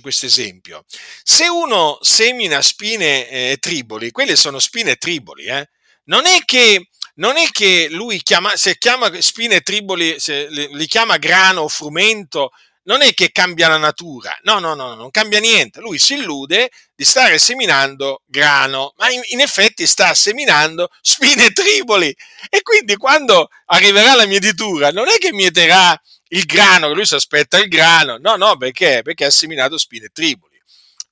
questo 0.00 0.26
esempio. 0.26 0.84
Se 1.22 1.48
uno 1.48 1.98
semina 2.02 2.60
spine 2.60 3.28
e 3.28 3.50
eh, 3.52 3.56
triboli, 3.56 4.10
quelle 4.10 4.36
sono 4.36 4.58
spine 4.58 4.92
e 4.92 4.96
triboli, 4.96 5.44
eh? 5.44 5.68
non, 6.04 6.26
è 6.26 6.40
che, 6.44 6.88
non 7.14 7.36
è 7.36 7.48
che 7.50 7.88
lui 7.90 8.22
chiama, 8.22 8.56
se 8.56 8.76
chiama 8.76 9.10
spine 9.20 9.56
e 9.56 9.60
triboli, 9.62 10.20
se 10.20 10.48
li 10.50 10.86
chiama 10.86 11.16
grano 11.16 11.62
o 11.62 11.68
frumento, 11.68 12.50
non 12.84 13.00
è 13.00 13.14
che 13.14 13.30
cambia 13.30 13.68
la 13.68 13.76
natura, 13.76 14.36
no, 14.42 14.58
no, 14.58 14.74
no, 14.74 14.94
non 14.94 15.10
cambia 15.10 15.38
niente. 15.38 15.80
Lui 15.80 15.98
si 15.98 16.14
illude 16.14 16.70
di 16.94 17.04
stare 17.04 17.38
seminando 17.38 18.22
grano, 18.26 18.92
ma 18.96 19.08
in, 19.08 19.20
in 19.30 19.40
effetti 19.40 19.86
sta 19.86 20.12
seminando 20.14 20.88
spine 21.00 21.52
triboli. 21.52 22.14
E 22.50 22.60
quindi 22.62 22.96
quando 22.96 23.48
arriverà 23.66 24.14
la 24.14 24.26
mietitura, 24.26 24.90
non 24.90 25.08
è 25.08 25.16
che 25.18 25.32
mieterà 25.32 25.98
il 26.34 26.44
grano, 26.44 26.92
lui 26.92 27.06
si 27.06 27.14
aspetta 27.14 27.58
il 27.58 27.68
grano, 27.68 28.16
no, 28.18 28.36
no, 28.36 28.56
perché? 28.56 29.00
Perché 29.02 29.26
ha 29.26 29.30
seminato 29.30 29.78
spine 29.78 30.08
triboli. 30.12 30.60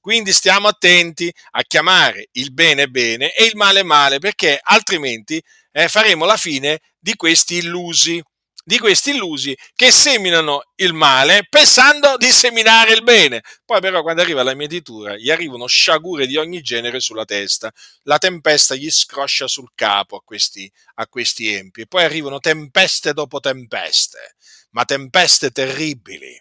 Quindi 0.01 0.33
stiamo 0.33 0.69
attenti 0.69 1.33
a 1.53 1.63
chiamare 1.63 2.29
il 2.33 2.53
bene 2.53 2.89
bene 2.89 3.35
e 3.35 3.45
il 3.45 3.55
male 3.55 3.83
male, 3.83 4.19
perché 4.19 4.59
altrimenti 4.63 5.43
eh, 5.73 5.89
faremo 5.89 6.25
la 6.25 6.37
fine 6.37 6.81
di 6.99 7.15
questi 7.17 7.57
illusi 7.57 8.23
di 8.63 8.79
questi 8.79 9.11
illusi 9.11 9.57
che 9.75 9.91
seminano 9.91 10.63
il 10.77 10.93
male 10.93 11.47
pensando 11.49 12.17
di 12.17 12.31
seminare 12.31 12.93
il 12.93 13.03
bene. 13.03 13.43
Poi 13.65 13.81
però 13.81 14.03
quando 14.03 14.23
arriva 14.23 14.43
la 14.45 14.55
mietitura 14.55 15.17
gli 15.17 15.31
arrivano 15.31 15.67
sciagure 15.67 16.27
di 16.27 16.37
ogni 16.37 16.61
genere 16.61 17.01
sulla 17.01 17.25
testa, 17.25 17.73
la 18.05 18.19
tempesta 18.19 18.75
gli 18.75 18.91
scroscia 18.91 19.49
sul 19.49 19.73
capo 19.75 20.17
a 20.17 20.23
questi, 20.23 20.71
a 20.97 21.09
questi 21.09 21.53
empi 21.53 21.81
e 21.81 21.87
poi 21.87 22.05
arrivano 22.05 22.39
tempeste 22.39 23.13
dopo 23.13 23.41
tempeste, 23.41 24.37
ma 24.71 24.85
tempeste 24.85 25.51
terribili 25.51 26.41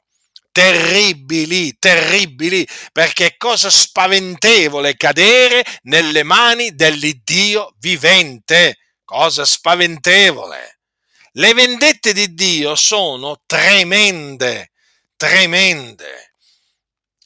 terribili, 0.51 1.77
terribili, 1.79 2.67
perché 2.91 3.35
cosa 3.37 3.69
spaventevole 3.69 4.97
cadere 4.97 5.63
nelle 5.83 6.23
mani 6.23 6.75
dell'Iddio 6.75 7.75
vivente, 7.79 8.77
cosa 9.05 9.45
spaventevole. 9.45 10.79
Le 11.33 11.53
vendette 11.53 12.11
di 12.11 12.33
Dio 12.33 12.75
sono 12.75 13.41
tremende, 13.45 14.71
tremende. 15.15 16.33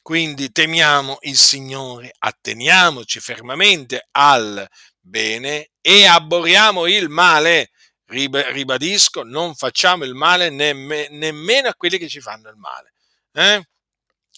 Quindi 0.00 0.52
temiamo 0.52 1.16
il 1.22 1.36
Signore, 1.36 2.14
atteniamoci 2.16 3.18
fermamente 3.18 4.06
al 4.12 4.68
bene 5.00 5.70
e 5.80 6.06
abboriamo 6.06 6.86
il 6.86 7.08
male. 7.08 7.70
Ribadisco, 8.06 9.22
non 9.22 9.54
facciamo 9.54 10.04
il 10.04 10.14
male 10.14 10.50
nemmeno 10.50 11.68
a 11.68 11.74
quelli 11.74 11.98
che 11.98 12.08
ci 12.08 12.20
fanno 12.20 12.50
il 12.50 12.56
male. 12.56 12.92
Eh? 13.32 13.66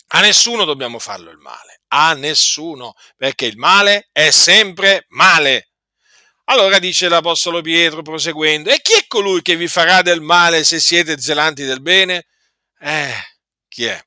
A 0.09 0.21
nessuno 0.21 0.65
dobbiamo 0.65 0.99
farlo 0.99 1.31
il 1.31 1.39
male, 1.39 1.81
a 1.89 2.15
nessuno, 2.15 2.95
perché 3.17 3.47
il 3.47 3.57
male 3.57 4.09
è 4.13 4.31
sempre 4.31 5.07
male. 5.09 5.71
Allora 6.45 6.79
dice 6.79 7.09
l'Apostolo 7.09 7.61
Pietro 7.61 8.03
proseguendo, 8.03 8.71
e 8.71 8.81
chi 8.81 8.93
è 8.93 9.07
colui 9.09 9.43
che 9.43 9.57
vi 9.57 9.67
farà 9.67 10.03
del 10.03 10.21
male 10.21 10.63
se 10.63 10.79
siete 10.79 11.19
zelanti 11.21 11.65
del 11.65 11.83
bene? 11.83 12.27
Eh, 12.79 13.15
chi 13.67 13.87
è? 13.87 14.01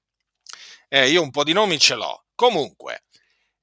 Eh, 0.88 1.10
io 1.10 1.22
un 1.22 1.32
po' 1.32 1.44
di 1.44 1.52
nomi 1.52 1.78
ce 1.78 1.96
l'ho. 1.96 2.28
Comunque, 2.34 3.04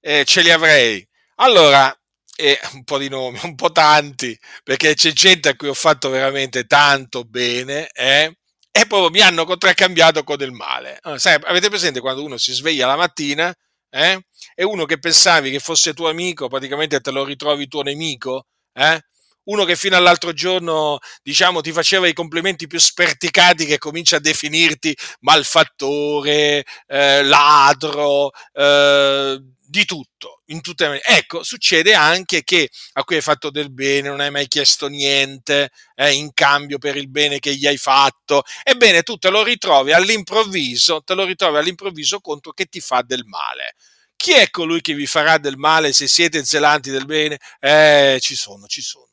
eh, 0.01 0.26
ce 0.26 0.42
li 0.42 0.51
avrei. 0.51 1.09
Allora, 1.36 1.99
eh, 2.37 2.59
un 2.74 2.84
po' 2.84 2.99
di 2.99 3.09
nomi, 3.09 3.39
un 3.45 3.55
po' 3.55 3.72
tanti, 3.72 4.39
perché 4.62 4.95
c'è 4.95 5.12
gente 5.12 5.49
a 5.51 5.57
cui 5.57 5.68
ho 5.68 5.74
fatto 5.74 6.09
veramente 6.11 6.64
tanto 6.66 7.24
bene, 7.24 7.89
eh? 7.91 8.37
e 8.70 8.87
poi 8.87 9.11
mi 9.11 9.20
hanno 9.20 9.45
contraccambiato 9.47 10.22
con 10.22 10.37
del 10.37 10.53
male. 10.53 10.99
Ah, 11.03 11.18
sai, 11.18 11.39
avete 11.45 11.68
presente 11.68 12.01
quando 12.01 12.22
uno 12.22 12.37
si 12.37 12.53
sveglia 12.53 12.87
la 12.87 12.97
mattina 12.97 13.55
eh? 13.91 14.20
e 14.55 14.64
uno 14.64 14.84
che 14.84 14.99
pensavi 14.99 15.51
che 15.51 15.61
fosse 15.61 15.95
tuo 15.95 16.09
amico, 16.09 16.49
praticamente 16.49 17.01
te 17.01 17.11
lo 17.11 17.24
ritrovi 17.24 17.66
tuo 17.68 17.82
nemico? 17.82 18.47
Eh? 18.74 19.01
uno 19.47 19.64
che 19.64 19.76
fino 19.76 19.97
all'altro 19.97 20.32
giorno, 20.32 20.99
diciamo, 21.22 21.61
ti 21.61 21.72
faceva 21.72 22.07
i 22.09 22.12
complimenti 22.12 22.66
più 22.66 22.78
sperticati 22.78 23.64
che 23.64 23.78
comincia 23.78 24.16
a 24.16 24.20
definirti 24.20 24.97
malfattore, 25.20 26.64
eh, 26.87 27.22
ladro, 27.22 28.30
eh, 28.53 29.41
di 29.77 29.85
tutto, 29.85 30.43
in 30.47 30.61
tutte 30.61 30.89
le 30.89 31.03
Ecco, 31.03 31.43
succede 31.43 31.95
anche 31.95 32.43
che 32.45 32.70
a 32.95 33.05
cui 33.05 33.16
hai 33.16 33.22
fatto 33.22 33.51
del 33.51 33.70
bene, 33.70 34.09
non 34.09 34.20
hai 34.20 34.31
mai 34.31 34.49
chiesto 34.49 34.89
niente 34.89 35.70
eh, 35.95 36.12
in 36.12 36.33
cambio 36.33 36.79
per 36.79 36.97
il 36.97 37.09
bene 37.09 37.39
che 37.39 37.55
gli 37.55 37.66
hai 37.66 37.77
fatto, 37.77 38.43
ebbene 38.62 39.03
tu 39.03 39.16
te 39.16 39.29
lo 39.31 39.43
ritrovi 39.43 39.93
all'improvviso, 39.93 41.03
te 41.03 41.14
lo 41.14 41.24
ritrovi 41.24 41.59
all'improvviso 41.59 42.20
contro 42.20 42.53
che 42.53 42.66
ti 42.66 42.81
fa 42.81 43.03
del 43.03 43.24
male. 43.24 43.74
Chi 44.16 44.33
è 44.33 44.49
colui 44.51 44.81
che 44.81 44.95
vi 44.95 45.07
farà 45.07 45.39
del 45.39 45.57
male 45.57 45.93
se 45.93 46.09
siete 46.09 46.45
zelanti 46.45 46.91
del 46.91 47.05
bene? 47.05 47.39
Eh, 47.61 48.18
ci 48.20 48.35
sono, 48.35 48.66
ci 48.66 48.81
sono 48.81 49.07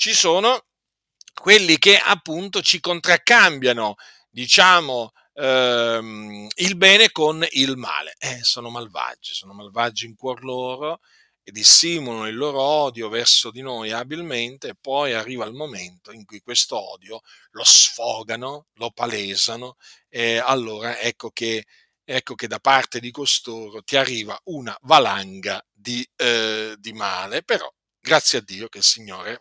ci 0.00 0.14
sono 0.14 0.64
quelli 1.34 1.76
che 1.76 1.98
appunto 1.98 2.62
ci 2.62 2.80
contraccambiano, 2.80 3.96
diciamo, 4.30 5.12
ehm, 5.34 6.46
il 6.56 6.76
bene 6.76 7.10
con 7.10 7.44
il 7.50 7.76
male. 7.76 8.14
Eh, 8.18 8.40
sono 8.42 8.70
malvagi, 8.70 9.32
sono 9.34 9.52
malvagi 9.52 10.06
in 10.06 10.14
cuor 10.16 10.42
loro 10.44 11.00
e 11.42 11.52
dissimulano 11.52 12.26
il 12.28 12.36
loro 12.36 12.60
odio 12.60 13.08
verso 13.08 13.50
di 13.50 13.62
noi 13.62 13.90
abilmente 13.92 14.68
e 14.68 14.74
poi 14.78 15.12
arriva 15.14 15.46
il 15.46 15.54
momento 15.54 16.12
in 16.12 16.24
cui 16.24 16.40
questo 16.40 16.76
odio 16.92 17.20
lo 17.52 17.64
sfogano, 17.64 18.66
lo 18.74 18.90
palesano 18.90 19.76
e 20.08 20.36
allora 20.38 20.98
ecco 20.98 21.30
che, 21.30 21.64
ecco 22.04 22.34
che 22.34 22.46
da 22.46 22.58
parte 22.60 23.00
di 23.00 23.10
costoro 23.10 23.82
ti 23.82 23.96
arriva 23.96 24.38
una 24.44 24.76
valanga 24.82 25.64
di, 25.72 26.06
eh, 26.16 26.74
di 26.78 26.92
male, 26.92 27.42
però 27.42 27.68
grazie 27.98 28.38
a 28.38 28.42
Dio 28.42 28.68
che 28.68 28.78
il 28.78 28.84
Signore 28.84 29.40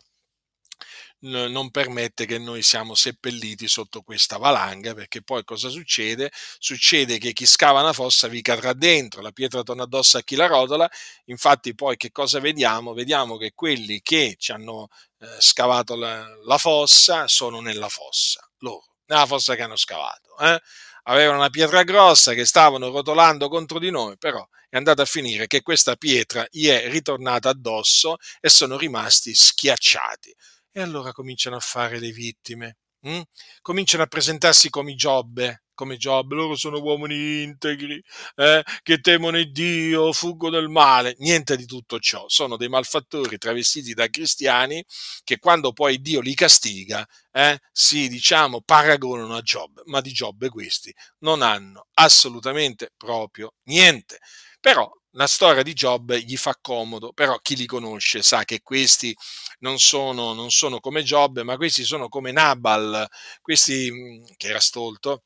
non 1.22 1.70
permette 1.72 2.26
che 2.26 2.38
noi 2.38 2.62
siamo 2.62 2.96
seppelliti 2.96 3.68
sotto 3.68 4.02
questa 4.02 4.38
valanga, 4.38 4.94
perché 4.94 5.22
poi 5.22 5.44
cosa 5.44 5.70
succede? 5.70 6.32
Succede 6.60 7.18
che 7.18 7.34
chi 7.34 7.46
scava 7.46 7.82
una 7.82 7.94
fossa 7.94 8.28
vi 8.28 8.42
cadrà 8.42 8.74
dentro, 8.74 9.22
la 9.22 9.32
pietra 9.32 9.64
torna 9.64 9.84
addosso 9.84 10.18
a 10.18 10.22
chi 10.22 10.36
la 10.36 10.48
rotola, 10.48 10.90
infatti 11.26 11.76
poi 11.76 11.98
che 11.98 12.12
cosa 12.12 12.40
vediamo? 12.40 12.94
Vediamo 12.94 13.38
che 13.38 13.52
quelli 13.54 14.02
che 14.02 14.36
ci 14.38 14.52
hanno 14.52 14.88
eh, 15.20 15.28
scavato 15.40 15.96
la, 15.96 16.26
la, 16.46 16.58
fossa 16.58 17.28
sono 17.28 17.60
nella 17.60 17.90
fossa, 17.90 18.48
loro, 18.60 18.96
nella 19.08 19.26
fossa 19.26 19.56
che 19.56 19.62
hanno 19.64 19.76
scavato. 19.76 20.38
Eh? 20.40 20.60
Avevano 21.04 21.40
una 21.40 21.50
pietra 21.50 21.84
grossa 21.84 22.34
che 22.34 22.46
stavano 22.46 22.90
rotolando 22.90 23.50
contro 23.50 23.80
di 23.80 23.90
noi, 23.90 24.18
però 24.18 24.48
è 24.70 24.78
andata 24.78 25.02
a 25.02 25.06
finire 25.06 25.48
che 25.48 25.62
questa 25.64 25.96
pietra 25.96 26.46
gli 26.50 26.68
è 26.68 26.90
ritornata 26.90 27.50
addosso 27.50 28.18
e 28.40 28.50
sono 28.50 28.78
rimasti 28.78 29.34
schiacciati 29.34 30.34
e 30.72 30.82
allora 30.82 31.12
cominciano 31.12 31.56
a 31.58 31.60
fare 31.60 32.00
le 32.00 32.12
vittime. 32.12 32.78
Hm? 33.02 33.22
Cominciano 33.62 34.04
a 34.04 34.08
presentarsi 34.08 34.70
come 34.70 34.94
Giobbe, 34.96 35.64
come 35.74 35.96
Giobbe, 35.98 36.36
loro 36.36 36.56
sono 36.58 36.80
uomini 36.82 37.44
integri, 37.44 38.02
eh, 38.36 38.62
che 38.84 39.00
temono 39.00 39.42
Dio, 39.44 40.12
fuggono 40.12 40.58
del 40.60 40.68
male. 40.70 41.16
Niente 41.20 41.56
di 41.56 41.66
tutto 41.66 42.00
ciò, 42.00 42.26
sono 42.28 42.58
dei 42.58 42.68
malfattori 42.68 43.38
travestiti 43.38 43.94
da 43.94 44.08
cristiani 44.10 44.84
che 45.24 45.38
quando 45.40 45.72
poi 45.72 46.02
Dio 46.02 46.20
li 46.20 46.34
castiga, 46.34 47.06
eh, 47.32 47.58
si 47.72 48.10
diciamo 48.10 48.62
paragonano 48.62 49.36
a 49.36 49.42
Giobbe, 49.42 49.84
ma 49.86 50.02
di 50.02 50.12
Giobbe 50.12 50.50
questi 50.50 50.94
non 51.20 51.42
hanno 51.42 51.88
assolutamente 51.94 52.92
proprio 52.98 53.54
niente. 53.64 54.20
Però 54.60 54.90
la 55.14 55.28
storia 55.28 55.64
di 55.64 55.74
Giobbe 55.74 56.22
gli 56.22 56.38
fa 56.38 56.58
comodo, 56.62 57.14
però 57.14 57.38
chi 57.40 57.56
li 57.56 57.66
conosce 57.66 58.22
sa 58.22 58.44
che 58.46 58.62
questi 58.62 59.16
non 59.60 59.80
sono, 59.80 60.34
non 60.34 60.52
sono 60.52 60.80
come 60.80 61.04
Giobbe, 61.04 61.44
ma 61.44 61.58
questi 61.58 61.84
sono 61.84 62.10
come 62.10 62.32
Nabal, 62.32 63.08
questi 63.42 63.92
mm, 63.92 64.26
che 64.38 64.48
era 64.50 64.60
stolto, 64.60 65.24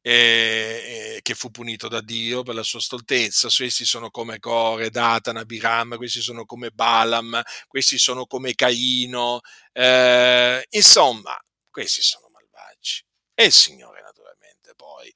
eh, 0.00 1.20
che 1.22 1.34
fu 1.34 1.50
punito 1.50 1.88
da 1.88 2.00
Dio 2.00 2.42
per 2.42 2.54
la 2.54 2.62
sua 2.62 2.80
stoltezza. 2.80 3.48
Questi 3.54 3.84
sono 3.84 4.10
come 4.10 4.38
Core, 4.38 4.90
Datan, 4.90 5.36
Abiram, 5.36 5.96
questi 5.96 6.20
sono 6.20 6.44
come 6.44 6.70
Balaam, 6.70 7.40
questi 7.68 7.98
sono 7.98 8.26
come 8.26 8.54
Caino. 8.54 9.40
Eh, 9.72 10.66
insomma, 10.70 11.36
questi 11.70 12.02
sono 12.02 12.28
malvagi. 12.32 13.04
E 13.34 13.44
il 13.46 13.52
Signore, 13.52 14.02
naturalmente, 14.02 14.74
poi 14.76 15.12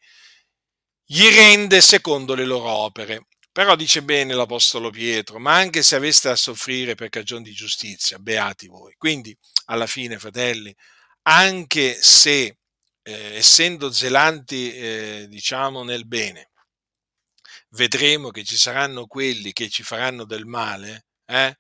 gli 1.04 1.28
rende 1.28 1.80
secondo 1.80 2.34
le 2.34 2.44
loro 2.44 2.68
opere. 2.68 3.26
Però 3.56 3.74
dice 3.74 4.02
bene 4.02 4.34
l'Apostolo 4.34 4.90
Pietro, 4.90 5.38
ma 5.38 5.54
anche 5.54 5.82
se 5.82 5.96
aveste 5.96 6.28
a 6.28 6.36
soffrire 6.36 6.94
per 6.94 7.08
cagione 7.08 7.42
di 7.42 7.52
giustizia, 7.52 8.18
beati 8.18 8.66
voi. 8.66 8.92
Quindi, 8.98 9.34
alla 9.68 9.86
fine, 9.86 10.18
fratelli, 10.18 10.76
anche 11.22 11.96
se, 11.98 12.58
eh, 13.02 13.34
essendo 13.36 13.90
zelanti, 13.90 14.76
eh, 14.76 15.26
diciamo, 15.30 15.84
nel 15.84 16.06
bene, 16.06 16.50
vedremo 17.70 18.28
che 18.28 18.44
ci 18.44 18.58
saranno 18.58 19.06
quelli 19.06 19.54
che 19.54 19.70
ci 19.70 19.82
faranno 19.82 20.26
del 20.26 20.44
male, 20.44 21.06
eh? 21.24 21.56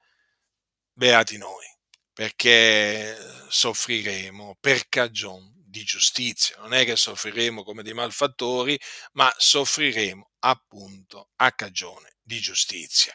beati 0.92 1.38
noi, 1.38 1.64
perché 2.12 3.16
soffriremo 3.48 4.58
per 4.60 4.86
cagione 4.90 5.55
di 5.76 5.84
giustizia. 5.84 6.56
Non 6.58 6.72
è 6.72 6.84
che 6.84 6.96
soffriremo 6.96 7.62
come 7.62 7.82
dei 7.82 7.92
malfattori, 7.92 8.78
ma 9.12 9.32
soffriremo 9.36 10.30
appunto 10.40 11.30
a 11.36 11.52
cagione 11.52 12.16
di 12.22 12.40
giustizia. 12.40 13.12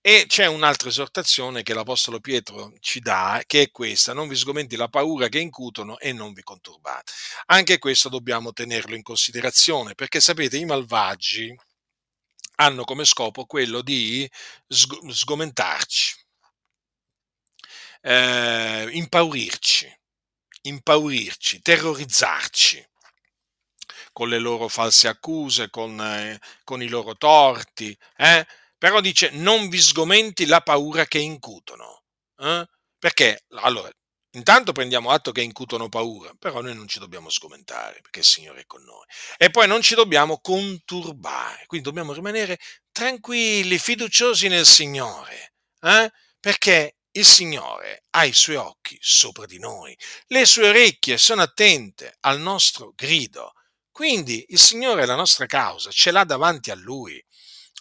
E 0.00 0.26
c'è 0.28 0.46
un'altra 0.46 0.88
esortazione 0.90 1.62
che 1.62 1.72
l'Apostolo 1.72 2.20
Pietro 2.20 2.74
ci 2.80 3.00
dà, 3.00 3.42
che 3.46 3.62
è 3.62 3.70
questa, 3.70 4.12
non 4.12 4.28
vi 4.28 4.36
sgomenti 4.36 4.76
la 4.76 4.88
paura 4.88 5.28
che 5.28 5.38
incutono 5.38 5.98
e 5.98 6.12
non 6.12 6.32
vi 6.32 6.42
conturbate. 6.42 7.12
Anche 7.46 7.78
questo 7.78 8.08
dobbiamo 8.08 8.52
tenerlo 8.52 8.94
in 8.94 9.02
considerazione, 9.02 9.94
perché 9.94 10.20
sapete, 10.20 10.58
i 10.58 10.64
malvagi 10.66 11.54
hanno 12.56 12.84
come 12.84 13.04
scopo 13.04 13.46
quello 13.46 13.80
di 13.80 14.30
sgomentarci, 14.68 16.14
eh, 18.02 18.88
impaurirci, 18.92 20.01
impaurirci, 20.62 21.60
terrorizzarci 21.62 22.86
con 24.12 24.28
le 24.28 24.38
loro 24.38 24.68
false 24.68 25.08
accuse, 25.08 25.70
con, 25.70 26.00
eh, 26.00 26.38
con 26.64 26.82
i 26.82 26.88
loro 26.88 27.16
torti, 27.16 27.96
eh? 28.16 28.46
però 28.76 29.00
dice 29.00 29.30
non 29.30 29.68
vi 29.68 29.80
sgomenti 29.80 30.46
la 30.46 30.60
paura 30.60 31.06
che 31.06 31.18
incutono. 31.18 32.02
Eh? 32.38 32.66
Perché, 32.98 33.44
allora, 33.60 33.90
intanto 34.32 34.72
prendiamo 34.72 35.10
atto 35.10 35.32
che 35.32 35.42
incutono 35.42 35.88
paura, 35.88 36.32
però 36.38 36.60
noi 36.60 36.74
non 36.74 36.88
ci 36.88 36.98
dobbiamo 36.98 37.30
sgomentare 37.30 38.00
perché 38.00 38.20
il 38.20 38.24
Signore 38.24 38.60
è 38.60 38.66
con 38.66 38.82
noi. 38.82 39.04
E 39.36 39.50
poi 39.50 39.66
non 39.66 39.82
ci 39.82 39.94
dobbiamo 39.94 40.40
conturbare, 40.40 41.64
quindi 41.66 41.86
dobbiamo 41.86 42.12
rimanere 42.12 42.58
tranquilli, 42.92 43.78
fiduciosi 43.78 44.48
nel 44.48 44.66
Signore, 44.66 45.54
eh? 45.80 46.10
perché 46.38 46.96
il 47.12 47.24
Signore 47.24 48.04
ha 48.10 48.24
i 48.24 48.32
suoi 48.32 48.56
occhi 48.56 48.96
sopra 49.00 49.46
di 49.46 49.58
noi, 49.58 49.96
le 50.28 50.46
sue 50.46 50.68
orecchie 50.68 51.18
sono 51.18 51.42
attente 51.42 52.16
al 52.20 52.40
nostro 52.40 52.92
grido. 52.94 53.54
Quindi 53.90 54.46
il 54.48 54.58
Signore 54.58 55.04
la 55.04 55.14
nostra 55.14 55.46
causa 55.46 55.90
ce 55.90 56.10
l'ha 56.10 56.24
davanti 56.24 56.70
a 56.70 56.74
Lui, 56.74 57.22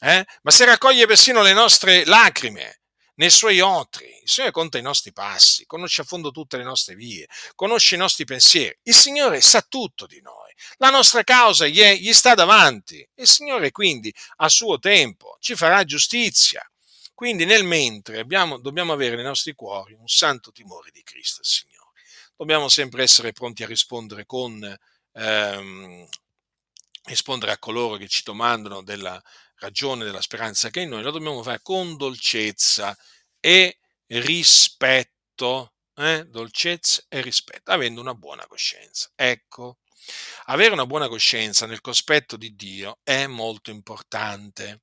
eh? 0.02 0.26
ma 0.42 0.52
se 0.52 0.66
raccoglie 0.66 1.06
persino 1.06 1.42
le 1.42 1.54
nostre 1.54 2.04
lacrime 2.06 2.82
nei 3.16 3.30
suoi 3.30 3.62
otri, 3.62 4.06
il 4.06 4.30
Signore 4.30 4.52
conta 4.52 4.78
i 4.78 4.82
nostri 4.82 5.14
passi, 5.14 5.66
conosce 5.66 6.02
a 6.02 6.06
fondo 6.06 6.32
tutte 6.32 6.58
le 6.58 6.64
nostre 6.64 6.96
vie, 6.96 7.28
conosce 7.56 7.96
i 7.96 7.98
nostri 7.98 8.26
pensieri, 8.26 8.78
il 8.84 8.96
Signore 8.96 9.42
sa 9.42 9.62
tutto 9.62 10.06
di 10.08 10.20
noi, 10.22 10.52
la 10.78 10.90
nostra 10.90 11.24
causa 11.24 11.68
gli, 11.68 11.80
è, 11.80 11.96
gli 11.96 12.14
sta 12.14 12.34
davanti, 12.34 13.08
il 13.16 13.28
Signore 13.28 13.72
quindi 13.72 14.14
a 14.38 14.50
suo 14.50 14.80
tempo 14.80 15.38
ci 15.40 15.56
farà 15.56 15.84
giustizia. 15.84 16.66
Quindi 17.22 17.46
nel 17.46 17.64
mentre 17.64 18.20
abbiamo, 18.20 18.58
dobbiamo 18.58 18.94
avere 18.94 19.16
nei 19.16 19.24
nostri 19.24 19.54
cuori 19.54 19.94
un 19.94 20.08
santo 20.08 20.52
timore 20.52 20.90
di 20.90 21.04
Cristo, 21.04 21.44
Signore. 21.44 22.02
Dobbiamo 22.36 22.68
sempre 22.68 23.04
essere 23.04 23.32
pronti 23.32 23.62
a 23.62 23.68
rispondere 23.68 24.26
con 24.26 24.60
ehm, 25.14 26.10
rispondere 27.04 27.52
a 27.52 27.60
coloro 27.60 27.98
che 27.98 28.08
ci 28.08 28.24
domandano 28.24 28.82
della 28.82 29.22
ragione, 29.58 30.04
della 30.04 30.20
speranza 30.20 30.72
che 30.72 30.80
è 30.80 30.84
in 30.84 30.90
noi, 30.90 31.04
lo 31.04 31.12
dobbiamo 31.12 31.44
fare 31.44 31.60
con 31.62 31.96
dolcezza 31.96 32.98
e 33.40 33.78
rispetto, 34.08 35.74
eh? 35.98 36.26
dolcezza 36.26 37.04
e 37.08 37.22
rispetto, 37.22 37.70
avendo 37.70 38.02
una 38.02 38.16
buona 38.16 38.48
coscienza. 38.48 39.12
Ecco, 39.14 39.78
avere 40.46 40.74
una 40.74 40.88
buona 40.88 41.08
coscienza 41.08 41.68
nel 41.68 41.82
cospetto 41.82 42.36
di 42.36 42.56
Dio 42.56 42.98
è 43.04 43.28
molto 43.28 43.70
importante. 43.70 44.82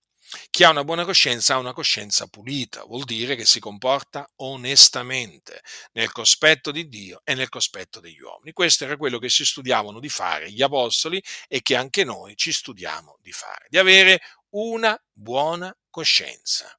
Chi 0.50 0.62
ha 0.62 0.70
una 0.70 0.84
buona 0.84 1.06
coscienza 1.06 1.54
ha 1.54 1.58
una 1.58 1.72
coscienza 1.72 2.26
pulita, 2.26 2.84
vuol 2.84 3.04
dire 3.04 3.34
che 3.34 3.46
si 3.46 3.60
comporta 3.60 4.30
onestamente 4.36 5.62
nel 5.92 6.12
cospetto 6.12 6.70
di 6.70 6.86
Dio 6.88 7.22
e 7.24 7.34
nel 7.34 7.48
cospetto 7.48 7.98
degli 7.98 8.20
uomini. 8.20 8.52
Questo 8.52 8.84
era 8.84 8.98
quello 8.98 9.18
che 9.18 9.30
si 9.30 9.44
studiavano 9.46 10.00
di 10.00 10.10
fare 10.10 10.50
gli 10.52 10.60
apostoli 10.60 11.22
e 11.46 11.62
che 11.62 11.76
anche 11.76 12.04
noi 12.04 12.36
ci 12.36 12.52
studiamo 12.52 13.16
di 13.22 13.32
fare, 13.32 13.66
di 13.70 13.78
avere 13.78 14.20
una 14.50 15.00
buona 15.12 15.74
coscienza. 15.88 16.78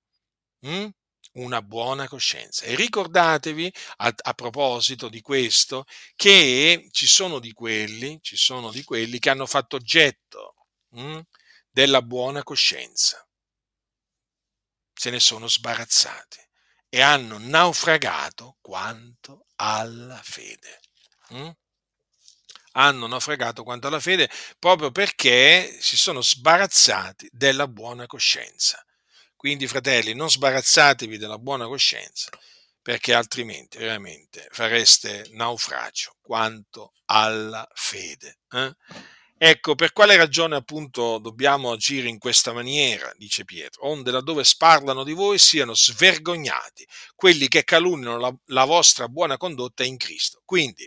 Mm? 0.68 0.88
Una 1.34 1.62
buona 1.62 2.08
coscienza. 2.08 2.66
E 2.66 2.76
ricordatevi 2.76 3.74
a, 3.98 4.14
a, 4.16 4.34
proposito 4.34 5.10
di 5.10 5.22
questo 5.22 5.86
che 6.16 6.90
ci 6.92 7.08
sono 7.08 7.40
di 7.40 7.54
quelli, 7.54 8.20
ci 8.22 8.36
sono 8.36 8.72
di 8.72 8.84
quelli 8.84 9.20
che 9.20 9.30
hanno 9.30 9.46
fatto 9.46 9.76
oggetto 9.76 10.56
mm, 10.96 11.20
della 11.72 12.02
buona 12.02 12.44
coscienza 12.44 13.24
se 15.00 15.12
ne 15.12 15.22
sono 15.22 15.48
sbarazzati 15.48 16.46
e 16.90 17.00
hanno 17.02 17.38
naufragato 17.38 18.58
quanto 18.60 19.46
alla 19.56 20.20
fede. 20.22 20.82
Mm? 21.36 21.50
Hanno 22.74 23.08
naufragato 23.08 23.64
quanto 23.64 23.88
alla 23.88 24.02
fede 24.02 24.30
proprio 24.60 24.92
perché 24.92 25.78
si 25.80 25.96
sono 25.96 26.22
sbarazzati 26.22 27.30
della 27.32 27.70
buona 27.70 28.08
coscienza. 28.08 28.84
Quindi, 29.38 29.68
fratelli, 29.68 30.14
non 30.14 30.30
sbarazzatevi 30.30 31.18
della 31.18 31.38
buona 31.38 31.66
coscienza, 31.66 32.30
perché 32.82 33.14
altrimenti 33.14 33.78
veramente 33.78 34.50
fareste 34.52 35.30
naufragio 35.32 36.18
quanto 36.20 36.92
alla 37.06 37.66
fede. 37.74 38.40
Eh? 38.52 38.76
Ecco, 39.42 39.74
per 39.74 39.94
quale 39.94 40.18
ragione 40.18 40.58
appunto 40.58 41.18
dobbiamo 41.18 41.72
agire 41.72 42.10
in 42.10 42.18
questa 42.18 42.52
maniera, 42.52 43.10
dice 43.16 43.46
Pietro, 43.46 43.88
onde 43.88 44.12
laddove 44.12 44.44
sparlano 44.44 45.06
di 45.06 45.14
voi 45.14 45.40
siano 45.40 45.74
svergognati 45.74 46.86
quelli 47.16 47.48
che 47.48 47.64
calunniano 47.64 48.18
la, 48.18 48.36
la 48.48 48.66
vostra 48.66 49.08
buona 49.08 49.38
condotta 49.38 49.86
in 49.86 49.96
Cristo. 49.96 50.42
Quindi, 50.44 50.86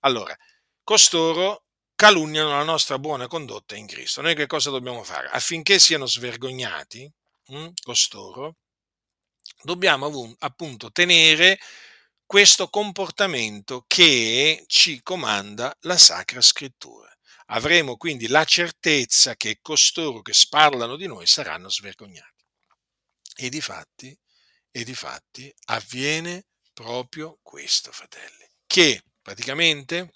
allora, 0.00 0.34
costoro 0.82 1.64
calunniano 1.94 2.48
la 2.48 2.62
nostra 2.62 2.98
buona 2.98 3.26
condotta 3.26 3.76
in 3.76 3.86
Cristo. 3.86 4.22
Noi 4.22 4.34
che 4.34 4.46
cosa 4.46 4.70
dobbiamo 4.70 5.02
fare? 5.02 5.28
Affinché 5.28 5.78
siano 5.78 6.06
svergognati 6.06 7.12
mh, 7.48 7.54
hm, 7.54 7.72
costoro, 7.82 8.56
dobbiamo 9.62 10.34
appunto 10.38 10.90
tenere 10.90 11.58
questo 12.24 12.68
comportamento 12.70 13.84
che 13.86 14.64
ci 14.68 15.02
comanda 15.02 15.76
la 15.80 15.98
Sacra 15.98 16.40
Scrittura. 16.40 17.09
Avremo 17.52 17.96
quindi 17.96 18.28
la 18.28 18.44
certezza 18.44 19.34
che 19.34 19.58
costoro 19.60 20.22
che 20.22 20.32
sparlano 20.32 20.96
di 20.96 21.06
noi 21.06 21.26
saranno 21.26 21.68
svergognati. 21.68 22.44
E 23.36 23.48
di 23.48 23.60
fatti, 23.60 24.16
e 24.70 24.84
di 24.84 24.94
fatti 24.94 25.52
avviene 25.66 26.46
proprio 26.72 27.38
questo, 27.42 27.90
fratelli, 27.90 28.48
che 28.66 29.02
praticamente 29.20 30.12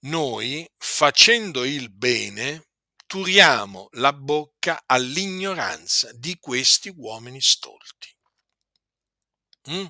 noi 0.00 0.68
facendo 0.76 1.64
il 1.64 1.90
bene 1.90 2.66
turiamo 3.06 3.88
la 3.92 4.12
bocca 4.12 4.82
all'ignoranza 4.86 6.10
di 6.12 6.38
questi 6.40 6.92
uomini 6.94 7.40
stolti. 7.40 8.16
Mm? 9.70 9.86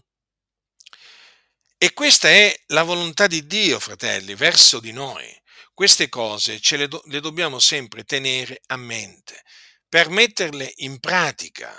E 1.78 1.92
questa 1.94 2.28
è 2.28 2.54
la 2.66 2.82
volontà 2.82 3.26
di 3.26 3.46
Dio, 3.46 3.80
fratelli, 3.80 4.34
verso 4.34 4.78
di 4.78 4.92
noi. 4.92 5.41
Queste 5.74 6.08
cose 6.08 6.60
ce 6.60 6.76
le, 6.76 6.88
do, 6.88 7.02
le 7.06 7.20
dobbiamo 7.20 7.58
sempre 7.58 8.04
tenere 8.04 8.60
a 8.66 8.76
mente 8.76 9.42
per 9.88 10.08
metterle 10.08 10.72
in 10.76 11.00
pratica, 11.00 11.78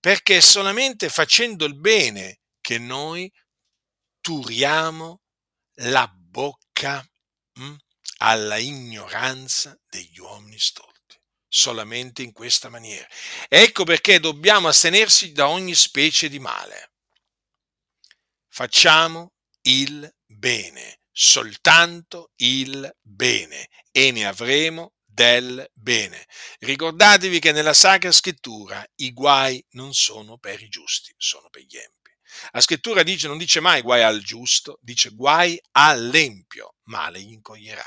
perché 0.00 0.38
è 0.38 0.40
solamente 0.40 1.08
facendo 1.08 1.64
il 1.64 1.76
bene 1.76 2.40
che 2.60 2.78
noi 2.78 3.32
turiamo 4.20 5.20
la 5.76 6.06
bocca 6.08 7.04
mh, 7.54 7.64
hm, 7.64 7.76
alla 8.18 8.56
ignoranza 8.56 9.76
degli 9.88 10.18
uomini 10.18 10.58
stolti. 10.58 10.90
Solamente 11.48 12.22
in 12.22 12.32
questa 12.32 12.68
maniera. 12.70 13.06
Ecco 13.48 13.84
perché 13.84 14.18
dobbiamo 14.20 14.68
astenersi 14.68 15.32
da 15.32 15.48
ogni 15.48 15.74
specie 15.74 16.28
di 16.28 16.38
male. 16.38 16.92
Facciamo 18.48 19.34
il 19.62 20.10
bene 20.24 21.01
soltanto 21.12 22.32
il 22.36 22.90
bene 23.00 23.68
e 23.90 24.10
ne 24.10 24.26
avremo 24.26 24.94
del 25.04 25.70
bene. 25.74 26.26
Ricordatevi 26.60 27.38
che 27.38 27.52
nella 27.52 27.74
Sacra 27.74 28.10
Scrittura 28.10 28.84
i 28.96 29.12
guai 29.12 29.64
non 29.72 29.92
sono 29.92 30.38
per 30.38 30.62
i 30.62 30.68
giusti, 30.68 31.14
sono 31.16 31.48
per 31.50 31.62
gli 31.62 31.76
empi. 31.76 32.10
La 32.52 32.62
scrittura 32.62 33.02
dice, 33.02 33.28
non 33.28 33.36
dice 33.36 33.60
mai 33.60 33.82
guai 33.82 34.02
al 34.02 34.22
giusto, 34.22 34.78
dice 34.80 35.10
guai 35.10 35.60
all'empio, 35.72 36.76
male 36.84 37.20
gli 37.20 37.32
incoglierà. 37.32 37.86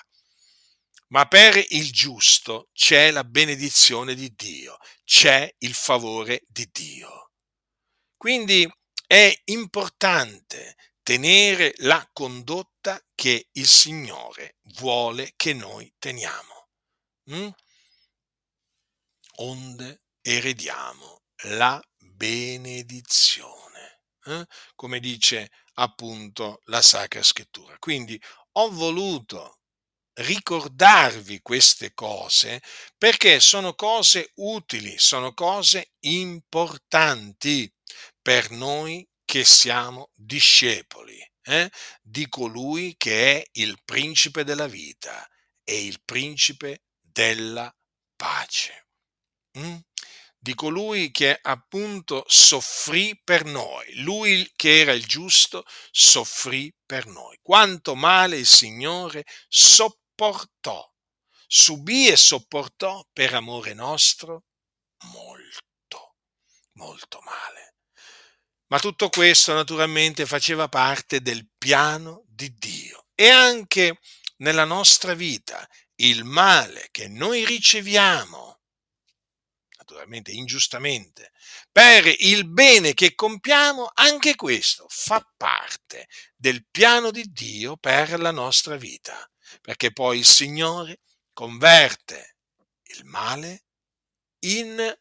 Ma 1.07 1.25
per 1.25 1.63
il 1.69 1.91
giusto 1.91 2.69
c'è 2.73 3.11
la 3.11 3.23
benedizione 3.23 4.13
di 4.13 4.33
Dio, 4.35 4.77
c'è 5.03 5.51
il 5.59 5.73
favore 5.73 6.43
di 6.47 6.69
Dio. 6.71 7.31
Quindi 8.17 8.71
è 9.07 9.33
importante 9.45 10.75
tenere 11.05 11.75
la 11.81 12.09
condotta 12.11 12.99
che 13.13 13.49
il 13.51 13.67
Signore 13.67 14.55
vuole 14.79 15.33
che 15.35 15.53
noi 15.53 15.93
teniamo. 15.99 16.69
Mm? 17.29 17.49
Onde 19.35 20.01
erediamo 20.19 21.21
la 21.43 21.79
benedizione, 21.95 24.01
eh? 24.23 24.47
come 24.73 24.99
dice 24.99 25.51
appunto 25.75 26.61
la 26.65 26.81
Sacra 26.81 27.21
Scrittura. 27.21 27.77
Quindi 27.77 28.19
ho 28.53 28.71
voluto 28.71 29.59
ricordarvi 30.13 31.39
queste 31.43 31.93
cose 31.93 32.63
perché 32.97 33.39
sono 33.39 33.75
cose 33.75 34.31
utili, 34.37 34.97
sono 34.97 35.35
cose 35.35 35.91
importanti 35.99 37.71
per 38.23 38.49
noi 38.49 39.07
che 39.35 39.43
siamo 39.43 40.11
discepoli 40.13 41.19
eh, 41.43 41.69
di 42.01 42.29
colui 42.29 42.95
che 42.95 43.41
è 43.41 43.45
il 43.59 43.77
principe 43.83 44.45
della 44.45 44.67
vita 44.67 45.29
e 45.61 45.85
il 45.85 46.01
principe 46.05 46.83
della 47.01 47.69
pace. 48.15 48.87
Mm? 49.59 49.75
Di 50.37 50.53
colui 50.53 51.11
che 51.11 51.37
appunto 51.41 52.23
soffrì 52.27 53.19
per 53.21 53.43
noi, 53.43 54.03
lui 54.03 54.49
che 54.55 54.79
era 54.79 54.93
il 54.93 55.05
giusto 55.05 55.65
soffrì 55.91 56.73
per 56.85 57.05
noi. 57.05 57.37
Quanto 57.41 57.93
male 57.93 58.37
il 58.37 58.47
Signore 58.47 59.25
sopportò, 59.49 60.89
subì 61.45 62.07
e 62.07 62.15
sopportò 62.15 63.05
per 63.11 63.33
amore 63.33 63.73
nostro 63.73 64.45
molto, 65.03 66.15
molto 66.75 67.19
male. 67.19 67.74
Ma 68.67 68.79
tutto 68.79 69.09
questo 69.09 69.53
naturalmente 69.53 70.25
faceva 70.25 70.67
parte 70.67 71.21
del 71.21 71.47
piano 71.57 72.23
di 72.27 72.53
Dio. 72.57 73.05
E 73.13 73.29
anche 73.29 73.99
nella 74.37 74.65
nostra 74.65 75.13
vita 75.13 75.67
il 75.95 76.23
male 76.23 76.87
che 76.91 77.07
noi 77.07 77.45
riceviamo, 77.45 78.59
naturalmente 79.77 80.31
ingiustamente, 80.31 81.31
per 81.71 82.05
il 82.19 82.47
bene 82.47 82.93
che 82.93 83.15
compiamo, 83.15 83.91
anche 83.93 84.35
questo 84.35 84.85
fa 84.89 85.25
parte 85.37 86.07
del 86.35 86.65
piano 86.69 87.11
di 87.11 87.31
Dio 87.31 87.77
per 87.77 88.19
la 88.19 88.31
nostra 88.31 88.75
vita, 88.75 89.29
perché 89.61 89.93
poi 89.93 90.17
il 90.17 90.25
Signore 90.25 91.01
converte 91.33 92.37
il 92.97 93.05
male 93.05 93.65
in 94.39 94.97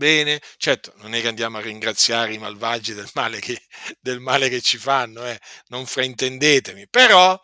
bene. 0.00 0.40
Certo, 0.56 0.94
non 0.96 1.14
è 1.14 1.20
che 1.20 1.28
andiamo 1.28 1.58
a 1.58 1.60
ringraziare 1.60 2.32
i 2.32 2.38
malvagi 2.38 2.94
del 2.94 3.10
male 3.12 3.38
che, 3.38 3.60
del 4.00 4.18
male 4.18 4.48
che 4.48 4.62
ci 4.62 4.78
fanno, 4.78 5.26
eh? 5.26 5.38
non 5.66 5.84
fraintendetemi, 5.84 6.88
però 6.88 7.38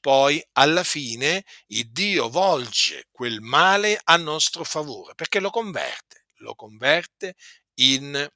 poi 0.00 0.44
alla 0.54 0.82
fine 0.82 1.44
il 1.68 1.88
Dio 1.92 2.28
volge 2.28 3.06
quel 3.12 3.40
male 3.40 4.00
a 4.02 4.16
nostro 4.16 4.64
favore 4.64 5.14
perché 5.14 5.38
lo 5.38 5.50
converte, 5.50 6.24
lo 6.38 6.56
converte 6.56 7.36
in, 7.74 8.28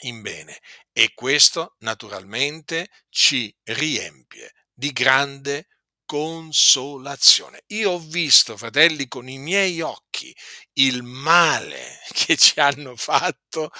in 0.00 0.22
bene 0.22 0.58
e 0.92 1.12
questo 1.14 1.76
naturalmente 1.80 2.88
ci 3.08 3.54
riempie 3.62 4.52
di 4.72 4.90
grande 4.90 5.68
consolazione. 6.06 7.64
Io 7.68 7.90
ho 7.92 7.98
visto, 7.98 8.56
fratelli, 8.56 9.08
con 9.08 9.28
i 9.28 9.38
miei 9.38 9.80
occhi 9.82 10.34
il 10.74 11.02
male 11.02 11.98
che 12.14 12.36
ci 12.36 12.58
hanno 12.60 12.96
fatto 12.96 13.70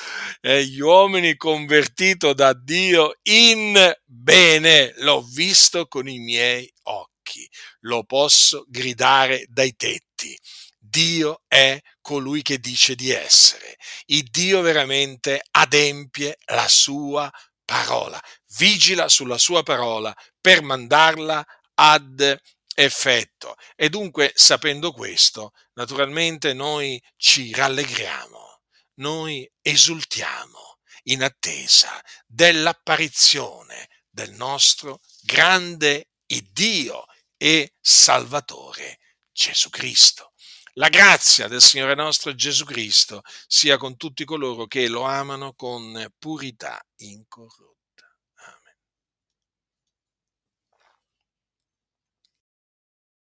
eh, 0.40 0.64
gli 0.64 0.80
uomini 0.80 1.36
convertiti 1.36 2.34
da 2.34 2.52
Dio 2.52 3.18
in 3.22 3.94
bene. 4.04 4.92
L'ho 4.98 5.22
visto 5.22 5.86
con 5.86 6.08
i 6.08 6.18
miei 6.18 6.70
occhi. 6.82 7.48
Lo 7.80 8.04
posso 8.04 8.64
gridare 8.68 9.46
dai 9.48 9.74
tetti. 9.76 10.36
Dio 10.78 11.42
è 11.48 11.78
colui 12.00 12.42
che 12.42 12.58
dice 12.58 12.94
di 12.94 13.10
essere. 13.10 13.76
Il 14.06 14.24
Dio 14.30 14.60
veramente 14.60 15.42
adempie 15.50 16.38
la 16.46 16.68
sua 16.68 17.30
parola, 17.64 18.18
vigila 18.56 19.08
sulla 19.08 19.38
sua 19.38 19.62
parola 19.62 20.14
per 20.40 20.62
mandarla 20.62 21.44
ad 21.76 22.40
effetto. 22.74 23.56
E 23.74 23.88
dunque, 23.88 24.32
sapendo 24.34 24.92
questo, 24.92 25.52
naturalmente 25.74 26.52
noi 26.52 27.02
ci 27.16 27.52
rallegriamo, 27.52 28.60
noi 28.96 29.50
esultiamo 29.62 30.78
in 31.04 31.22
attesa 31.22 32.00
dell'apparizione 32.26 33.88
del 34.08 34.32
nostro 34.32 35.00
grande 35.22 36.08
Dio 36.52 37.04
e 37.36 37.74
Salvatore 37.80 38.98
Gesù 39.30 39.68
Cristo. 39.70 40.32
La 40.74 40.88
grazia 40.88 41.48
del 41.48 41.62
Signore 41.62 41.94
nostro 41.94 42.34
Gesù 42.34 42.64
Cristo 42.64 43.22
sia 43.46 43.76
con 43.78 43.96
tutti 43.96 44.24
coloro 44.24 44.66
che 44.66 44.88
lo 44.88 45.02
amano 45.02 45.54
con 45.54 46.06
purità 46.18 46.82
incorrotta. 46.96 47.75